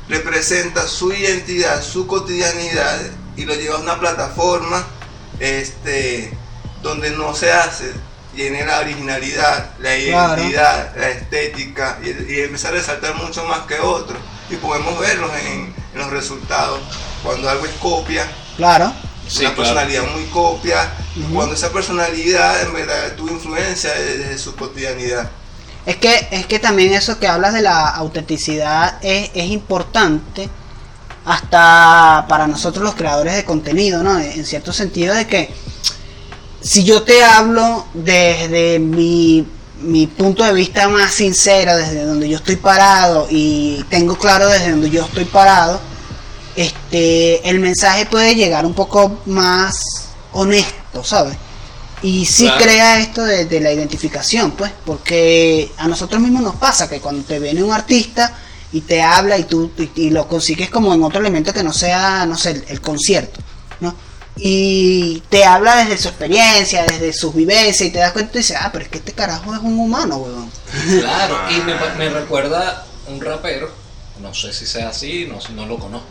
representa 0.10 0.88
su 0.88 1.12
identidad, 1.14 1.82
su 1.84 2.08
cotidianidad 2.08 3.00
y 3.36 3.46
lo 3.46 3.56
lleva 3.56 3.78
a 3.78 3.80
una 3.82 4.00
plataforma 4.00 4.86
este, 5.40 6.32
donde 6.82 7.12
no 7.12 7.34
se 7.36 7.52
hace, 7.52 7.92
tiene 8.36 8.66
la 8.66 8.80
originalidad, 8.80 9.72
la 9.80 9.96
Claro. 9.96 10.42
identidad, 10.42 10.96
la 10.98 11.10
estética 11.10 12.00
y, 12.04 12.10
y 12.34 12.40
empieza 12.42 12.70
a 12.70 12.72
resaltar 12.72 13.16
mucho 13.16 13.44
más 13.46 13.62
que 13.68 13.80
otros? 13.80 14.20
Y 14.50 14.56
podemos 14.58 15.00
verlos 15.00 15.32
en, 15.46 15.74
en 15.94 16.00
los 16.00 16.10
resultados. 16.10 16.80
Cuando 17.24 17.50
algo 17.50 17.66
es 17.66 17.72
copia, 17.80 18.28
Claro. 18.58 18.94
Sí, 19.28 19.40
una 19.46 19.56
claro. 19.56 19.56
personalidad 19.56 20.04
muy 20.14 20.26
copia, 20.26 20.92
cuando 21.34 21.56
esa 21.56 21.72
personalidad 21.72 22.62
en 22.64 22.74
verdad 22.74 23.16
tuvo 23.16 23.32
influencia 23.32 23.92
desde 23.94 24.38
su 24.38 24.54
cotidianidad. 24.56 25.32
Es 25.86 25.98
que, 25.98 26.28
es 26.32 26.46
que 26.46 26.60
también 26.60 26.94
eso 26.94 27.20
que 27.20 27.28
hablas 27.28 27.54
de 27.54 27.62
la 27.62 27.90
autenticidad 27.90 28.98
es, 29.02 29.32
es 29.34 29.52
importante 29.52 30.50
hasta 31.26 32.26
para 32.28 32.48
nosotros 32.48 32.84
los 32.84 32.96
creadores 32.96 33.36
de 33.36 33.46
contenido, 33.46 34.04
¿no? 34.04 34.18
En 34.20 34.46
cierto 34.46 34.74
sentido 34.74 35.14
de 35.14 35.28
que 35.28 35.54
si 36.62 36.84
yo 36.84 37.04
te 37.04 37.24
hablo 37.24 37.86
desde 37.94 38.80
mi, 38.80 39.46
mi 39.82 40.08
punto 40.08 40.44
de 40.44 40.54
vista 40.54 40.88
más 40.88 41.14
sincero, 41.14 41.76
desde 41.76 42.06
donde 42.06 42.30
yo 42.30 42.38
estoy 42.38 42.56
parado 42.56 43.28
y 43.30 43.84
tengo 43.90 44.18
claro 44.18 44.48
desde 44.48 44.72
donde 44.72 44.90
yo 44.90 45.04
estoy 45.04 45.26
parado, 45.26 45.80
este, 46.56 47.48
el 47.50 47.60
mensaje 47.60 48.06
puede 48.06 48.36
llegar 48.36 48.66
un 48.66 48.74
poco 48.74 49.20
más 49.26 50.10
honesto, 50.32 51.04
¿sabes? 51.04 51.36
Y 52.04 52.26
sí 52.26 52.44
Claro. 52.46 52.62
crea 52.64 53.00
esto 53.00 53.24
de, 53.24 53.46
de 53.46 53.60
la 53.62 53.72
identificación, 53.72 54.52
pues, 54.52 54.72
porque 54.86 55.72
a 55.78 55.88
nosotros 55.88 56.22
mismos 56.22 56.44
nos 56.44 56.56
pasa 56.56 56.90
que 56.90 57.00
cuando 57.00 57.24
te 57.24 57.40
viene 57.40 57.64
un 57.64 57.72
artista 57.72 58.36
y 58.74 58.82
te 58.82 59.02
habla 59.02 59.38
y 59.38 59.46
tú 59.46 59.72
y, 59.78 59.90
y 59.96 60.10
lo 60.10 60.28
consigues 60.28 60.70
como 60.70 60.94
en 60.94 61.02
otro 61.04 61.20
elemento 61.22 61.54
que 61.54 61.64
no 61.64 61.72
sea, 61.74 62.26
no 62.26 62.38
sé, 62.38 62.52
el, 62.52 62.66
el 62.68 62.82
concierto, 62.82 63.40
¿no? 63.80 63.96
Y 64.36 65.22
te 65.30 65.46
habla 65.46 65.76
desde 65.78 65.98
su 65.98 66.08
experiencia, 66.10 66.84
desde 66.84 67.14
sus 67.14 67.34
vivencias 67.36 67.88
y 67.88 67.92
te 67.92 68.00
das 68.00 68.12
cuenta 68.14 68.34
y 68.34 68.38
dices, 68.40 68.58
ah, 68.60 68.70
pero 68.74 68.84
es 68.86 68.90
que 68.92 68.98
este 68.98 69.14
carajo 69.14 69.54
es 69.54 69.62
un 69.62 69.80
humano, 69.80 70.18
weón. 70.18 70.52
Claro, 71.00 71.38
y 71.52 71.62
me, 71.62 71.76
me 71.98 72.10
recuerda 72.10 72.86
un 73.08 73.22
rapero, 73.22 73.72
no 74.22 74.34
sé 74.34 74.52
si 74.52 74.66
sea 74.66 74.90
así, 74.90 75.28
no, 75.28 75.38
no 75.56 75.66
lo 75.68 75.78
conozco, 75.78 76.08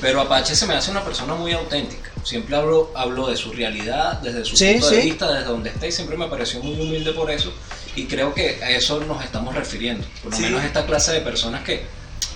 pero 0.00 0.20
Apache 0.20 0.56
se 0.56 0.66
me 0.66 0.74
hace 0.74 0.90
una 0.90 1.04
persona 1.04 1.34
muy 1.34 1.52
auténtica. 1.52 2.10
Siempre 2.26 2.56
hablo, 2.56 2.90
hablo 2.96 3.28
de 3.28 3.36
su 3.36 3.52
realidad, 3.52 4.14
desde 4.20 4.44
su 4.44 4.56
Sí, 4.56 4.72
punto 4.72 4.90
de 4.90 5.00
sí. 5.02 5.10
vista, 5.10 5.30
desde 5.32 5.44
donde 5.46 5.70
está, 5.70 5.86
y 5.86 5.92
siempre 5.92 6.16
me 6.16 6.26
pareció 6.26 6.60
muy 6.60 6.74
humilde 6.80 7.12
por 7.12 7.30
eso. 7.30 7.52
Y 7.94 8.06
creo 8.06 8.34
que 8.34 8.58
a 8.62 8.70
eso 8.70 8.98
nos 9.04 9.22
estamos 9.24 9.54
refiriendo. 9.54 10.04
Por 10.24 10.32
lo 10.32 10.36
Sí. 10.36 10.42
menos 10.42 10.64
esta 10.64 10.84
clase 10.86 11.12
de 11.12 11.20
personas 11.20 11.62
que 11.62 11.86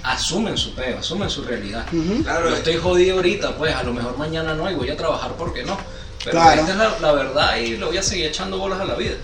asumen 0.05 0.57
su 0.57 0.75
peo, 0.77 0.99
asumen 1.01 1.29
su 1.29 1.43
realidad. 1.43 1.85
Ujú. 1.93 2.23
Claro, 2.23 2.51
Yo 2.51 2.57
estoy 2.57 2.77
jodido 2.77 3.17
ahorita, 3.17 3.57
pues 3.57 3.75
a 3.75 3.83
lo 3.83 3.93
mejor 3.93 4.17
mañana 4.17 4.55
no 4.55 4.71
y 4.71 4.75
voy 4.75 4.91
a 4.91 4.97
trabajar 4.97 5.33
porque 5.37 5.65
no. 5.65 5.77
Pero 6.25 6.33
Claro. 6.41 6.61
esta 6.61 6.73
es 6.73 6.79
la, 6.79 6.99
la 7.01 7.13
verdad 7.13 7.57
y 7.57 7.77
le 7.77 7.85
voy 7.85 7.97
a 7.99 8.03
seguir 8.03 8.27
echando 8.27 8.59
bolas 8.59 8.81
a 8.81 8.85
la 8.85 8.95
vida. 8.95 9.17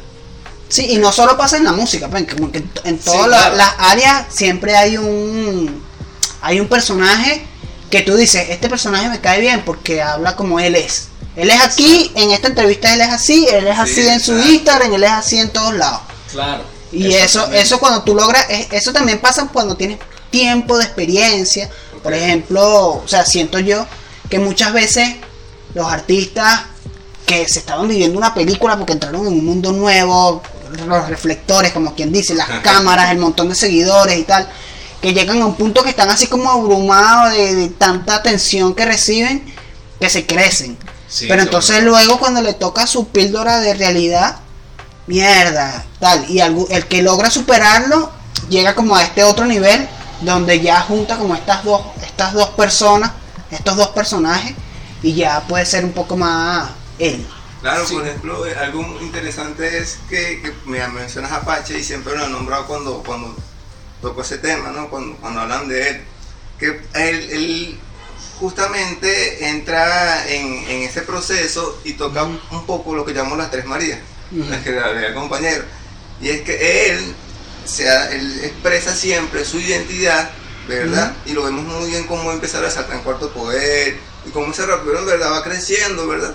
Sí, 0.69 0.87
y 0.91 0.97
no 0.99 1.13
solo 1.13 1.37
pasa 1.37 1.59
en 1.59 1.65
la 1.65 1.73
música, 1.73 2.09
pues, 2.11 2.27
en, 2.29 2.71
en 2.85 2.99
Sí, 2.99 3.05
todas 3.05 3.29
la- 3.29 3.37
claro. 3.39 3.57
las 3.57 3.75
áreas 3.79 4.27
siempre 4.35 4.75
hay 4.77 4.97
un 4.97 5.81
hay 6.43 6.59
un 6.61 6.67
personaje 6.69 7.47
que 7.90 8.03
tú 8.03 8.16
dices, 8.16 8.46
este 8.51 8.68
personaje 8.68 9.09
me 9.09 9.20
cae 9.20 9.40
bien 9.40 9.62
porque 9.64 10.03
habla 10.03 10.37
como 10.37 10.59
él 10.61 10.75
es. 10.75 11.09
Él 11.37 11.51
es 11.51 11.61
aquí, 11.62 12.11
en 12.14 12.31
esta 12.31 12.49
entrevista 12.49 12.92
él 12.94 13.01
es 13.03 13.09
así, 13.09 13.46
él 13.51 13.66
es 13.66 13.75
Sí, 13.77 13.81
así 14.01 14.09
en 14.09 14.20
su. 14.20 14.38
Instagram, 14.38 14.94
él 14.94 15.05
es 15.05 15.11
así 15.11 15.38
en 15.38 15.51
todos 15.51 15.75
lados. 15.75 16.01
Claro. 16.33 16.64
Y 16.92 17.12
eso, 17.14 17.51
eso 17.53 17.79
cuando 17.79 18.03
tú 18.03 18.14
logras, 18.14 18.46
es- 18.49 18.68
eso 18.72 18.92
también 18.92 19.20
pasa 19.20 19.49
cuando 19.53 19.77
tienes 19.77 19.99
tiempo 20.31 20.79
de 20.79 20.85
experiencia. 20.85 21.68
Por 22.03 22.14
ejemplo, 22.14 22.94
o 22.94 23.09
sea, 23.09 23.27
siento 23.27 23.59
yo 23.59 23.87
que 24.31 24.38
muchas 24.38 24.72
veces 24.72 25.16
los 25.75 25.87
artistas 25.92 26.62
que 27.27 27.46
se 27.49 27.59
estaban 27.59 27.87
viviendo 27.88 28.16
una 28.16 28.33
película 28.35 28.77
porque 28.79 28.92
entraron 28.92 29.22
en 29.27 29.33
un 29.35 29.44
mundo 29.44 29.72
nuevo, 29.72 30.42
los 30.87 31.09
reflectores, 31.09 31.72
como 31.72 31.94
quien 31.94 32.12
dice, 32.12 32.35
las 32.35 32.49
cámaras, 32.62 33.11
el 33.11 33.18
montón 33.18 33.49
de 33.49 33.55
seguidores 33.57 34.16
y 34.18 34.22
tal, 34.22 34.49
que 35.01 35.13
llegan 35.15 35.41
a 35.43 35.47
un 35.47 35.55
punto 35.57 35.83
que 35.83 35.91
están 35.91 36.09
así 36.11 36.27
como 36.27 36.51
abrumados 36.51 37.33
de, 37.35 37.55
de 37.55 37.69
tanta 37.69 38.17
atención 38.17 38.75
que 38.75 38.85
reciben, 38.87 39.45
que 40.01 40.09
se 40.11 40.27
crecen. 40.27 40.77
Sí, 41.09 41.27
Pero 41.29 41.43
entonces 41.43 41.77
bueno. 41.77 41.91
luego 41.91 42.19
cuando 42.19 42.43
le 42.43 42.55
toca 42.55 42.87
su 42.87 43.09
píldora 43.09 43.61
de 43.61 43.75
realidad, 43.75 44.37
mierda, 45.07 45.85
tal. 46.01 46.29
Y 46.31 46.39
algu- 46.39 46.67
el 46.71 46.87
que 46.87 47.03
logra 47.03 47.31
superarlo 47.31 48.11
llega 48.49 48.75
como 48.75 48.97
a 48.97 49.03
este 49.03 49.25
otro 49.25 49.45
nivel 49.47 49.89
donde 50.23 50.61
ya 50.61 50.81
junta 50.81 51.17
como 51.17 51.35
estas 51.35 51.63
dos, 51.65 51.83
estas 52.03 52.33
dos 52.33 52.49
personas, 52.51 53.13
estos 53.51 53.77
dos 53.77 53.89
personajes, 53.89 54.55
y 55.03 55.15
ya 55.15 55.41
puede 55.47 55.67
ser 55.67 55.85
un 55.85 55.93
poco 55.93 56.17
más 56.17 56.71
él. 56.99 57.27
Claro, 57.61 57.87
Sí. 57.87 57.95
por 57.95 58.07
ejemplo, 58.07 58.47
eh, 58.47 58.57
algo 58.59 58.83
interesante 59.01 59.79
es 59.79 59.99
que, 60.09 60.41
que 60.43 60.55
me 60.64 60.87
mencionas 60.89 61.33
Apache 61.33 61.79
y 61.79 61.85
siempre 61.85 62.16
lo 62.16 62.25
he 62.27 62.29
nombrado 62.29 62.66
cuando, 62.66 63.03
cuando 63.05 63.35
toco 64.01 64.22
ese 64.22 64.38
tema, 64.38 64.70
¿no? 64.70 64.88
Cuando, 64.90 65.16
cuando 65.18 65.40
hablan 65.40 65.68
de 65.68 65.88
él. 65.88 66.01
Que 66.59 66.68
él, 66.94 67.30
él 67.30 67.78
justamente 68.40 69.49
entra 69.49 70.26
en, 70.30 70.47
en 70.68 70.82
ese 70.82 71.03
proceso 71.03 71.80
y 71.84 71.94
toca 71.94 72.24
Ujú. 72.24 72.38
un 72.51 72.66
poco 72.66 72.94
lo 72.94 73.05
que 73.05 73.12
llamamos 73.12 73.38
las 73.38 73.51
tres 73.51 73.64
Marías, 73.66 73.99
Ujú. 74.32 74.49
las 74.51 74.62
que 74.62 74.70
le 74.72 74.80
hablé 74.80 75.07
al 75.07 75.14
compañero. 75.14 75.64
Y 76.20 76.30
es 76.30 76.40
que 76.42 76.90
él, 76.90 77.14
sea, 77.64 78.11
él 78.12 78.40
expresa 78.44 78.94
siempre 78.94 79.44
su 79.44 79.59
identidad, 79.59 80.30
¿verdad? 80.68 81.14
Y 81.26 81.32
lo 81.32 81.44
vemos 81.44 81.64
muy 81.64 81.90
bien 81.90 82.07
cómo 82.07 82.32
empezar 82.32 82.64
a 82.64 82.70
saltar 82.70 82.97
en 82.97 83.03
cuarto 83.03 83.30
poder 83.32 83.99
y 84.26 84.30
cómo 84.30 84.53
ese 84.53 84.64
rapero 84.66 84.99
en 84.99 85.07
verdad 85.07 85.32
va 85.32 85.44
creciendo, 85.44 86.07
¿verdad? 86.07 86.34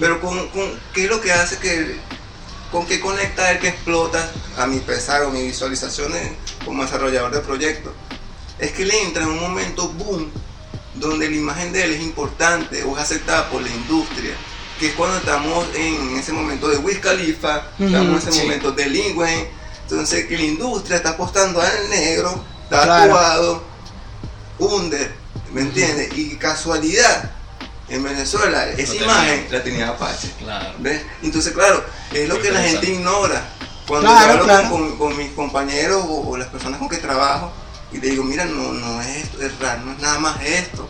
Pero 0.00 0.20
con, 0.20 0.48
con- 0.48 0.78
¿qué 0.94 1.04
es 1.04 1.10
lo 1.10 1.20
que 1.20 1.32
hace 1.32 1.58
que 1.58 1.96
con 2.72 2.86
qué 2.86 3.00
conecta 3.00 3.50
el 3.50 3.58
que 3.58 3.68
explota 3.68 4.30
a 4.56 4.66
mi 4.66 4.78
pesar 4.80 5.22
o 5.24 5.30
mis 5.30 5.44
visualizaciones 5.44 6.32
como 6.64 6.82
desarrollador 6.84 7.30
de 7.32 7.40
proyectos. 7.40 7.92
Es 8.58 8.72
que 8.72 8.84
le 8.84 9.02
entra 9.02 9.22
en 9.22 9.30
un 9.30 9.40
momento 9.40 9.88
boom 9.88 10.30
donde 10.94 11.30
la 11.30 11.36
imagen 11.36 11.72
de 11.72 11.84
él 11.84 11.92
es 11.92 12.02
importante 12.02 12.82
o 12.84 12.96
es 12.96 13.02
aceptada 13.02 13.48
por 13.50 13.62
la 13.62 13.68
industria. 13.68 14.34
Que 14.78 14.88
es 14.88 14.94
cuando 14.94 15.16
estamos 15.18 15.66
en 15.74 16.16
ese 16.16 16.32
momento 16.32 16.68
de 16.68 16.76
Wiz 16.78 16.98
Khalifa, 17.00 17.62
estamos 17.78 18.22
en 18.22 18.28
ese 18.28 18.32
sí. 18.32 18.42
momento 18.42 18.72
de 18.72 18.86
Lin 18.86 19.16
Wayne. 19.16 19.48
Entonces 19.82 20.26
que 20.26 20.36
la 20.36 20.42
industria 20.44 20.96
está 20.98 21.10
apostando 21.10 21.60
al 21.60 21.88
negro, 21.90 22.44
Claro. 22.68 22.86
tatuado, 23.14 23.62
under, 24.58 25.14
¿me 25.54 25.62
entiendes? 25.62 26.10
Y 26.18 26.36
casualidad, 26.36 27.30
en 27.88 28.02
Venezuela, 28.02 28.68
esa 28.68 28.94
imagen 28.94 29.46
la 29.50 29.62
tenía 29.62 29.88
Apache. 29.88 30.30
Claro. 30.38 30.74
¿Ves? 30.78 31.02
Entonces, 31.22 31.52
claro, 31.52 31.84
es 32.12 32.28
lo 32.28 32.40
que 32.40 32.50
la 32.50 32.60
gente 32.62 32.90
ignora. 32.90 33.42
Cuando 33.86 34.08
Claro, 34.10 34.26
yo 34.26 34.32
hablo 34.32 34.44
claro. 34.44 34.98
con, 34.98 35.16
mis 35.16 35.30
compañeros 35.32 36.04
o, 36.06 36.28
o 36.30 36.36
las 36.36 36.48
personas 36.48 36.78
con 36.78 36.88
que 36.90 36.98
trabajo 36.98 37.50
y 37.90 37.98
le 37.98 38.10
digo, 38.10 38.22
mira, 38.24 38.44
no, 38.44 38.72
no 38.72 39.00
es 39.00 39.08
esto, 39.24 39.40
el 39.42 39.58
rap 39.58 39.82
no 39.84 39.92
es 39.92 39.98
nada 40.00 40.18
más 40.18 40.42
esto. 40.42 40.86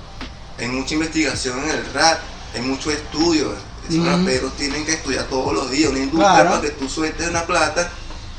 Hay 0.58 0.66
mucha 0.66 0.94
investigación 0.94 1.62
en 1.62 1.70
el 1.70 1.92
rap, 1.94 2.18
hay 2.54 2.60
mucho 2.62 2.90
estudio. 2.90 3.52
Esos 3.88 4.04
raperos 4.04 4.54
tienen 4.56 4.84
que 4.84 4.92
estudiar 4.94 5.24
todos 5.26 5.54
los 5.54 5.70
días, 5.70 5.90
una 5.90 6.00
industria 6.00 6.32
Claro. 6.32 6.50
para 6.50 6.60
que 6.62 6.70
tú 6.70 6.88
sueltes 6.90 7.28
una 7.28 7.44
plata. 7.46 7.88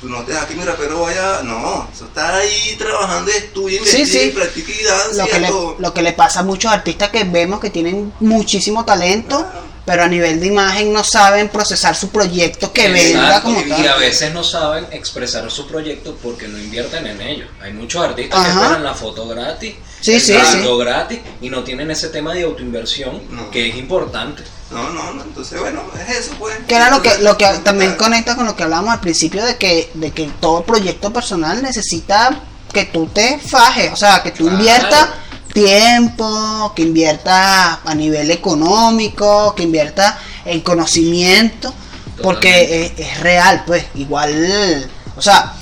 Tú 0.02 0.08
no 0.08 0.24
te 0.24 0.32
das 0.32 0.45
que 0.45 0.56
mi 0.56 0.64
rapero 0.64 1.02
vaya, 1.02 1.41
no, 1.43 1.89
eso 1.93 2.06
está 2.06 2.38
ahí 2.38 2.76
trabajando, 2.78 3.30
estudia, 3.32 3.82
Sí, 3.84 4.06
sí. 4.06 4.20
y 4.20 4.30
practica 4.30 4.72
y 4.72 4.84
danza 4.84 5.18
Lo 5.18 5.26
y 5.26 5.28
que, 5.30 5.39
le, 5.41 5.50
lo 5.78 5.93
que 5.93 6.02
le 6.02 6.14
pasa 6.14 6.39
a 6.39 6.43
muchos 6.43 6.72
artistas 6.72 7.10
que 7.10 7.26
vemos 7.26 7.60
que 7.60 7.70
tienen 7.70 8.14
muchísimo 8.22 8.86
talento, 8.86 9.45
pero 9.86 10.04
a 10.04 10.08
nivel 10.08 10.39
de 10.39 10.47
imagen 10.47 10.93
no 10.93 11.04
saben 11.04 11.50
procesar 11.50 11.95
su 11.97 12.10
proyecto 12.12 12.72
que 12.72 12.88
venda 12.89 13.26
Exacto, 13.28 13.47
como 13.50 13.60
y, 13.60 13.64
y 13.64 13.70
tal. 13.70 13.88
a 13.89 13.97
veces 13.97 14.34
no 14.34 14.43
saben 14.43 14.88
expresar 14.91 15.50
su 15.52 15.68
proyecto 15.68 16.16
porque 16.24 16.47
no 16.47 16.58
invierten 16.58 17.06
en 17.06 17.20
ello. 17.20 17.47
Hay 17.62 17.74
muchos 17.74 18.02
artistas 18.02 18.41
que 18.45 18.52
esperan 18.52 18.84
la 18.84 18.93
foto 18.93 19.28
gratis, 19.28 19.76
Sí, 20.00 20.14
el 20.14 20.22
sí, 20.22 20.34
gratis 20.80 21.20
y 21.41 21.50
no 21.50 21.64
tienen 21.66 21.91
ese 21.91 22.08
tema 22.08 22.34
de 22.34 22.43
autoinversión 22.43 23.22
No. 23.32 23.52
que 23.52 23.68
es 23.70 23.76
importante. 23.76 24.43
No, 24.72 24.89
no, 24.91 25.13
no, 25.13 25.24
entonces 25.24 25.59
bueno, 25.59 25.82
es 26.07 26.17
eso 26.17 26.32
pues. 26.38 26.55
Que 26.67 26.76
era 26.76 26.91
lo 26.91 27.01
que, 27.01 27.17
lo 27.20 27.38
que 27.38 27.45
también 27.63 27.95
conecta 27.95 28.36
con 28.36 28.45
lo 28.45 28.55
que 28.55 28.63
hablábamos 28.63 28.93
al 28.93 28.99
principio 28.99 29.43
de 29.43 29.57
que, 29.57 29.89
de 29.95 30.11
que 30.11 30.30
todo 30.39 30.63
proyecto 30.63 31.11
personal 31.11 31.61
necesita 31.63 32.39
que 32.72 32.86
tú 32.86 33.07
te 33.07 33.39
fajes, 33.39 33.91
o 33.91 33.95
sea, 33.95 34.22
que 34.22 34.30
tú 34.32 34.43
Claro. 34.43 34.57
inviertas 34.59 35.07
tiempo, 35.53 36.72
que 36.76 36.84
inviertas 36.84 37.80
a 37.84 37.95
nivel 37.95 38.30
económico, 38.30 39.55
que 39.55 39.63
inviertas 39.63 40.15
en 40.45 40.61
conocimiento, 40.61 41.74
porque 42.22 42.93
es, 42.95 43.07
es 43.07 43.20
real, 43.22 43.63
pues, 43.65 43.86
igual, 43.95 44.88
o 45.17 45.22
sea, 45.22 45.53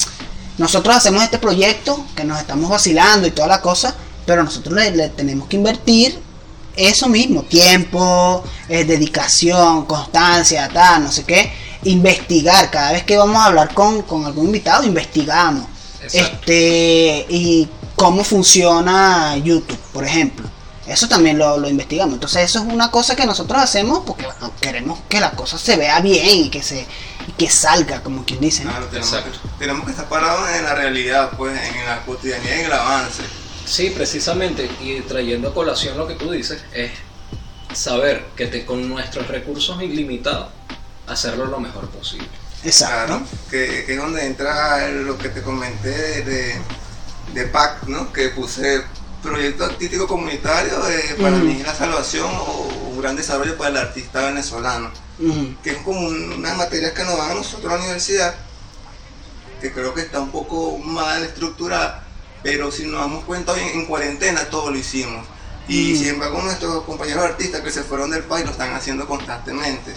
nosotros 0.57 0.95
hacemos 0.97 1.23
este 1.23 1.37
proyecto 1.37 2.05
que 2.15 2.25
nos 2.25 2.39
estamos 2.39 2.69
vacilando 2.69 3.25
y 3.27 3.31
toda 3.31 3.47
la 3.47 3.61
cosa, 3.61 3.95
pero 4.25 4.43
nosotros 4.43 4.75
le, 4.75 4.91
le 4.91 5.09
tenemos 5.09 5.47
que 5.47 5.55
invertir 5.55 6.19
eso 6.77 7.09
mismo, 7.09 7.43
tiempo, 7.43 8.43
eh, 8.69 8.85
dedicación, 8.85 9.85
constancia, 9.85 10.69
tal, 10.71 11.03
no 11.03 11.11
sé 11.11 11.23
qué, 11.25 11.51
investigar, 11.83 12.69
cada 12.69 12.91
vez 12.91 13.03
que 13.03 13.17
vamos 13.17 13.37
a 13.37 13.45
hablar 13.45 13.73
con, 13.73 14.03
con 14.03 14.25
algún 14.25 14.45
invitado, 14.45 14.83
investigamos. 14.83 15.67
Exacto. 16.01 16.35
Este, 16.35 17.25
y 17.29 17.67
cómo 17.95 18.23
funciona 18.23 19.35
YouTube, 19.37 19.79
por 19.91 20.05
ejemplo. 20.05 20.47
Eso 20.85 21.09
también 21.09 21.37
lo, 21.37 21.57
lo 21.57 21.67
investigamos. 21.67 22.13
Entonces 22.13 22.43
eso 22.43 22.59
es 22.59 22.73
una 22.73 22.89
cosa 22.91 23.15
que 23.15 23.25
nosotros 23.25 23.61
hacemos 23.61 24.03
porque 24.05 24.25
bueno, 24.25 24.53
queremos 24.61 24.99
que 25.09 25.19
la 25.19 25.31
cosa 25.31 25.57
se 25.57 25.75
vea 25.75 25.99
bien 25.99 26.45
y 26.45 26.49
que 26.49 26.63
se 26.63 26.85
y 27.27 27.31
que 27.33 27.49
salga, 27.49 28.01
como 28.01 28.23
quien 28.23 28.39
dice. 28.39 28.63
¿no? 28.63 28.71
Claro, 28.71 28.85
tenemos, 28.87 29.11
que, 29.11 29.31
tenemos 29.59 29.85
que 29.85 29.91
estar 29.91 30.07
parados 30.07 30.49
en 30.49 30.63
la 30.63 30.73
realidad, 30.73 31.31
pues, 31.37 31.59
en 31.61 31.85
la 31.85 32.03
cotidianidad 32.05 32.55
y 32.55 32.59
en 32.59 32.65
el 32.65 32.73
avance. 32.73 33.23
Sí, 33.67 33.89
precisamente, 33.89 34.69
y 34.81 35.01
trayendo 35.01 35.49
a 35.49 35.53
colación 35.53 35.97
lo 35.97 36.07
que 36.07 36.15
tú 36.15 36.31
dices, 36.31 36.63
es 36.73 36.91
saber 37.73 38.25
que 38.35 38.47
te, 38.47 38.65
con 38.65 38.87
nuestros 38.87 39.27
recursos 39.27 39.81
ilimitados, 39.81 40.49
hacerlo 41.05 41.45
lo 41.45 41.59
mejor 41.59 41.89
posible. 41.89 42.27
Exacto. 42.63 43.05
Claro, 43.07 43.25
que, 43.51 43.83
que 43.85 43.93
es 43.93 43.97
donde 43.99 44.25
entra 44.25 44.87
lo 44.89 45.17
que 45.17 45.29
te 45.29 45.41
comenté 45.41 45.89
de, 45.89 46.23
de, 46.23 46.55
de 47.33 47.47
PAC, 47.47 47.83
¿no? 47.87 48.11
Que 48.13 48.29
puse 48.29 48.81
proyecto 49.21 49.65
artístico 49.65 50.07
comunitario, 50.07 50.73
para 51.21 51.35
mí 51.37 51.57
es 51.59 51.67
la 51.67 51.75
salvación 51.75 52.29
o 52.31 52.69
un 52.91 53.01
gran 53.01 53.15
desarrollo 53.15 53.57
para 53.57 53.69
el 53.71 53.77
artista 53.77 54.25
venezolano. 54.25 54.91
Que 55.63 55.71
es 55.71 55.77
como 55.79 55.99
un- 56.07 56.33
unas 56.33 56.55
materias 56.55 56.93
que 56.93 57.03
nos 57.03 57.17
dan 57.17 57.31
a 57.31 57.33
nosotros 57.33 57.71
a 57.71 57.75
la 57.75 57.81
universidad, 57.83 58.33
que 59.61 59.71
creo 59.73 59.93
que 59.93 60.01
está 60.01 60.19
un 60.21 60.31
poco 60.31 60.77
mal 60.77 61.23
estructurada, 61.23 62.06
pero 62.43 62.71
si 62.71 62.85
nos 62.85 63.01
damos 63.01 63.23
cuenta 63.25 63.51
hoy 63.53 63.61
en, 63.61 63.79
en 63.81 63.85
cuarentena 63.85 64.41
todo 64.49 64.71
lo 64.71 64.77
hicimos. 64.77 65.25
Y 65.67 65.93
Mm. 65.93 65.97
sin 65.97 66.07
embargo 66.09 66.41
nuestros 66.41 66.83
compañeros 66.83 67.23
artistas 67.25 67.61
que 67.61 67.71
se 67.71 67.83
fueron 67.83 68.09
del 68.11 68.23
país 68.23 68.45
lo 68.45 68.51
están 68.51 68.73
haciendo 68.73 69.05
constantemente, 69.07 69.93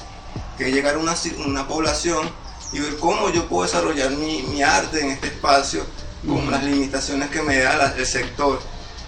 que 0.59 0.69
es 0.69 0.75
llegar 0.75 0.97
a 0.97 0.99
una, 0.99 1.15
una 1.47 1.69
población 1.69 2.29
y 2.73 2.79
ver 2.81 2.97
cómo 2.99 3.31
yo 3.31 3.49
puedo 3.49 3.65
desarrollar 3.65 4.11
mi, 4.11 4.43
mi 4.43 4.63
arte 4.63 5.01
en 5.01 5.11
este 5.11 5.29
espacio 5.29 5.85
con 6.27 6.47
Mm. 6.47 6.51
las 6.51 6.65
limitaciones 6.65 7.31
que 7.31 7.43
me 7.43 7.59
da 7.59 7.77
la- 7.77 7.95
el 7.97 8.07
sector. 8.07 8.61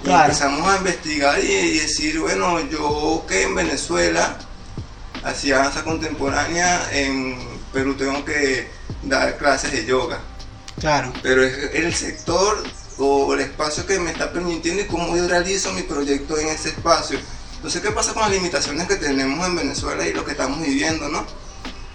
Y 0.03 0.05
Claro. 0.07 0.24
empezamos 0.24 0.66
a 0.68 0.76
investigar 0.78 1.39
y, 1.43 1.47
y 1.53 1.78
decir, 1.78 2.18
bueno, 2.20 2.59
yo 2.68 3.24
que 3.28 3.43
en 3.43 3.55
Venezuela 3.55 4.37
hacía 5.22 5.59
danza 5.59 5.85
contemporánea, 5.85 6.89
en 6.93 7.39
Perú 7.72 7.95
tengo 7.95 8.24
que 8.24 8.68
dar 9.03 9.37
clases 9.39 9.72
de 9.72 9.85
yoga. 9.85 10.18
Claro. 10.80 11.12
Pero 11.22 11.45
es 11.45 11.74
el 11.74 11.95
sector 11.95 12.62
o 13.05 13.34
el 13.34 13.40
espacio 13.40 13.84
que 13.86 13.98
me 13.98 14.11
está 14.11 14.32
permitiendo 14.32 14.82
y 14.82 14.86
cómo 14.86 15.16
yo 15.16 15.26
realizo 15.28 15.72
mi 15.72 15.82
proyecto 15.82 16.38
en 16.38 16.48
ese 16.48 16.68
espacio. 16.70 17.18
Entonces, 17.57 17.80
¿qué 17.80 17.90
pasa 17.90 18.12
con 18.12 18.22
las 18.22 18.30
limitaciones 18.32 18.86
que 18.88 18.96
tenemos 18.96 19.46
en 19.46 19.57
Venezuela 19.57 20.07
y 20.07 20.12
lo 20.12 20.24
que 20.24 20.32
estamos 20.32 20.61
viviendo, 20.61 21.09
no? 21.09 21.24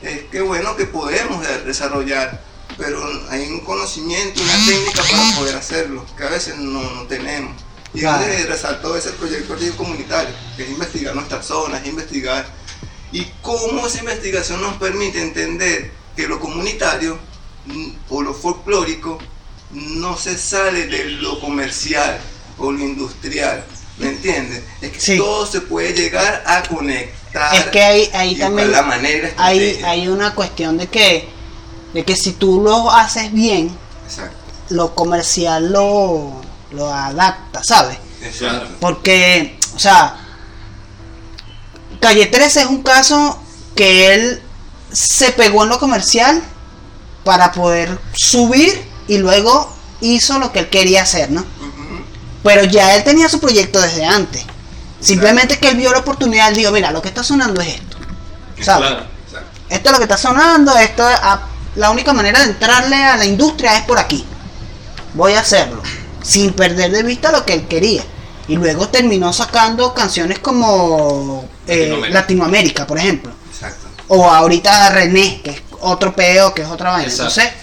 Es 0.01 0.24
que 0.32 0.41
bueno 0.41 0.76
que 0.76 0.86
podemos 0.86 1.45
de- 1.45 1.64
desarrollar, 1.64 2.41
pero 2.78 3.03
hay 3.30 3.47
un 3.47 3.62
conocimiento, 3.62 4.41
una 4.41 4.66
técnica 4.66 5.01
para 5.10 5.36
poder 5.38 5.55
hacerlo, 5.55 6.05
que 6.16 6.24
a 6.24 6.30
veces 6.30 6.58
no, 6.58 6.82
no 6.91 7.03
tenemos. 7.03 7.55
Y 7.93 8.01
Claro. 8.01 8.26
resaltó 8.47 8.95
ese 8.97 9.12
proyecto 9.12 9.55
comunitario, 9.78 10.34
que 10.55 10.64
es 10.64 10.70
investigar 10.70 11.16
nuestras 11.16 11.45
zonas, 11.45 11.82
es 11.82 11.88
investigar 11.88 12.45
y 13.12 13.26
cómo 13.41 13.88
esa 13.88 13.99
investigación 13.99 14.62
nos 14.62 14.76
permite 14.76 15.22
entender 15.22 15.91
que 16.16 16.28
lo 16.28 16.39
comunitario 16.39 17.18
mm, 17.66 17.89
o 18.10 18.22
lo 18.22 18.34
folclórico 18.34 19.18
no 19.72 20.18
se 20.18 20.38
sale 20.38 20.88
de 20.88 21.05
lo 21.05 21.39
comercial 21.39 22.20
o 22.57 22.72
lo 22.72 22.80
industrial. 22.80 23.63
¿Me 23.97 24.09
entiendes? 24.09 24.63
Es 24.82 24.91
que 24.91 24.99
Sí. 24.99 25.18
todo 25.18 25.45
se 25.47 25.61
puede 25.61 25.93
llegar 25.93 26.43
a 26.45 26.61
conectar. 26.63 27.55
Es 27.55 27.65
que 27.68 27.82
ahí, 27.82 28.09
ahí 28.13 28.36
también 28.36 28.68
es 28.70 28.76
la 28.76 28.84
manera 28.84 29.32
hay, 29.38 29.82
hay 29.84 30.07
una 30.07 30.34
cuestión 30.36 30.78
de 30.78 30.88
que, 30.88 31.28
de 31.93 32.03
que 32.03 32.15
si 32.15 32.34
tú 32.34 32.61
lo 32.61 32.91
haces 32.91 33.32
bien, 33.34 33.76
Exacto. 34.07 34.36
lo 34.70 34.93
comercial 34.95 35.72
lo, 35.72 36.41
lo 36.72 36.93
adapta, 36.93 37.63
¿sabes? 37.63 37.97
Exacto. 38.22 38.70
Porque, 38.80 39.57
o 39.76 39.80
sea, 39.80 40.18
Calle 41.99 42.28
13 42.28 42.61
es 42.61 42.65
un 42.68 42.84
caso 42.84 43.39
que 43.76 44.13
él 44.13 44.41
se 44.91 45.32
pegó 45.32 45.63
en 45.63 45.70
lo 45.70 45.80
comercial 45.80 46.41
para 47.24 47.51
poder 47.51 47.97
subir 48.13 48.87
y 49.08 49.18
luego 49.18 49.74
hizo 50.01 50.39
lo 50.39 50.51
que 50.51 50.60
él 50.60 50.70
quería 50.70 51.03
hacer, 51.03 51.32
¿no? 51.32 51.43
Pero 52.43 52.64
ya 52.66 52.95
él 52.95 53.03
tenía 53.03 53.28
su 53.30 53.39
proyecto 53.39 53.80
desde 53.82 54.05
antes. 54.05 54.43
Simplemente 54.99 55.58
que 55.60 55.70
él 55.70 55.78
vio 55.78 55.91
la 55.91 55.99
oportunidad, 55.99 56.49
él 56.49 56.55
dijo, 56.55 56.72
mira, 56.72 56.91
lo 56.91 57.01
que 57.01 57.10
está 57.10 57.24
sonando 57.24 57.62
es 57.62 57.76
esto. 57.76 57.97
¿Sabes? 58.62 58.89
Claro. 58.89 59.05
Esto 59.70 59.89
es 59.89 59.91
lo 59.91 59.97
que 59.97 60.03
está 60.05 60.18
sonando, 60.18 60.76
esto 60.78 61.03
a- 61.05 61.47
la 61.76 61.91
única 61.91 62.14
manera 62.14 62.39
de 62.39 62.45
entrarle 62.51 62.95
a 62.95 63.18
la 63.18 63.26
industria 63.26 63.78
es 63.78 63.84
por 63.84 63.99
aquí. 63.99 64.26
Voy 65.14 65.34
a 65.34 65.41
hacerlo, 65.41 65.82
sin 66.24 66.53
perder 66.53 66.91
de 66.91 67.03
vista 67.03 67.32
lo 67.32 67.45
que 67.45 67.53
él 67.53 67.68
quería. 67.68 68.03
Y 68.47 68.55
luego 68.55 68.88
terminó 68.88 69.34
sacando 69.34 69.93
canciones 69.93 70.39
como 70.39 71.47
eh, 71.68 71.80
Latinoamérica. 71.89 72.20
Latinoamérica, 72.20 72.88
por 72.88 72.97
ejemplo. 72.97 73.32
Exacto. 73.51 73.88
O 74.08 74.26
ahorita 74.30 74.89
René, 74.89 75.41
que 75.43 75.49
es 75.51 75.62
otro 75.82 76.16
peo, 76.16 76.53
que 76.53 76.62
es 76.62 76.70
otra 76.70 76.91
vaina. 76.91 77.10
Exacto. 77.12 77.41
Entonces, 77.41 77.53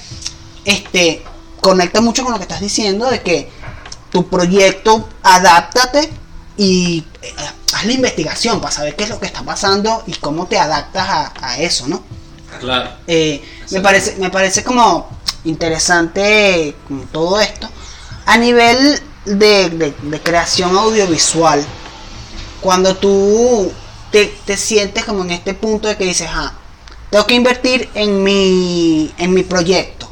este, 0.66 1.24
conecta 1.65 2.03
mucho 2.03 2.23
con 2.25 2.33
lo 2.33 2.39
que 2.39 2.43
estás 2.45 2.61
diciendo 2.61 3.11
de 3.11 3.23
que 3.23 3.49
tu 4.11 4.29
proyecto, 4.29 5.09
adáptate 5.23 6.11
y 6.59 7.03
eh, 7.23 7.35
haz 7.75 7.87
la 7.87 7.93
investigación 7.95 8.61
para 8.61 8.71
saber 8.71 8.95
qué 8.97 9.05
es 9.05 9.09
lo 9.11 9.19
que 9.19 9.25
está 9.25 9.43
pasando 9.43 10.03
y 10.07 10.12
cómo 10.12 10.47
te 10.47 10.59
adaptas 10.59 11.09
a, 11.09 11.33
a 11.41 11.59
eso, 11.59 11.89
¿no? 11.89 12.03
Claro. 12.61 12.91
Eh, 13.07 13.43
me 13.71 13.81
parece 13.81 14.17
me 14.19 14.29
parece 14.31 14.62
como 14.62 15.09
interesante 15.45 16.77
como 16.87 17.03
todo 17.05 17.41
esto 17.41 17.69
a 18.27 18.37
nivel 18.37 19.01
de, 19.25 19.71
de- 19.71 19.95
de 20.03 20.21
creación 20.21 20.77
audiovisual 20.77 21.65
cuando 22.61 22.95
tú 22.97 23.73
te, 24.12 24.27
te 24.45 24.57
sientes 24.59 25.05
como 25.07 25.25
en 25.25 25.31
este 25.33 25.55
punto 25.55 25.89
de 25.89 25.97
que 25.97 26.05
dices 26.05 26.29
ah 26.31 26.53
tengo 27.11 27.27
que 27.27 27.35
invertir 27.35 27.89
en 27.95 28.23
mi, 28.23 29.12
en 29.19 29.33
mi 29.33 29.43
proyecto. 29.45 30.09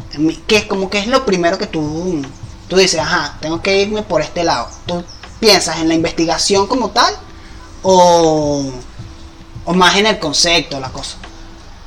Que 0.46 0.56
es 0.56 0.64
como 0.64 0.90
que 0.90 0.98
es 0.98 1.06
lo 1.06 1.24
primero 1.24 1.58
que 1.58 1.66
tú, 1.66 2.22
tú 2.68 2.76
dices, 2.76 3.00
ajá, 3.00 3.38
tengo 3.40 3.62
que 3.62 3.80
irme 3.82 4.02
por 4.02 4.20
este 4.20 4.44
lado. 4.44 4.68
¿Tú 4.86 5.04
piensas 5.40 5.78
en 5.80 5.88
la 5.88 5.94
investigación 5.94 6.66
como 6.66 6.90
tal 6.90 7.14
o, 7.82 8.70
o 9.64 9.74
más 9.74 9.96
en 9.96 10.06
el 10.06 10.18
concepto, 10.18 10.78
la 10.80 10.90
cosa? 10.90 11.16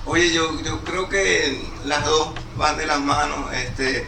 Oye, 0.05 0.31
yo, 0.31 0.61
yo 0.61 0.83
creo 0.83 1.09
que 1.09 1.63
las 1.85 2.05
dos 2.05 2.29
van 2.57 2.77
de 2.77 2.85
las 2.85 2.99
manos. 2.99 3.53
Este, 3.53 4.07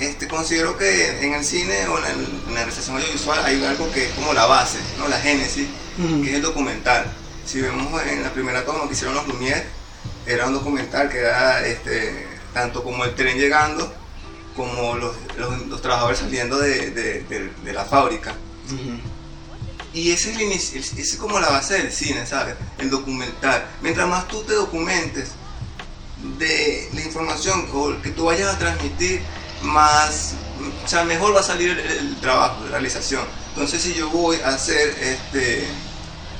este, 0.00 0.28
considero 0.28 0.78
que 0.78 1.24
en 1.24 1.34
el 1.34 1.44
cine 1.44 1.88
o 1.88 1.98
en, 1.98 2.04
el, 2.04 2.42
en 2.48 2.54
la 2.54 2.60
realización 2.60 2.96
audiovisual 2.96 3.44
hay 3.44 3.64
algo 3.64 3.90
que 3.90 4.06
es 4.06 4.12
como 4.12 4.32
la 4.32 4.46
base, 4.46 4.78
¿no? 4.98 5.08
la 5.08 5.18
génesis, 5.18 5.66
que 6.22 6.30
es 6.30 6.36
el 6.36 6.42
documental. 6.42 7.12
Si 7.44 7.60
vemos 7.60 8.00
en 8.02 8.22
la 8.22 8.32
primera 8.32 8.64
toma 8.64 8.86
que 8.86 8.94
hicieron 8.94 9.16
los 9.16 9.26
Lumière, 9.26 9.64
era 10.26 10.46
un 10.46 10.52
documental 10.52 11.08
que 11.08 11.18
era 11.18 11.66
este, 11.66 12.27
tanto 12.54 12.82
como 12.82 13.04
el 13.04 13.14
tren 13.14 13.38
llegando, 13.38 13.92
como 14.56 14.96
los, 14.96 15.14
los- 15.36 15.66
los 15.68 15.82
trabajadores 15.82 16.18
saliendo 16.20 16.58
de, 16.58 16.90
de- 16.90 17.22
de- 17.22 17.52
de 17.64 17.72
la 17.72 17.84
fábrica. 17.84 18.34
Y 19.94 20.10
ese 20.12 20.30
es, 20.30 20.36
el 20.36 20.42
inicio- 20.42 20.78
ese 20.80 21.00
es 21.00 21.16
como 21.16 21.38
la 21.40 21.48
base 21.48 21.74
del 21.74 21.92
cine, 21.92 22.26
¿sabes? 22.26 22.54
El 22.78 22.90
documental. 22.90 23.66
Mientras 23.82 24.06
más 24.08 24.28
tú 24.28 24.42
te 24.42 24.54
documentes 24.54 25.30
de 26.38 26.88
la 26.92 27.00
información 27.02 27.66
que 28.02 28.10
tú 28.10 28.24
vayas 28.24 28.54
a 28.54 28.58
transmitir, 28.58 29.22
más, 29.62 30.34
o 30.84 30.88
sea, 30.88 31.04
mejor 31.04 31.34
va 31.34 31.40
a 31.40 31.44
salir 31.44 31.70
el, 31.70 31.78
el 31.80 32.16
trabajo 32.20 32.64
de 32.64 32.70
realización. 32.70 33.22
Entonces, 33.50 33.82
si 33.82 33.94
yo 33.94 34.08
voy 34.10 34.36
a 34.40 34.48
hacer 34.48 34.88
este 35.00 35.66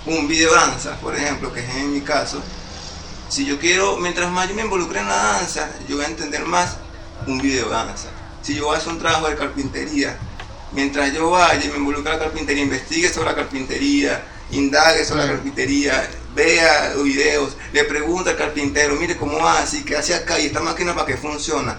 un 0.07 0.27
video 0.29 0.55
danza, 0.55 0.97
por 1.01 1.15
ejemplo, 1.17 1.53
que 1.53 1.61
es 1.61 1.69
en 1.77 1.93
mi 1.93 2.01
caso, 2.01 2.43
si 3.29 3.45
yo 3.45 3.59
quiero, 3.59 3.97
mientras 3.99 4.31
más 4.31 4.49
yo 4.49 4.55
me 4.55 4.63
involucre 4.63 5.01
en 5.01 5.09
la 5.09 5.17
danza, 5.17 5.71
yo 5.89 5.97
voy 5.97 6.05
a 6.05 6.09
entender 6.09 6.45
más 6.45 6.77
un 7.27 7.39
video 7.39 7.69
danza. 7.69 8.09
Si 8.43 8.55
yo 8.55 8.67
voy 8.67 8.77
a 8.77 8.79
hacer 8.79 8.93
un 8.93 8.99
trabajo 8.99 9.29
de 9.29 9.37
carpintería, 9.37 10.19
mientras 10.73 11.13
yo 11.13 11.31
vaya 11.31 11.63
y 11.63 11.69
me 11.69 11.77
involucre 11.77 12.13
en 12.13 12.19
la 12.19 12.25
carpintería, 12.25 12.63
investigue 12.63 13.13
sobre 13.13 13.31
la 13.31 13.37
carpintería, 13.37 14.25
indague 14.51 15.05
sobre 15.05 15.27
la 15.27 15.33
carpintería, 15.33 16.11
vea 16.35 16.95
videos, 17.03 17.57
le 17.73 17.85
pregunta 17.85 18.31
al 18.31 18.37
carpintero, 18.37 18.95
mire 18.95 19.17
cómo 19.17 19.47
hace 19.47 19.85
qué 19.85 19.97
hace 19.97 20.15
acá 20.15 20.39
y 20.39 20.47
esta 20.47 20.61
máquina 20.61 20.95
para 20.95 21.07
qué 21.07 21.17
funciona. 21.17 21.79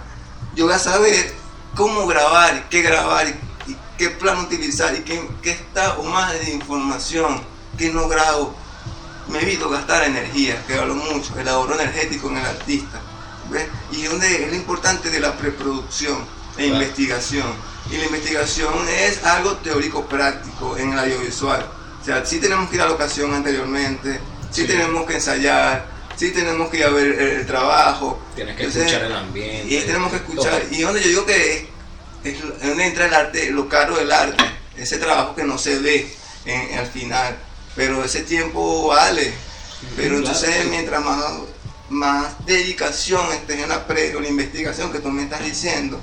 Yo 0.56 0.66
voy 0.66 0.76
a 0.76 0.80
saber 0.80 1.34
cómo 1.76 2.06
grabar, 2.06 2.70
qué 2.70 2.82
grabar 2.82 3.28
y, 3.28 3.72
y 3.72 3.78
qué 3.98 4.10
plan 4.10 4.40
utilizar 4.40 4.94
y 4.96 5.00
qué, 5.00 5.28
qué 5.42 5.52
está 5.52 5.98
o 5.98 6.04
más 6.04 6.34
de 6.34 6.52
información 6.52 7.42
que 7.78 7.90
no 7.90 8.08
grabo 8.08 8.54
me 9.30 9.42
evito 9.42 9.70
gastar 9.70 10.04
energía, 10.04 10.64
que 10.68 10.74
hablo 10.76 10.96
mucho, 10.96 11.38
el 11.40 11.48
ahorro 11.48 11.76
energético 11.80 12.30
en 12.30 12.38
el 12.38 12.46
artista. 12.46 13.00
¿ves? 13.50 13.66
Y 13.92 14.04
donde 14.04 14.44
es 14.44 14.50
lo 14.50 14.56
importante 14.56 15.10
de 15.10 15.20
la 15.20 15.36
preproducción 15.38 16.18
e 16.58 16.66
Claro. 16.68 16.74
investigación. 16.82 17.48
Y 17.92 17.98
la 17.98 18.06
investigación 18.06 18.74
es 18.88 19.24
algo 19.26 19.54
teórico 19.58 20.06
práctico 20.06 20.78
en 20.78 20.94
el 20.94 21.00
audiovisual. 21.00 21.66
O 22.02 22.06
sea, 22.06 22.26
sí 22.26 22.40
tenemos 22.40 22.70
que 22.70 22.76
ir 22.76 22.82
a 22.82 22.88
locación 22.88 23.34
anteriormente, 23.34 24.20
sí, 24.52 24.62
Sí. 24.62 24.68
tenemos 24.68 25.06
que 25.08 25.16
ensayar, 25.16 25.88
sí 26.16 26.32
tenemos 26.32 26.70
que 26.70 26.78
ir 26.78 26.84
a 26.86 26.90
ver 26.90 27.08
el, 27.08 27.20
el 27.40 27.46
trabajo. 27.48 28.20
Tienes 28.36 28.56
que 28.56 28.64
Entonces, 28.66 28.86
escuchar 28.92 29.06
el 29.12 29.16
ambiente. 29.18 29.74
Y 29.74 29.80
tenemos 29.82 30.12
que 30.12 30.18
escuchar. 30.18 30.60
todo. 30.62 30.72
Y 30.76 30.82
donde 30.82 31.02
yo 31.02 31.08
digo 31.08 31.26
que 31.26 31.70
es, 32.24 32.36
es 32.36 32.62
donde 32.68 32.86
entra 32.86 33.06
el 33.08 33.14
arte, 33.14 33.50
lo 33.52 33.68
caro 33.68 33.96
del 33.98 34.12
arte, 34.12 34.44
ese 34.78 34.98
trabajo 34.98 35.34
que 35.36 35.44
no 35.44 35.58
se 35.58 35.80
ve 35.80 36.14
en- 36.46 36.78
al 36.78 36.86
final. 36.88 37.36
Pero 37.80 38.04
ese 38.04 38.24
tiempo 38.24 38.88
vale. 38.88 39.32
Pero 39.96 40.18
entonces, 40.18 40.68
mientras 40.70 41.02
más, 41.02 41.24
más 41.88 42.46
dedicación 42.46 43.32
estés 43.32 43.64
en 43.64 43.70
la 43.70 43.88
pre 43.88 44.14
o 44.18 44.20
la 44.20 44.28
investigación 44.28 44.92
que 44.92 45.00
tú 45.00 45.08
me 45.08 45.24
estás 45.24 45.46
diciendo, 45.46 45.98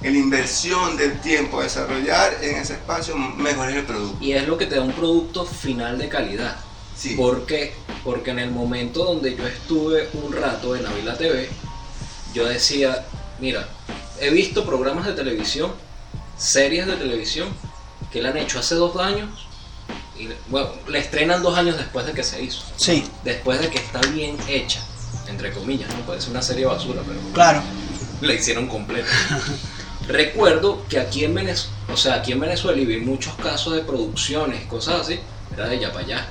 en 0.00 0.14
la 0.14 0.18
inversión 0.18 0.96
del 0.96 1.20
tiempo 1.20 1.60
a 1.60 1.64
desarrollar 1.64 2.38
en 2.40 2.56
ese 2.56 2.72
espacio, 2.72 3.14
mejor 3.14 3.68
es 3.68 3.76
el 3.76 3.84
producto. 3.84 4.24
Y 4.24 4.32
es 4.32 4.48
lo 4.48 4.56
que 4.56 4.64
te 4.64 4.76
da 4.76 4.80
un 4.80 4.94
producto 4.94 5.44
final 5.44 5.98
de 5.98 6.08
calidad. 6.08 6.56
Sí. 6.96 7.14
¿Por 7.14 7.44
qué? 7.44 7.74
Porque 8.04 8.30
en 8.30 8.38
el 8.38 8.50
momento 8.50 9.04
donde 9.04 9.36
yo 9.36 9.46
estuve 9.46 10.08
un 10.14 10.32
rato 10.32 10.74
en 10.76 10.86
Avila 10.86 11.18
TV, 11.18 11.50
yo 12.32 12.46
decía, 12.46 13.04
mira, 13.38 13.68
he 14.18 14.30
visto 14.30 14.64
programas 14.64 15.04
de 15.04 15.12
televisión, 15.12 15.72
series 16.38 16.86
de 16.86 16.96
televisión, 16.96 17.48
que 18.10 18.22
la 18.22 18.30
han 18.30 18.38
hecho 18.38 18.60
hace 18.60 18.76
dos 18.76 18.96
años, 18.96 19.47
y 20.18 20.28
bueno, 20.48 20.68
la 20.88 20.98
estrenan 20.98 21.42
dos 21.42 21.56
años 21.56 21.76
después 21.76 22.06
de 22.06 22.12
que 22.12 22.22
se 22.24 22.42
hizo, 22.42 22.62
Sí, 22.76 23.04
después 23.24 23.60
de 23.60 23.68
que 23.68 23.78
está 23.78 24.00
bien 24.12 24.36
hecha, 24.48 24.80
entre 25.28 25.52
comillas, 25.52 25.88
no 25.94 26.00
puede 26.06 26.20
ser 26.20 26.30
una 26.30 26.42
serie 26.42 26.66
basura, 26.66 27.02
pero 27.06 27.20
claro. 27.32 27.62
la 28.20 28.32
hicieron 28.34 28.66
completa. 28.66 29.08
Recuerdo 30.06 30.84
que 30.88 30.98
aquí 30.98 31.24
en 31.24 31.34
Venezuela, 31.34 31.76
o 31.92 31.96
sea, 31.96 32.14
aquí 32.14 32.32
en 32.32 32.40
Venezuela 32.40 32.80
y 32.80 32.86
vi 32.86 32.98
muchos 32.98 33.34
casos 33.34 33.74
de 33.74 33.80
producciones, 33.82 34.64
cosas 34.66 35.02
así, 35.02 35.20
era 35.54 35.68
de 35.68 35.78
ya 35.78 35.92
para 35.92 36.04
allá. 36.04 36.26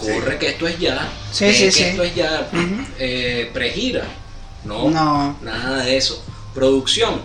Corre 0.00 0.32
Sí. 0.32 0.38
que 0.40 0.48
esto 0.48 0.66
es 0.66 0.78
ya, 0.80 1.08
Sí, 1.30 1.44
ve 1.44 1.54
sí, 1.54 1.64
que 1.66 1.70
sí. 1.72 1.82
esto 1.84 2.02
es 2.02 2.14
ya, 2.16 2.50
eh, 2.98 3.50
pregira. 3.54 4.04
No, 4.64 4.90
No. 4.90 5.36
nada 5.42 5.84
de 5.84 5.96
eso. 5.96 6.22
Producción, 6.54 7.20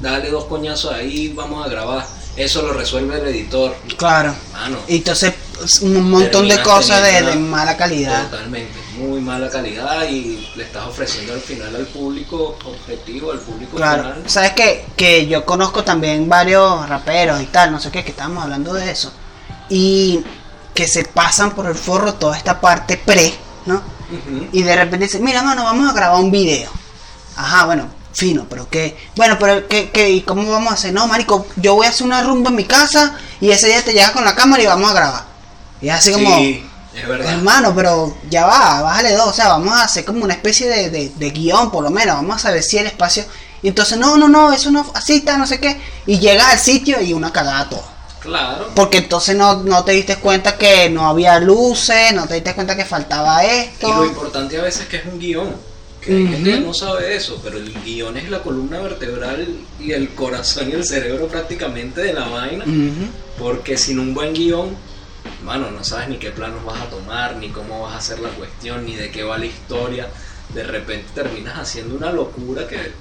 dale 0.00 0.30
dos 0.30 0.44
coñazos 0.46 0.92
ahí, 0.94 1.28
vamos 1.34 1.64
a 1.66 1.68
grabar. 1.68 2.06
Eso 2.36 2.62
lo 2.62 2.72
resuelve 2.72 3.18
el 3.20 3.26
editor. 3.28 3.76
Claro. 3.98 4.34
Mano, 4.52 4.78
Y 4.88 4.96
entonces 4.96 5.34
un 5.82 6.10
montón 6.10 6.48
de 6.48 6.60
cosas 6.62 7.02
de, 7.02 7.34
mala 7.36 7.76
calidad. 7.76 8.24
totalmente, 8.30 8.72
muy 8.98 9.20
mala 9.20 9.48
calidad 9.50 10.08
y 10.08 10.48
le 10.56 10.64
estás 10.64 10.86
ofreciendo 10.86 11.32
al 11.32 11.40
final 11.40 11.74
al 11.74 11.86
público 11.86 12.56
objetivo, 12.64 13.32
al 13.32 13.40
público 13.40 13.76
Claro, 13.76 14.02
final. 14.02 14.22
sabes 14.30 14.52
que, 14.52 14.86
que 14.96 15.26
yo 15.26 15.44
conozco 15.44 15.82
también 15.84 16.28
varios 16.28 16.88
raperos 16.88 17.40
y 17.42 17.46
tal, 17.46 17.72
no 17.72 17.80
sé 17.80 17.90
qué, 17.90 18.04
que 18.04 18.10
estábamos 18.10 18.44
hablando 18.44 18.72
de 18.74 18.90
eso. 18.90 19.12
Y 19.68 20.22
que 20.74 20.86
se 20.88 21.04
pasan 21.04 21.52
por 21.54 21.66
el 21.66 21.74
forro 21.74 22.14
toda 22.14 22.36
esta 22.36 22.60
parte 22.60 22.96
pre, 22.96 23.32
¿no? 23.66 23.80
Y 24.52 24.62
de 24.62 24.76
repente 24.76 25.06
dicen, 25.06 25.24
mira 25.24 25.42
mano, 25.42 25.64
vamos 25.64 25.90
a 25.90 25.94
grabar 25.94 26.20
un 26.22 26.30
video. 26.30 26.70
Ajá, 27.36 27.64
bueno, 27.66 27.88
fino, 28.12 28.46
pero 28.48 28.68
qué. 28.68 28.96
Bueno, 29.16 29.36
pero 29.40 29.66
qué, 29.66 29.90
qué, 29.90 30.10
¿y 30.10 30.20
cómo 30.22 30.48
vamos 30.50 30.70
a 30.70 30.74
hacer? 30.74 30.92
No, 30.92 31.06
marico, 31.06 31.46
yo 31.56 31.74
voy 31.74 31.86
a 31.86 31.90
hacer 31.90 32.06
una 32.06 32.22
rumba 32.22 32.50
en 32.50 32.56
mi 32.56 32.64
casa 32.64 33.16
y 33.40 33.50
ese 33.50 33.66
día 33.68 33.82
te 33.82 33.92
llegas 33.92 34.10
con 34.12 34.24
la 34.24 34.34
cámara 34.36 34.62
y 34.62 34.66
vamos 34.66 34.90
a 34.90 34.94
grabar. 34.94 35.33
Y 35.80 35.88
es 35.88 35.94
así 35.94 36.12
como, 36.12 36.36
Sí, 36.38 36.64
es 36.94 37.08
verdad. 37.08 37.32
hermano, 37.34 37.74
pero 37.74 38.16
ya 38.30 38.46
va, 38.46 38.82
bájale 38.82 39.12
dos, 39.12 39.28
o 39.28 39.32
sea, 39.32 39.48
vamos 39.48 39.72
a 39.74 39.84
hacer 39.84 40.04
como 40.04 40.24
una 40.24 40.34
especie 40.34 40.68
de, 40.68 40.90
de, 40.90 41.08
de 41.16 41.30
guion 41.30 41.70
por 41.70 41.82
lo 41.84 41.90
menos, 41.90 42.14
vamos 42.16 42.36
a 42.36 42.38
saber 42.38 42.62
si 42.62 42.78
el 42.78 42.86
espacio... 42.86 43.24
Y 43.62 43.68
entonces, 43.68 43.96
no, 43.96 44.18
no, 44.18 44.28
no, 44.28 44.52
eso 44.52 44.70
no, 44.70 44.84
así 44.94 45.14
está, 45.16 45.38
no 45.38 45.46
sé 45.46 45.58
qué. 45.58 45.80
Y 46.04 46.18
llegas 46.18 46.52
al 46.52 46.58
sitio 46.58 47.00
y 47.00 47.14
una 47.14 47.32
cagada 47.32 47.66
todo. 47.70 47.82
Claro. 48.20 48.68
Porque 48.74 48.98
entonces 48.98 49.34
no, 49.36 49.62
no 49.62 49.82
te 49.84 49.92
diste 49.92 50.16
cuenta 50.16 50.58
que 50.58 50.90
no 50.90 51.08
había 51.08 51.40
luces, 51.40 52.12
no 52.12 52.26
te 52.26 52.34
diste 52.34 52.54
cuenta 52.54 52.76
que 52.76 52.84
faltaba 52.84 53.42
Y 53.42 53.48
lo 53.48 53.52
esto. 53.54 54.04
importante 54.04 54.58
a 54.58 54.62
veces 54.64 54.82
es 54.82 54.88
que 54.88 54.96
es 54.98 55.06
un 55.06 55.18
guion. 55.18 55.56
Que 56.02 56.12
hay 56.14 56.22
Ujú. 56.24 56.32
gente 56.34 56.50
que 56.52 56.60
no 56.60 56.74
sabe 56.74 57.16
eso, 57.16 57.40
pero 57.42 57.56
el 57.56 57.72
guion 57.82 58.14
es 58.18 58.28
la 58.28 58.42
columna 58.42 58.80
vertebral 58.80 59.48
y 59.80 59.92
el 59.92 60.14
corazón 60.14 60.68
y 60.68 60.72
el 60.72 60.84
cerebro 60.84 61.26
prácticamente 61.28 62.02
de 62.02 62.12
la 62.12 62.28
vaina. 62.28 62.66
Porque 63.38 63.78
sin 63.78 63.98
un 63.98 64.12
buen 64.12 64.34
guion, 64.34 64.76
mano, 65.44 65.70
no 65.70 65.84
sabes 65.84 66.08
ni 66.08 66.16
qué 66.18 66.30
planos 66.30 66.64
vas 66.64 66.80
a 66.80 66.90
tomar, 66.90 67.36
ni 67.36 67.50
cómo 67.50 67.82
vas 67.82 67.94
a 67.94 67.98
hacer 67.98 68.18
la 68.20 68.30
cuestión, 68.30 68.84
ni 68.84 68.94
de 68.96 69.10
qué 69.10 69.22
va 69.22 69.38
la 69.38 69.46
historia. 69.46 70.08
De 70.54 70.62
repente 70.64 71.08
terminas 71.14 71.58
haciendo 71.58 71.94
una 71.96 72.10
locura 72.12 72.66
que 72.66 72.76
el, 72.76 72.92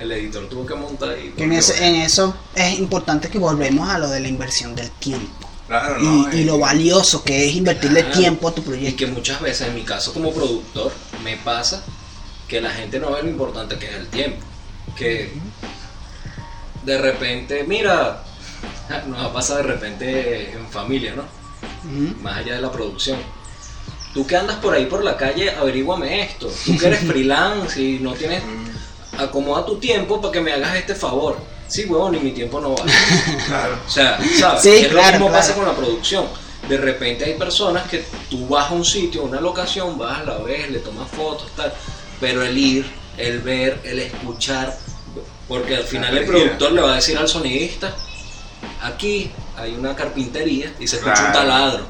el 0.00 0.12
editor 0.12 0.48
tuvo 0.48 0.66
que 0.66 0.74
montar 0.74 1.16
y... 1.18 1.32
En, 1.36 1.52
eso 1.52 2.34
es 2.54 2.78
importante 2.78 3.28
que 3.28 3.38
volvemos 3.38 3.88
a 3.88 3.98
lo 3.98 4.08
de 4.08 4.20
la 4.20 4.28
inversión 4.28 4.74
del 4.74 4.90
tiempo. 4.90 5.48
Claro, 5.68 6.00
Y, 6.00 6.04
¿no? 6.04 6.32
y 6.36 6.42
Eh, 6.42 6.44
lo 6.44 6.58
valioso 6.58 7.22
que 7.24 7.48
es 7.48 7.54
invertirle 7.54 8.00
Claro. 8.04 8.18
tiempo 8.18 8.48
a 8.48 8.54
tu 8.54 8.60
Y 8.62 8.64
proyecto. 8.64 8.96
que 8.98 9.06
muchas 9.06 9.40
veces, 9.40 9.68
en 9.68 9.74
mi 9.74 9.82
caso 9.82 10.12
como 10.12 10.32
productor, 10.32 10.92
me 11.24 11.36
pasa 11.38 11.82
que 12.48 12.60
la 12.60 12.70
gente 12.70 12.98
no 12.98 13.12
ve 13.12 13.22
lo 13.22 13.30
importante 13.30 13.78
que 13.78 13.86
es 13.88 13.94
el 13.94 14.08
tiempo. 14.08 14.44
Que 14.96 15.32
de 16.84 16.98
repente, 16.98 17.64
mira, 17.66 18.22
nos 19.06 19.18
ha 19.24 19.32
pasado 19.32 19.58
de 19.58 19.62
repente 19.64 20.52
en 20.52 20.66
familia, 20.68 21.14
¿no? 21.14 21.22
Más 22.22 22.38
allá 22.38 22.54
de 22.56 22.60
la 22.60 22.70
producción. 22.70 23.18
Tú 24.14 24.26
que 24.26 24.36
andas 24.36 24.56
por 24.56 24.74
ahí 24.74 24.86
por 24.86 25.02
la 25.02 25.16
calle, 25.16 25.50
averíguame 25.50 26.22
esto. 26.22 26.50
Tú 26.64 26.76
que 26.76 26.86
eres 26.86 27.00
freelance 27.06 27.80
y 27.80 27.98
no 27.98 28.12
tienes... 28.14 28.42
Acomoda 29.18 29.66
tu 29.66 29.76
tiempo 29.76 30.20
para 30.20 30.32
que 30.32 30.40
me 30.40 30.52
hagas 30.52 30.74
este 30.76 30.94
favor. 30.94 31.36
Sí, 31.68 31.84
huevón, 31.84 32.14
y 32.14 32.18
mi 32.18 32.32
tiempo 32.32 32.60
no 32.60 32.74
vale. 32.74 32.92
Claro. 33.46 33.78
O 33.86 33.90
sea, 33.90 34.18
¿sabes? 34.38 34.62
Sí, 34.62 34.68
es 34.68 34.82
lo 34.84 34.98
claro, 34.98 35.12
mismo 35.12 35.28
claro. 35.28 35.40
pasa 35.40 35.54
con 35.54 35.66
la 35.66 35.74
producción. 35.74 36.26
De 36.68 36.76
repente 36.76 37.24
hay 37.24 37.34
personas 37.34 37.88
que 37.88 38.04
tú 38.30 38.46
vas 38.46 38.70
a 38.70 38.74
un 38.74 38.84
sitio, 38.84 39.22
a 39.22 39.24
una 39.24 39.40
locación, 39.40 39.98
vas, 39.98 40.24
la 40.24 40.38
ves, 40.38 40.70
le 40.70 40.78
tomas 40.78 41.08
fotos, 41.10 41.48
tal. 41.56 41.72
Pero 42.20 42.42
el 42.42 42.56
ir, 42.56 42.86
el 43.16 43.40
ver, 43.40 43.80
el 43.84 43.98
escuchar, 43.98 44.76
porque 45.48 45.76
al 45.76 45.84
final 45.84 46.16
el 46.16 46.24
productor 46.24 46.72
le 46.72 46.80
va 46.80 46.92
a 46.92 46.96
decir 46.96 47.18
al 47.18 47.28
sonidista, 47.28 47.94
aquí 48.82 49.30
hay 49.56 49.74
una 49.74 49.94
carpintería 49.94 50.72
y 50.80 50.86
se 50.86 50.96
escucha 50.96 51.26
un 51.26 51.32
taladro. 51.32 51.84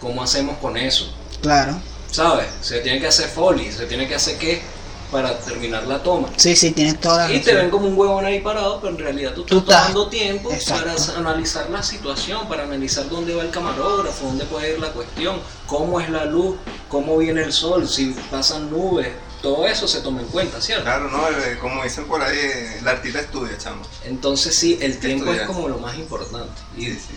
¿Cómo 0.00 0.22
hacemos 0.22 0.56
con 0.58 0.76
eso? 0.76 1.12
Claro. 1.42 1.78
¿sabes? 2.10 2.46
Se 2.62 2.78
tiene 2.80 2.98
que 3.00 3.08
hacer 3.08 3.28
foley, 3.28 3.70
se 3.70 3.84
tiene 3.86 4.08
que 4.08 4.14
hacer 4.14 4.38
qué 4.38 4.62
para 5.10 5.38
terminar 5.38 5.86
la 5.86 6.02
toma. 6.02 6.28
Sí, 6.36 6.56
sí, 6.56 6.70
tienes 6.72 6.98
toda 7.00 7.28
la 7.28 7.34
Y 7.34 7.40
te 7.40 7.54
ven 7.54 7.68
como 7.70 7.86
un 7.86 7.96
huevón 7.96 8.24
ahí 8.24 8.40
parado, 8.40 8.80
pero 8.80 8.92
en 8.94 8.98
realidad 8.98 9.34
tú, 9.34 9.42
Tú 9.44 9.58
estás 9.58 9.74
estás- 9.76 9.92
tomando 9.92 10.08
tiempo 10.10 10.50
Exacto. 10.52 10.84
para 10.84 11.18
analizar 11.18 11.68
la 11.70 11.82
situación, 11.82 12.48
para 12.48 12.64
analizar 12.64 13.08
dónde 13.08 13.34
va 13.34 13.42
el 13.42 13.50
camarógrafo, 13.50 14.26
dónde 14.26 14.44
puede 14.46 14.72
ir 14.72 14.78
la 14.80 14.88
cuestión, 14.92 15.36
cómo 15.66 16.00
es 16.00 16.08
la 16.10 16.24
luz, 16.24 16.56
cómo 16.88 17.16
viene 17.18 17.42
el 17.42 17.52
sol, 17.52 17.86
si 17.88 18.16
pasan 18.30 18.70
nubes, 18.70 19.08
todo 19.46 19.64
eso 19.66 19.86
se 19.86 20.00
toma 20.00 20.20
en 20.22 20.26
cuenta, 20.26 20.60
¿cierto? 20.60 20.82
Claro, 20.84 21.08
no, 21.08 21.28
Eh, 21.28 21.56
como 21.60 21.84
dicen 21.84 22.04
por 22.06 22.20
ahí, 22.20 22.36
el 22.80 22.88
artista 22.88 23.20
estudia, 23.20 23.56
chamo. 23.56 23.82
Entonces 24.04 24.58
sí, 24.58 24.76
el 24.80 24.98
tiempo 24.98 25.32
es 25.32 25.42
como 25.42 25.68
lo 25.68 25.78
más 25.78 25.94
importante. 25.96 26.60
Y 26.76 26.86
Sí, 26.86 26.98
sí. 27.08 27.14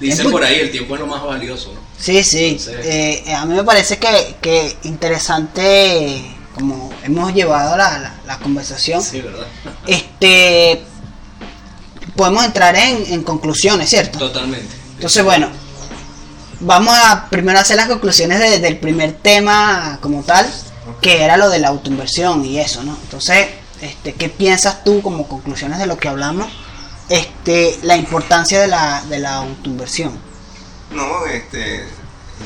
dicen 0.00 0.30
por 0.32 0.42
ahí, 0.42 0.58
el 0.58 0.70
tiempo 0.72 0.94
es 0.94 1.00
lo 1.00 1.06
más 1.06 1.22
valioso, 1.22 1.72
¿no? 1.72 1.80
Sí, 1.96 2.24
sí. 2.24 2.58
Entonces- 2.58 2.86
Eh, 2.86 3.34
a 3.34 3.44
mí 3.46 3.54
me 3.54 3.62
parece 3.62 3.98
que, 3.98 4.36
que 4.40 4.76
interesante 4.82 6.36
como 6.56 6.92
hemos 7.04 7.32
llevado 7.32 7.76
la, 7.76 7.98
la- 7.98 8.14
la 8.26 8.38
conversación. 8.40 9.00
Sí, 9.02 9.20
¿verdad? 9.20 9.46
Este 9.86 10.82
podemos 12.16 12.44
entrar 12.44 12.74
en, 12.74 13.12
en 13.12 13.22
conclusiones, 13.22 13.88
¿cierto? 13.88 14.18
Totalmente. 14.18 14.74
Entonces, 14.96 15.22
bueno, 15.24 15.48
vamos 16.58 16.94
a 17.04 17.28
primero 17.30 17.58
hacer 17.60 17.76
las 17.76 17.86
conclusiones 17.88 18.40
de- 18.40 18.58
del 18.58 18.76
primer 18.78 19.12
tema 19.12 19.98
como 20.02 20.22
tal, 20.24 20.46
que 21.00 21.22
era 21.22 21.36
lo 21.36 21.48
de 21.50 21.58
la 21.58 21.68
autoinversión 21.68 22.44
y 22.44 22.58
eso, 22.58 22.82
¿no? 22.82 22.96
Entonces, 23.02 23.48
este, 23.80 24.14
¿qué 24.14 24.28
piensas 24.28 24.84
tú 24.84 25.00
como 25.02 25.26
conclusiones 25.26 25.78
de 25.78 25.86
lo 25.86 25.98
que 25.98 26.08
hablamos? 26.08 26.46
Este, 27.08 27.78
la 27.82 27.96
importancia 27.96 28.60
de 28.60 28.68
la, 28.68 29.02
de 29.08 29.18
la 29.18 29.36
autoinversión. 29.36 30.18
No, 30.90 31.26
este, 31.26 31.82
es 31.82 31.88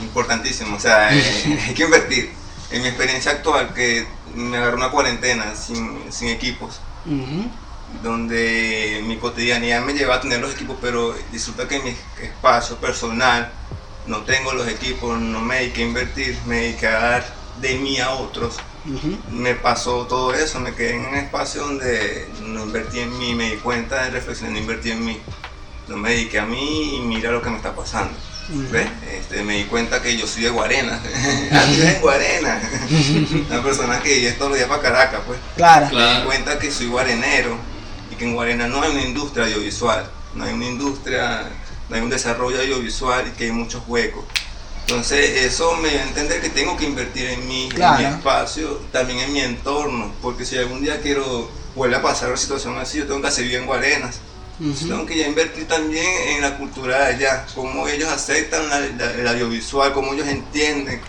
importantísimo, 0.03 0.77
o 0.77 0.81
sea, 0.81 1.15
eh, 1.15 1.61
hay 1.69 1.75
que 1.75 1.85
invertir. 1.85 2.33
En 2.71 2.83
mi 2.83 2.89
experiencia 2.89 3.33
actual, 3.33 3.73
que 3.75 4.07
me 4.35 4.57
agarró 4.57 4.77
una 4.77 4.91
cuarentena 4.91 5.55
sin, 5.55 6.01
sin 6.11 6.29
equipos, 6.29 6.81
donde 8.03 9.03
mi 9.05 9.17
cotidianidad 9.19 9.83
me 9.83 9.93
lleva 9.93 10.17
a 10.17 10.21
tener 10.21 10.41
los 10.41 10.55
equipos, 10.55 10.79
pero 10.81 11.15
resulta 11.33 11.69
que 11.69 11.77
en 11.77 11.85
mi 11.85 11.97
espacio 12.23 12.77
personal 12.79 13.53
no 14.07 14.23
tengo 14.23 14.53
los 14.53 14.67
equipos, 14.67 15.21
no 15.21 15.41
me 15.41 15.57
dediqué 15.57 15.83
a 15.83 15.87
invertir, 15.87 16.39
me 16.47 16.57
dediqué 16.57 16.87
a 16.89 16.99
dar 16.99 17.44
de 17.61 17.77
mí 17.77 17.99
a 17.99 18.11
otros. 18.13 18.57
Me 19.31 19.55
pasó 19.55 20.07
todo 20.07 20.35
eso, 20.35 20.61
me 20.61 20.75
quedé 20.75 20.97
en 20.97 21.07
un 21.07 21.15
espacio 21.15 21.63
donde 21.63 22.29
no 22.43 22.65
invertí 22.65 23.01
en 23.01 23.19
mí, 23.19 23.35
me 23.35 23.53
di 23.53 23.57
cuenta 23.57 24.05
de 24.05 24.11
reflexionar, 24.11 24.55
no 24.55 24.59
invertí 24.61 24.91
en 24.91 25.05
mí. 25.05 25.21
No 25.89 25.97
me 25.97 26.11
dediqué 26.11 26.39
a 26.39 26.47
mí 26.47 26.97
y 26.97 27.01
mira 27.01 27.31
lo 27.31 27.43
que 27.43 27.51
me 27.51 27.57
está 27.57 27.75
pasando. 27.75 28.15
¿Ves? 28.49 28.89
Este, 29.11 29.43
me 29.43 29.57
di 29.57 29.65
cuenta 29.65 30.03
que 30.03 30.17
yo 30.17 30.27
soy 30.27 30.43
de 30.43 30.51
Guarena. 30.51 31.01
tú 31.03 31.09
eres 31.59 31.95
de 31.95 32.01
Guarena. 32.01 32.61
Una 33.51 33.63
persona 33.63 34.01
que 34.01 34.15
vive 34.15 34.33
todos 34.33 34.51
los 34.51 34.59
días 34.59 34.69
para 34.69 34.83
Caracas, 34.83 35.21
pues. 35.27 35.39
Claro. 35.57 35.95
Me 35.97 36.19
di 36.19 36.25
cuenta 36.25 36.59
que 36.59 36.71
soy 36.71 36.87
guarenero 36.87 37.57
y 38.11 38.17
que 38.17 38.27
en 38.27 38.35
Guarena 38.35 38.69
no 38.69 38.83
hay 38.83 38.93
una 38.93 39.03
industria 39.03 39.47
audiovisual, 39.47 40.11
no 40.35 40.45
hay 40.45 40.53
una 40.53 40.67
industria, 40.67 41.49
no 41.89 41.97
hay 41.97 42.03
un 42.03 42.11
desarrollo 42.11 42.61
audiovisual 42.61 43.27
y 43.29 43.31
que 43.31 43.45
hay 43.45 43.53
muchos 43.53 43.83
huecos. 43.87 44.25
Entonces 44.87 45.43
eso 45.45 45.77
me 45.77 45.89
dio 45.89 45.99
a 46.01 46.03
entender 46.03 46.41
que 46.43 46.51
tengo 46.51 46.77
que 46.77 46.85
invertir 46.85 47.31
en 47.31 47.49
mí, 47.49 47.69
en 47.73 47.79
mi 47.99 48.05
espacio, 48.17 48.83
también 48.93 49.19
en 49.21 49.33
mi 49.33 49.41
entorno, 49.41 50.13
porque 50.21 50.45
si 50.45 50.59
algún 50.59 50.83
día 50.83 51.01
quiero 51.01 51.51
vuelve 51.75 51.97
a 51.97 52.03
pasar 52.03 52.29
una 52.29 52.37
situación 52.37 52.79
así, 52.79 52.99
yo 52.99 53.07
tengo 53.07 53.23
que 53.23 53.29
hacer 53.29 53.47
bien 53.47 53.65
Guarenas. 53.67 54.17
Ujú. 54.61 54.89
Tengo 54.89 55.07
que 55.07 55.17
ya 55.17 55.27
invertir 55.27 55.67
también 55.67 56.07
en 56.29 56.43
la 56.43 56.57
cultura 56.59 56.99
de 57.07 57.15
allá, 57.15 57.47
cómo 57.55 57.89
ellos 57.89 58.09
aceptan 58.11 58.69
la- 58.69 58.81
la- 58.81 59.11
el 59.13 59.27
audiovisual, 59.27 59.93
cómo 59.95 60.13
ellos 60.13 60.29
entienden 60.29 61.01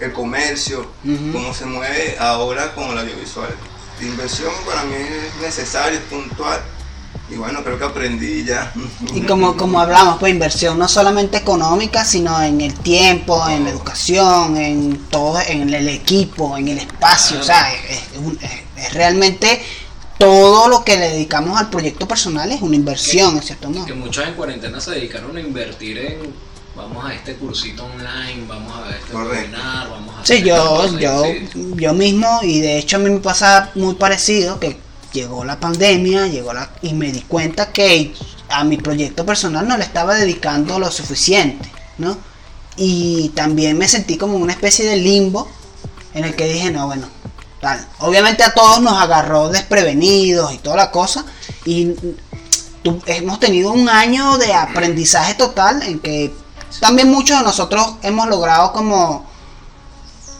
el 0.00 0.12
comercio, 0.12 0.90
cómo 1.32 1.52
se 1.54 1.66
mueve 1.66 2.16
ahora 2.18 2.74
con 2.74 2.88
el 2.90 2.98
audiovisual. 2.98 3.54
La 4.00 4.06
inversión 4.06 4.50
para 4.66 4.82
mí 4.84 4.94
es 4.94 5.42
necesaria, 5.42 5.98
es 5.98 6.04
puntual. 6.06 6.58
Y 7.30 7.36
bueno, 7.36 7.62
creo 7.62 7.78
que 7.78 7.84
aprendí 7.84 8.44
ya. 8.44 8.72
Y 9.14 9.20
como, 9.22 9.56
como 9.56 9.80
hablamos, 9.80 10.18
pues 10.18 10.32
inversión 10.32 10.78
no 10.78 10.88
solamente 10.88 11.36
económica, 11.38 12.04
sino 12.04 12.42
en 12.42 12.60
el 12.60 12.74
tiempo, 12.74 13.48
en 13.48 13.64
la 13.64 13.70
educación, 13.70 14.56
en 14.56 14.96
todo, 15.10 15.38
en 15.46 15.72
el 15.72 15.88
equipo, 15.88 16.56
en 16.56 16.68
el 16.68 16.78
espacio. 16.78 17.38
O 17.38 17.42
sea, 17.42 17.72
es, 17.72 17.90
es 18.12 18.18
un- 18.18 18.38
es- 18.42 18.84
es 18.86 18.94
realmente 18.94 19.62
todo 20.18 20.68
lo 20.68 20.84
que 20.84 20.96
le 20.96 21.10
dedicamos 21.10 21.58
al 21.58 21.70
proyecto 21.70 22.06
personal 22.08 22.50
es 22.50 22.60
una 22.62 22.76
inversión, 22.76 23.38
¿es 23.38 23.46
cierto? 23.46 23.70
¿no? 23.70 23.86
Que 23.86 23.94
muchos 23.94 24.26
en 24.26 24.34
cuarentena 24.34 24.80
se 24.80 24.90
dedicaron 24.92 25.36
a 25.36 25.40
invertir 25.40 25.98
en 25.98 26.50
vamos 26.76 27.04
a 27.04 27.12
este 27.14 27.34
cursito 27.36 27.84
online, 27.84 28.44
vamos 28.48 28.72
a 28.76 28.90
este 28.90 29.12
Correcto. 29.12 29.36
webinar, 29.36 29.88
vamos 29.90 30.14
a 30.20 30.24
Sí, 30.26 30.42
yo, 30.42 30.98
yo, 30.98 31.22
sí. 31.24 31.48
yo 31.76 31.92
mismo, 31.94 32.40
y 32.42 32.60
de 32.60 32.78
hecho 32.78 32.96
a 32.96 33.00
mí 33.00 33.10
me 33.10 33.20
pasa 33.20 33.70
muy 33.74 33.94
parecido, 33.96 34.58
que 34.60 34.78
llegó 35.12 35.44
la 35.44 35.58
pandemia, 35.58 36.26
llegó 36.26 36.52
la, 36.52 36.70
y 36.82 36.94
me 36.94 37.12
di 37.12 37.22
cuenta 37.22 37.72
que 37.72 38.14
a 38.48 38.64
mi 38.64 38.76
proyecto 38.76 39.24
personal 39.24 39.66
no 39.66 39.76
le 39.76 39.84
estaba 39.84 40.14
dedicando 40.14 40.78
lo 40.78 40.90
suficiente, 40.90 41.70
¿no? 41.98 42.16
Y 42.76 43.30
también 43.30 43.78
me 43.78 43.88
sentí 43.88 44.16
como 44.16 44.36
una 44.36 44.52
especie 44.52 44.86
de 44.86 44.96
limbo 44.96 45.48
en 46.14 46.24
el 46.24 46.34
que 46.34 46.48
dije, 46.52 46.70
no, 46.70 46.86
bueno, 46.86 47.08
tal. 47.60 47.86
Obviamente 47.98 48.42
a 48.42 48.54
todos 48.54 48.80
nos 48.80 48.94
agarró 48.94 49.48
desprevenidos 49.48 50.52
y 50.52 50.58
toda 50.58 50.76
la 50.76 50.90
cosa, 50.90 51.24
y 51.64 51.94
hemos 53.06 53.38
tenido 53.40 53.72
un 53.72 53.88
año 53.88 54.38
de 54.38 54.54
aprendizaje 54.54 55.34
total 55.34 55.82
en 55.82 55.98
que 55.98 56.32
también 56.80 57.10
muchos 57.10 57.38
de 57.38 57.44
nosotros 57.44 57.96
hemos 58.02 58.28
logrado 58.28 58.72
como 58.72 59.28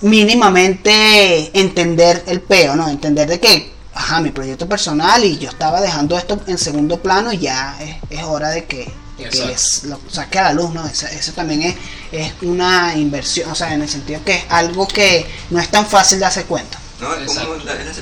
mínimamente 0.00 1.58
entender 1.58 2.24
el 2.26 2.40
peo, 2.40 2.76
¿no? 2.76 2.88
Entender 2.88 3.28
de 3.28 3.40
que, 3.40 3.72
ajá, 4.00 4.20
mi 4.20 4.30
proyecto 4.30 4.66
personal 4.68 5.22
y 5.24 5.38
yo 5.38 5.50
estaba 5.50 5.80
dejando 5.80 6.16
esto 6.16 6.40
en 6.46 6.58
segundo 6.58 6.98
plano 7.00 7.32
y 7.32 7.38
ya 7.38 7.76
es, 7.80 7.96
es 8.18 8.24
hora 8.24 8.48
de 8.50 8.64
que, 8.64 8.78
de 9.18 9.24
que 9.24 9.24
Exacto. 9.24 9.52
es- 9.52 9.84
lo 9.84 10.00
saque 10.10 10.38
a 10.38 10.44
la 10.44 10.52
luz, 10.54 10.72
¿no? 10.72 10.86
Eso, 10.86 11.06
eso 11.06 11.32
también 11.32 11.62
es, 11.62 11.76
es 12.12 12.32
una 12.42 12.94
inversión, 12.96 13.50
o 13.50 13.54
sea, 13.54 13.74
en 13.74 13.82
el 13.82 13.88
sentido 13.88 14.20
que 14.24 14.36
es 14.36 14.44
algo 14.48 14.88
que 14.88 15.26
no 15.50 15.60
es 15.60 15.68
tan 15.68 15.86
fácil 15.86 16.18
darse 16.18 16.44
cuenta. 16.44 16.78
No, 17.00 17.14
es 17.14 17.32
como 17.32 17.54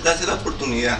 darse 0.04 0.26
la 0.26 0.34
oportunidad. 0.34 0.98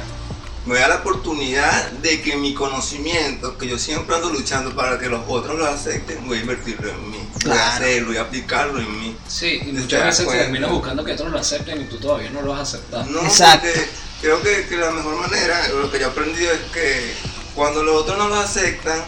Me 0.67 0.79
da 0.79 0.89
la 0.89 0.97
oportunidad 0.97 1.91
de 2.03 2.21
que 2.21 2.37
mi 2.37 2.53
conocimiento, 2.53 3.57
que 3.57 3.67
yo 3.69 3.79
siempre 3.79 4.15
ando 4.17 4.29
luchando 4.31 4.75
para 4.77 4.99
que 4.99 5.09
los 5.09 5.23
otros 5.27 5.59
lo 5.59 5.67
acepten, 5.67 6.27
voy 6.27 6.39
a 6.39 6.41
invertirlo 6.43 6.91
en 6.91 7.11
mí. 7.11 7.19
Voy 7.45 7.57
a 7.57 7.75
hacerlo, 7.77 8.09
voy 8.09 8.17
a 8.19 8.23
aplicarlo 8.23 8.79
en 8.79 9.01
mí. 9.01 9.17
Sí, 9.27 9.61
y 9.67 9.73
muchas 9.73 10.05
veces 10.05 10.29
terminas 10.29 10.71
buscando 10.71 11.03
que 11.05 11.13
otros 11.13 11.31
lo 11.33 11.39
acepten 11.39 11.81
y 11.81 11.85
tú 11.85 11.97
todavía 11.99 12.31
no 12.31 12.43
lo 12.43 12.53
has 12.55 12.75
aceptado. 12.75 13.05
No, 13.07 13.23
Exacto. 13.23 13.67
porque 13.67 13.89
creo 14.21 14.43
que, 14.43 14.67
que 14.67 14.77
la 14.77 14.91
mejor 14.91 15.17
manera, 15.17 15.69
lo 15.69 15.91
que 15.91 15.99
yo 15.99 16.07
he 16.07 16.11
aprendido 16.11 16.53
es 16.53 16.61
que 16.73 17.15
cuando 17.55 17.83
los 17.83 18.03
otros 18.03 18.19
no 18.19 18.29
lo 18.29 18.37
aceptan, 18.37 19.01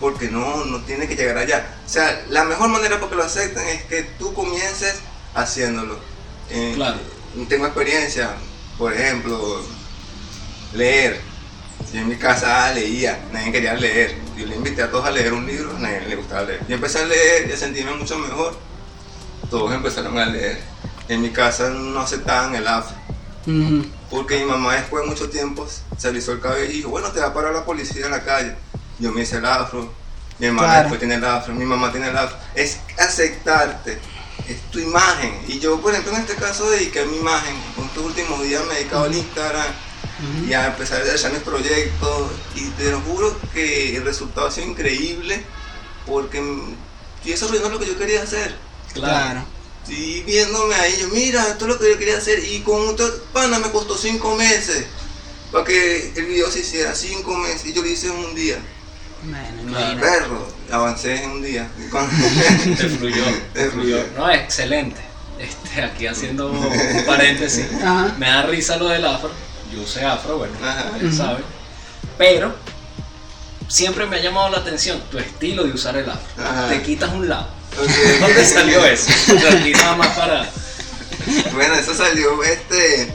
porque 0.00 0.28
no, 0.30 0.64
no 0.64 0.80
tiene 0.82 1.08
que 1.08 1.16
llegar 1.16 1.38
allá. 1.38 1.76
O 1.84 1.88
sea, 1.88 2.24
la 2.28 2.44
mejor 2.44 2.68
manera 2.68 2.98
para 2.98 3.10
que 3.10 3.16
lo 3.16 3.24
acepten 3.24 3.66
es 3.68 3.82
que 3.84 4.02
tú 4.18 4.32
comiences 4.34 5.00
haciéndolo. 5.34 5.98
Eh, 6.50 6.72
Claro. 6.76 6.98
Tengo 7.48 7.66
experiencia, 7.66 8.30
por 8.78 8.92
ejemplo, 8.92 9.60
leer. 10.72 11.20
Yo 11.92 12.00
en 12.00 12.08
mi 12.08 12.16
casa 12.16 12.72
leía, 12.74 13.18
nadie 13.32 13.52
quería 13.52 13.74
leer. 13.74 14.16
Yo 14.36 14.46
le 14.46 14.56
invité 14.56 14.82
a 14.82 14.90
todos 14.90 15.06
a 15.06 15.10
leer 15.10 15.32
un 15.32 15.46
libro, 15.46 15.76
a 15.76 15.78
nadie 15.78 16.00
le 16.08 16.16
gustaba 16.16 16.42
leer. 16.42 16.60
Yo 16.68 16.74
empecé 16.74 16.98
a 17.00 17.04
leer 17.04 17.48
y 17.48 17.52
a 17.52 17.56
sentirme 17.56 17.92
mucho 17.94 18.18
mejor. 18.18 18.56
Todos 19.50 19.72
empezaron 19.72 20.18
a 20.18 20.26
leer. 20.26 20.60
En 21.08 21.22
mi 21.22 21.30
casa 21.30 21.70
no 21.70 22.00
aceptaban 22.00 22.54
el 22.54 22.66
Porque 24.10 24.38
mi 24.38 24.44
mamá 24.44 24.74
después 24.74 25.02
de 25.04 25.10
mucho 25.10 25.28
tiempo 25.30 25.66
se 25.96 26.08
alisó 26.08 26.32
el 26.32 26.40
cabello 26.40 26.70
y 26.70 26.76
dijo, 26.78 26.90
bueno, 26.90 27.10
te 27.12 27.20
va 27.20 27.26
a 27.28 27.34
parar 27.34 27.52
la 27.54 27.64
policía 27.64 28.04
en 28.06 28.10
la 28.12 28.22
calle. 28.24 28.54
Yo 28.98 29.12
me 29.12 29.22
hice 29.22 29.36
el 29.36 29.44
afro, 29.46 29.92
mi 30.38 30.46
hermana 30.46 30.68
Claro. 30.68 30.80
después 30.82 30.98
tiene 31.00 31.14
el 31.16 31.24
afro, 31.24 31.54
mi 31.54 31.64
mamá 31.64 31.90
tiene 31.92 32.08
el 32.08 32.16
afro. 32.16 32.36
Es 32.54 32.78
aceptarte, 32.98 33.98
es 34.48 34.60
tu 34.70 34.78
imagen. 34.80 35.40
Y 35.46 35.58
yo, 35.60 35.80
por 35.80 35.92
ejemplo, 35.92 36.12
en 36.14 36.20
este 36.20 36.34
caso 36.34 36.68
dediqué 36.70 37.00
a 37.00 37.04
mi 37.06 37.16
imagen. 37.16 37.54
Con 37.76 37.84
estos 37.86 38.04
últimos 38.04 38.42
días 38.42 38.62
me 38.66 38.74
he 38.74 38.78
dedicado 38.78 39.04
al 39.04 39.14
Instagram 39.14 39.66
y 40.48 40.52
a 40.52 40.66
empezar 40.66 41.00
a 41.00 41.04
realizar 41.04 41.32
mis 41.32 41.42
proyectos. 41.42 42.30
Y 42.54 42.68
te 42.70 42.90
lo 42.90 43.00
juro 43.00 43.36
que 43.54 43.96
el 43.96 44.04
resultado 44.04 44.48
ha 44.48 44.50
sido 44.50 44.66
increíble 44.66 45.42
porque 46.06 46.38
estoy 47.18 47.32
desarrollando 47.32 47.70
lo 47.70 47.78
que 47.78 47.86
yo 47.86 47.98
quería 47.98 48.22
hacer. 48.22 48.56
Claro. 48.94 49.44
Y 49.88 50.22
viéndome 50.22 50.74
ahí, 50.74 50.94
yo, 51.00 51.08
mira, 51.08 51.42
esto 51.48 51.64
es 51.66 51.68
lo 51.72 51.78
que 51.78 51.90
yo 51.90 51.98
quería 51.98 52.18
hacer. 52.18 52.38
Y 52.44 52.60
con 52.60 52.80
un 52.80 52.96
pana 53.32 53.58
me 53.58 53.70
costó 53.70 53.96
cinco 53.96 54.34
meses 54.36 54.84
para 55.52 55.64
que 55.64 56.12
el 56.16 56.26
video 56.26 56.50
se 56.50 56.60
hiciera 56.60 56.94
cinco 56.94 57.34
meses. 57.36 57.64
Y 57.66 57.72
yo 57.72 57.82
lo 57.82 57.88
hice 57.88 58.08
en 58.08 58.12
un 58.16 58.34
día. 58.34 58.58
Bueno. 59.22 60.00
Perro, 60.00 60.48
avancé 60.70 61.22
en 61.24 61.30
un 61.30 61.42
día. 61.42 61.68
Te 62.76 62.88
fluyó, 62.88 63.24
Te 63.54 63.70
fluyó. 63.70 64.04
No, 64.16 64.30
excelente. 64.30 65.00
Este, 65.38 65.82
aquí 65.82 66.06
haciendo 66.06 66.50
un 66.52 67.04
paréntesis. 67.06 67.66
Ajá. 67.82 68.14
Me 68.18 68.26
da 68.28 68.42
risa 68.42 68.76
lo 68.76 68.88
del 68.88 69.04
afro. 69.04 69.30
Yo 69.72 69.82
usé 69.82 70.04
afro, 70.04 70.38
bueno, 70.38 70.54
Ujú. 71.02 71.12
saben. 71.14 71.44
Pero 72.16 72.54
siempre 73.68 74.06
me 74.06 74.16
ha 74.16 74.20
llamado 74.22 74.48
la 74.50 74.58
atención 74.58 75.00
tu 75.10 75.18
estilo 75.18 75.64
de 75.64 75.72
usar 75.72 75.96
el 75.96 76.08
afro. 76.08 76.44
Ajá. 76.44 76.68
Te 76.68 76.82
quitas 76.82 77.12
un 77.12 77.28
lado. 77.28 77.48
Ok. 77.80 78.20
¿Dónde 78.20 78.44
salió 78.44 78.84
eso? 78.84 79.10
Aquí 79.52 79.72
nada 79.72 79.96
más 79.96 80.08
para. 80.16 80.50
Bueno, 81.52 81.74
eso 81.74 81.94
salió, 81.94 82.42
este, 82.42 83.12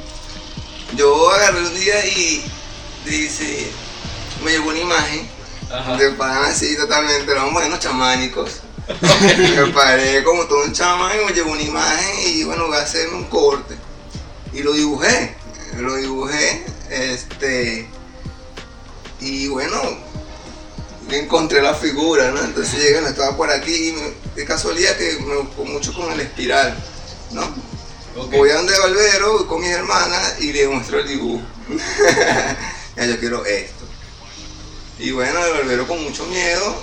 yo 0.95 1.31
agarré 1.31 1.61
un 1.61 1.73
día 1.73 2.05
y 2.05 2.43
dice, 3.05 3.71
me 4.43 4.51
llegó 4.51 4.69
una 4.69 4.79
imagen 4.79 5.27
Ajá. 5.71 5.97
de 5.97 6.11
pan 6.11 6.45
así 6.45 6.75
totalmente, 6.77 7.31
eran 7.31 7.51
buenos 7.53 7.79
chamánicos. 7.79 8.61
me 9.55 9.67
paré 9.67 10.23
como 10.23 10.43
todo 10.43 10.63
un 10.65 10.73
chamán 10.73 11.11
y 11.21 11.25
me 11.25 11.33
llegó 11.33 11.51
una 11.51 11.61
imagen 11.61 12.19
y 12.27 12.43
bueno, 12.43 12.67
voy 12.67 12.77
a 12.77 12.81
hacerme 12.81 13.15
un 13.15 13.25
corte. 13.25 13.75
Y 14.53 14.61
lo 14.61 14.73
dibujé, 14.73 15.35
lo 15.77 15.95
dibujé, 15.95 16.65
este, 16.91 17.89
y 19.19 19.47
bueno, 19.47 19.81
encontré 21.19 21.61
la 21.61 21.73
figura, 21.73 22.31
¿no? 22.31 22.39
Entonces 22.43 22.79
llegué, 22.81 23.01
no 23.01 23.07
estaba 23.07 23.35
por 23.37 23.49
aquí 23.51 23.89
y 23.89 23.91
me- 23.93 24.13
de 24.35 24.45
casualidad 24.45 24.95
que 24.97 25.17
me 25.25 25.35
buscó 25.37 25.65
mucho 25.65 25.93
con 25.93 26.11
el 26.11 26.19
espiral, 26.21 26.75
¿no? 27.31 27.47
Voy 28.31 28.49
a 28.51 28.55
donde 28.57 28.77
Valvero 28.77 29.47
con 29.47 29.61
mis 29.61 29.71
hermanas 29.71 30.35
y 30.39 30.53
le 30.53 30.67
muestro 30.67 30.99
el 30.99 31.07
dibujo. 31.07 31.41
ya 32.95 33.05
yo 33.05 33.19
quiero 33.19 33.45
esto. 33.45 33.83
Y 34.99 35.11
bueno, 35.11 35.43
el 35.45 35.53
Valvero 35.53 35.87
con 35.87 36.03
mucho 36.03 36.25
miedo, 36.27 36.75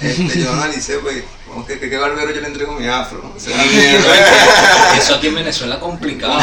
este, 0.00 0.40
yo 0.40 0.52
analicé, 0.52 0.98
pues, 0.98 1.24
como 1.48 1.66
que, 1.66 1.78
que, 1.80 1.90
que 1.90 1.96
Valvero 1.96 2.30
yo 2.32 2.40
le 2.40 2.46
entrego 2.48 2.72
mi 2.74 2.86
afro. 2.86 3.32
Eso 3.36 5.14
aquí 5.16 5.26
en 5.28 5.34
Venezuela 5.34 5.80
complicado, 5.80 6.38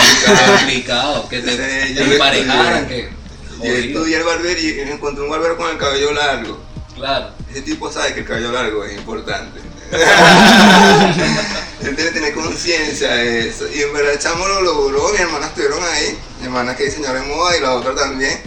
Complicado. 0.57 1.29
que 1.29 1.39
te, 1.41 1.51
Sí, 1.87 1.93
te 1.93 2.05
yo 2.05 2.11
emparejaran, 2.13 2.87
que 2.87 3.09
Y 3.09 3.57
jodido. 3.57 3.75
estudié 3.77 4.17
el 4.17 4.23
barbero 4.23 4.59
y 4.59 4.79
encontré 4.81 5.23
un 5.23 5.29
barbero 5.29 5.55
con 5.57 5.69
el 5.71 5.77
cabello 5.77 6.11
largo. 6.11 6.59
Claro, 7.03 7.31
Ese 7.51 7.63
tipo 7.63 7.91
sabe 7.91 8.13
que 8.13 8.21
el 8.21 8.25
cabello 8.25 8.53
largo 8.53 8.85
es 8.85 8.97
importante. 8.97 9.59
Él 11.83 11.95
que 11.97 12.03
tener 12.11 12.33
conciencia 12.33 13.13
de 13.15 13.49
eso. 13.49 13.65
Y 13.75 13.81
en 13.81 13.91
verdad 13.91 14.13
el 14.13 14.19
chamo 14.19 14.47
lo 14.47 14.61
logró, 14.61 15.09
mis 15.11 15.19
hermanas 15.19 15.49
estuvieron 15.49 15.83
ahí, 15.83 16.17
mi 16.39 16.45
hermana 16.45 16.77
que 16.77 16.85
es 16.85 16.91
diseñadora 16.91 17.19
de 17.19 17.27
moda 17.27 17.57
y 17.57 17.59
la 17.59 17.73
otra 17.73 17.93
también. 17.93 18.39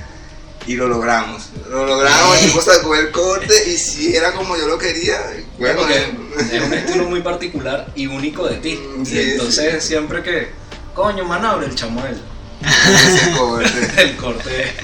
Y 0.67 0.75
lo 0.75 0.89
logramos. 0.89 1.51
Lo 1.69 1.85
logramos, 1.85 2.39
el 2.39 2.47
tipo 2.47 2.63
sacó 2.63 2.95
el 2.95 3.11
corte 3.11 3.69
y 3.69 3.77
si 3.77 4.17
era 4.17 4.33
como 4.33 4.57
yo 4.57 4.67
lo 4.67 4.79
quería, 4.79 5.21
bueno, 5.59 5.81
porque 5.81 5.99
eh, 5.99 6.17
es 6.53 6.63
un 6.63 6.73
estilo 6.73 7.05
muy 7.05 7.21
particular 7.21 7.93
y 7.95 8.07
único 8.07 8.49
de 8.49 8.57
ti. 8.57 8.81
Sí, 9.05 9.17
y 9.17 9.33
entonces 9.33 9.85
siempre 9.85 10.23
que, 10.23 10.49
coño, 10.95 11.27
manabre 11.27 11.67
el 11.67 11.75
chamuel, 11.75 12.19
ese 12.63 13.31
corte. 13.37 14.03
el 14.03 14.17
corte. 14.17 14.75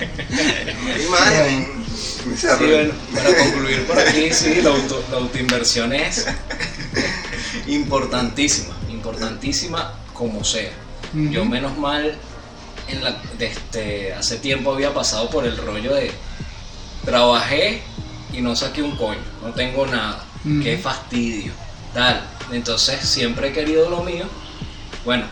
Sí, 2.37 2.47
bueno, 2.47 2.93
para 3.15 3.37
concluir 3.37 3.85
por 3.87 3.99
aquí, 3.99 4.33
sí, 4.33 4.61
la, 4.63 4.71
auto, 4.71 5.05
la 5.11 5.19
autoinversión 5.19 5.93
es 5.93 6.27
importantísima, 7.67 8.75
importantísima 8.91 9.95
como 10.15 10.45
sea. 10.45 10.71
Yo 11.15 11.45
menos 11.45 11.77
mal, 11.77 12.17
en 12.89 13.05
la, 13.05 13.17
este, 13.39 14.15
hace 14.15 14.37
tiempo 14.37 14.73
había 14.73 14.95
pasado 14.95 15.29
por 15.31 15.45
el 15.45 15.57
rollo 15.57 15.95
de 15.95 16.11
trabajé 17.05 17.83
y 18.33 18.41
no 18.41 18.57
saqué 18.57 18.83
un 18.83 18.97
coño, 18.97 19.21
no 19.43 19.51
tengo 19.53 19.87
nada, 19.87 20.25
Ujú. 20.45 20.63
qué 20.63 20.79
fastidio, 20.79 21.53
tal. 21.93 22.23
Entonces 22.51 23.01
siempre 23.07 23.49
he 23.49 23.53
querido 23.53 23.91
lo 23.91 24.03
mío. 24.05 24.25
Bueno, 25.05 25.25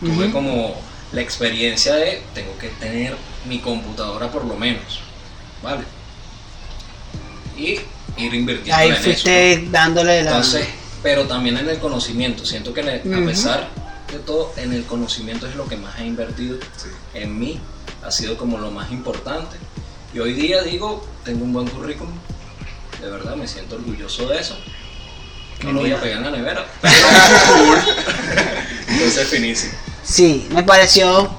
tuve 0.00 0.30
como 0.30 0.80
la 1.12 1.20
experiencia 1.20 1.94
de 1.94 2.22
tengo 2.34 2.56
que 2.58 2.68
tener 2.68 3.16
mi 3.46 3.58
computadora 3.58 4.30
por 4.30 4.44
lo 4.44 4.56
menos, 4.56 5.00
¿vale? 5.62 5.84
Y 7.56 7.80
ir 8.16 8.34
invirtiendo 8.34 8.74
Ahí 8.74 8.88
en 8.88 8.94
eso. 8.94 9.02
fuiste 9.04 9.68
dándole 9.70 10.22
la. 10.22 10.30
Entonces, 10.30 10.66
pero 11.02 11.26
también 11.26 11.58
en 11.58 11.68
el 11.68 11.78
conocimiento. 11.78 12.44
Siento 12.46 12.72
que 12.72 12.80
a 12.80 13.26
pesar 13.26 13.68
de 14.10 14.18
todo, 14.20 14.52
en 14.56 14.72
el 14.72 14.84
conocimiento 14.84 15.46
es 15.46 15.54
lo 15.56 15.66
que 15.66 15.76
más 15.76 15.98
he 15.98 16.04
invertido 16.06 16.58
Sí. 16.76 16.88
en 17.14 17.38
mí. 17.38 17.60
Ha 18.04 18.10
sido 18.10 18.36
como 18.36 18.58
lo 18.58 18.70
más 18.70 18.90
importante. 18.90 19.56
Y 20.14 20.18
hoy 20.18 20.32
día 20.34 20.62
digo, 20.62 21.06
tengo 21.24 21.44
un 21.44 21.52
buen 21.52 21.68
currículum. 21.68 22.12
De 23.00 23.08
verdad, 23.10 23.36
me 23.36 23.46
siento 23.48 23.76
orgulloso 23.76 24.28
de 24.28 24.38
eso. 24.40 24.56
No 25.62 25.72
lo 25.72 25.80
voy 25.80 25.92
a 25.92 26.00
pegar 26.00 26.18
en 26.18 26.24
la 26.24 26.30
nevera. 26.30 26.66
pero. 26.82 26.92
Entonces, 28.88 29.28
finísimo. 29.28 29.72
Sí, 30.04 30.48
me 30.50 30.62
pareció 30.62 31.30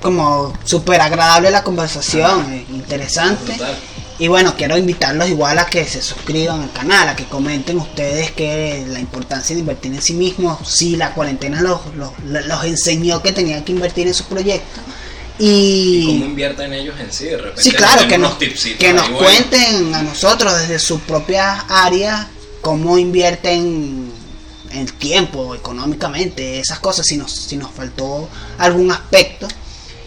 como 0.00 0.52
súper 0.64 1.00
agradable 1.00 1.50
la 1.50 1.62
conversación, 1.62 2.52
eh, 2.52 2.66
interesante. 2.70 3.52
Brutal. 3.52 3.76
Y 4.18 4.28
bueno, 4.28 4.54
quiero 4.56 4.76
invitarlos 4.76 5.28
igual 5.28 5.58
a 5.58 5.66
que 5.66 5.84
se 5.84 6.02
suscriban 6.02 6.60
al 6.60 6.72
canal, 6.72 7.08
a 7.08 7.16
que 7.16 7.24
comenten 7.24 7.78
ustedes 7.78 8.30
que 8.30 8.84
la 8.88 9.00
importancia 9.00 9.54
de 9.56 9.60
invertir 9.60 9.92
en 9.92 10.02
sí 10.02 10.14
mismos, 10.14 10.68
si 10.68 10.96
la 10.96 11.12
cuarentena 11.12 11.60
los, 11.60 11.80
los, 11.96 12.12
los 12.24 12.64
enseñó 12.64 13.22
que 13.22 13.32
tenían 13.32 13.64
que 13.64 13.72
invertir 13.72 14.06
en 14.06 14.14
sus 14.14 14.26
proyectos. 14.26 14.84
Y 15.38 16.06
cómo 16.06 16.24
Y 16.24 16.28
invierte 16.28 16.64
en 16.64 16.74
ellos 16.74 16.94
en 17.00 17.12
sí. 17.12 17.24
De 17.24 17.38
repente 17.38 17.62
sí, 17.62 17.72
claro, 17.72 18.06
que 18.06 18.18
nos, 18.18 18.34
que 18.78 18.92
nos 18.92 19.08
cuenten 19.08 19.94
a 19.94 20.02
nosotros 20.02 20.56
desde 20.56 20.78
sus 20.78 21.00
propias 21.00 21.64
áreas 21.68 22.26
cómo 22.60 22.98
invierten 22.98 24.12
el 24.72 24.92
tiempo 24.94 25.54
económicamente, 25.54 26.58
esas 26.60 26.78
cosas, 26.80 27.06
si 27.06 27.16
nos, 27.16 27.32
si 27.32 27.56
nos 27.56 27.70
faltó 27.70 28.28
algún 28.58 28.90
aspecto. 28.90 29.48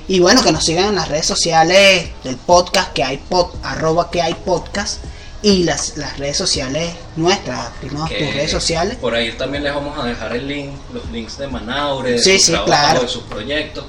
Y 0.08 0.20
bueno, 0.20 0.44
que 0.44 0.52
nos 0.52 0.64
sigan 0.64 0.86
en 0.90 0.96
las 0.96 1.08
redes 1.08 1.26
sociales 1.26 2.10
del 2.24 2.38
podcast, 2.38 2.94
que 2.94 3.04
hay 3.04 3.18
pod, 3.18 3.48
arroba 3.64 4.12
que 4.12 4.22
hay 4.22 4.36
podcast, 4.36 5.04
y 5.42 5.64
las, 5.64 5.98
las 5.98 6.18
redes 6.18 6.38
sociales 6.38 6.94
nuestras, 7.16 7.70
que 7.80 7.88
tus 7.90 8.34
redes 8.34 8.52
sociales. 8.52 8.98
Por 8.98 9.14
ahí 9.16 9.32
también 9.34 9.64
les 9.64 9.74
vamos 9.74 9.98
a 9.98 10.06
dejar 10.06 10.36
el 10.36 10.48
link, 10.48 10.72
los 10.94 11.10
links 11.12 11.38
de 11.38 11.48
Manaure, 11.48 12.12
de 12.12 12.20
Sí, 12.20 12.40
sus 12.40 12.56
sí, 12.56 12.62
claro. 12.66 13.02
de 13.02 13.08
sus 13.08 13.24
proyectos. 13.24 13.86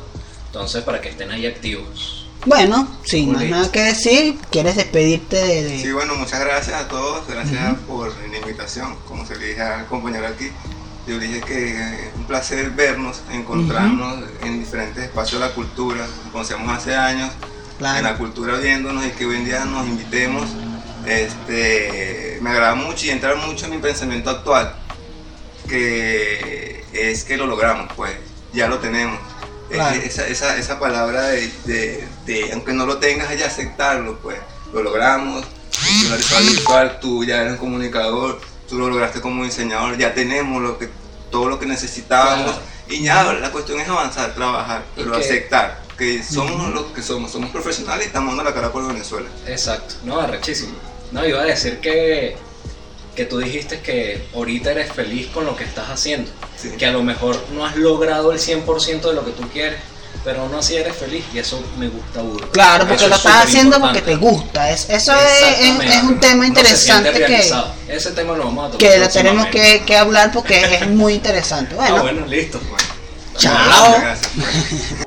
Entonces, 0.46 0.82
para 0.84 1.00
que 1.00 1.10
estén 1.10 1.30
ahí 1.30 1.46
activos. 1.46 2.15
Bueno, 2.46 2.88
sin 3.04 3.32
más 3.32 3.42
nada 3.44 3.72
que 3.72 3.80
decir, 3.82 4.38
¿quieres 4.50 4.76
despedirte 4.76 5.36
de...? 5.36 5.64
de- 5.64 5.82
Sí, 5.82 5.92
bueno, 5.92 6.14
muchas 6.14 6.40
gracias 6.40 6.80
a 6.80 6.88
todos, 6.88 7.26
gracias 7.26 7.74
por 7.88 8.14
la 8.30 8.38
invitación, 8.38 8.96
como 9.06 9.26
se 9.26 9.36
le 9.36 9.46
dije 9.48 9.60
al 9.62 9.86
compañero 9.86 10.26
aquí. 10.28 10.50
Yo 11.08 11.18
le 11.18 11.26
dije 11.26 11.40
que 11.40 11.70
es 11.70 12.14
un 12.16 12.24
placer 12.24 12.70
vernos, 12.70 13.22
encontrarnos 13.32 14.24
en 14.42 14.60
diferentes 14.60 15.04
espacios 15.04 15.40
de 15.40 15.48
la 15.48 15.54
cultura, 15.54 16.06
nos 16.06 16.32
conocemos 16.32 16.76
hace 16.76 16.94
años, 16.94 17.30
Claro. 17.78 17.98
en 17.98 18.04
la 18.04 18.16
cultura 18.16 18.56
viéndonos 18.58 19.04
y 19.06 19.10
que 19.10 19.26
hoy 19.26 19.36
en 19.36 19.44
día 19.44 19.64
nos 19.64 19.86
invitemos. 19.86 20.44
Este, 21.06 22.38
me 22.40 22.50
agrada 22.50 22.74
mucho 22.74 23.06
y 23.06 23.10
entra 23.10 23.34
mucho 23.36 23.66
en 23.66 23.72
mi 23.72 23.78
pensamiento 23.78 24.30
actual, 24.30 24.74
que 25.68 26.84
es 26.92 27.24
que 27.24 27.36
lo 27.36 27.46
logramos, 27.46 27.92
pues, 27.94 28.12
ya 28.52 28.66
lo 28.68 28.78
tenemos. 28.78 29.18
Claro. 29.70 30.00
esa, 30.00 30.26
esa, 30.28 30.56
esa 30.56 30.78
palabra 30.78 31.22
de, 31.28 31.50
de- 31.64 32.08
de, 32.26 32.52
aunque 32.52 32.72
no 32.72 32.86
lo 32.86 32.98
tengas, 32.98 33.28
hay 33.30 33.38
que 33.38 33.44
aceptarlo, 33.44 34.18
pues, 34.20 34.36
lo 34.72 34.82
logramos. 34.82 35.44
Tú 35.44 36.50
virtual, 36.50 36.98
tú 37.00 37.24
ya 37.24 37.40
eres 37.42 37.52
un 37.52 37.58
comunicador, 37.58 38.40
tú 38.68 38.78
lo 38.78 38.88
lograste 38.88 39.20
como 39.20 39.44
diseñador, 39.44 39.96
ya 39.98 40.14
tenemos 40.14 40.62
lo 40.62 40.78
que, 40.78 40.88
todo 41.30 41.48
lo 41.48 41.58
que 41.58 41.66
necesitábamos. 41.66 42.52
Claro. 42.52 42.62
Y 42.88 43.02
ya 43.02 43.32
la 43.32 43.50
cuestión 43.50 43.80
es 43.80 43.88
avanzar, 43.88 44.34
trabajar, 44.34 44.84
pero 44.94 45.12
que- 45.12 45.18
aceptar 45.18 45.82
que 45.98 46.22
somos 46.22 46.72
lo 46.74 46.92
que 46.92 47.02
somos, 47.02 47.32
somos 47.32 47.50
profesionales 47.50 48.04
y 48.04 48.06
estamos 48.08 48.28
dando 48.36 48.44
la 48.44 48.54
cara 48.54 48.70
por 48.70 48.86
Venezuela. 48.86 49.28
Exacto. 49.46 49.94
No, 50.04 50.20
arrechísimo. 50.20 50.74
No, 51.10 51.24
iba 51.26 51.40
a 51.40 51.44
decir 51.44 51.80
que, 51.80 52.36
que 53.16 53.24
tú 53.24 53.38
dijiste 53.38 53.80
que 53.80 54.22
ahorita 54.34 54.70
eres 54.70 54.92
feliz 54.92 55.26
con 55.32 55.44
lo 55.46 55.56
que 55.56 55.64
estás 55.64 55.88
haciendo. 55.90 56.30
Sí. 56.60 56.70
Que 56.78 56.86
a 56.86 56.92
lo 56.92 57.02
mejor 57.02 57.42
no 57.54 57.66
has 57.66 57.74
logrado 57.76 58.30
el 58.32 58.38
100% 58.38 59.00
de 59.08 59.12
lo 59.14 59.24
que 59.24 59.32
tú 59.32 59.48
quieres, 59.48 59.80
pero 60.24 60.42
aún 60.42 60.54
así 60.54 60.76
eres 60.76 60.94
feliz 60.96 61.24
y 61.32 61.38
eso 61.38 61.62
me 61.78 61.88
gusta 61.88 62.20
burda. 62.20 62.46
Claro, 62.52 62.80
porque 62.86 62.94
Eso 62.96 63.08
lo 63.08 63.14
es 63.14 63.24
estás 63.24 63.44
haciendo 63.44 63.80
porque 63.80 63.98
superimportante. 64.00 64.36
te 64.36 64.44
gusta. 64.44 64.70
Es, 64.70 64.90
eso 64.90 65.12
es, 65.14 65.60
es- 65.96 66.02
un 66.04 66.20
tema 66.20 66.46
interesante 66.46 67.12
siente 67.12 67.26
que. 67.26 67.94
Ese 67.96 68.10
tema 68.12 68.36
lo 68.36 68.44
vamos 68.44 68.68
a 68.68 68.70
tocar 68.72 68.88
que 68.90 68.98
lo 68.98 69.08
tenemos 69.08 69.46
que, 69.46 69.82
que 69.86 69.96
hablar 69.96 70.30
porque 70.32 70.60
es 70.76 70.88
muy 70.88 71.14
interesante. 71.14 71.74
Ah, 71.80 71.88
Bueno, 71.90 72.02
bueno, 72.02 72.26
listo. 72.26 72.58
Bueno, 72.60 72.76
Chao. 73.38 73.96
Gracias. 74.00 74.30
pues. 74.34 75.05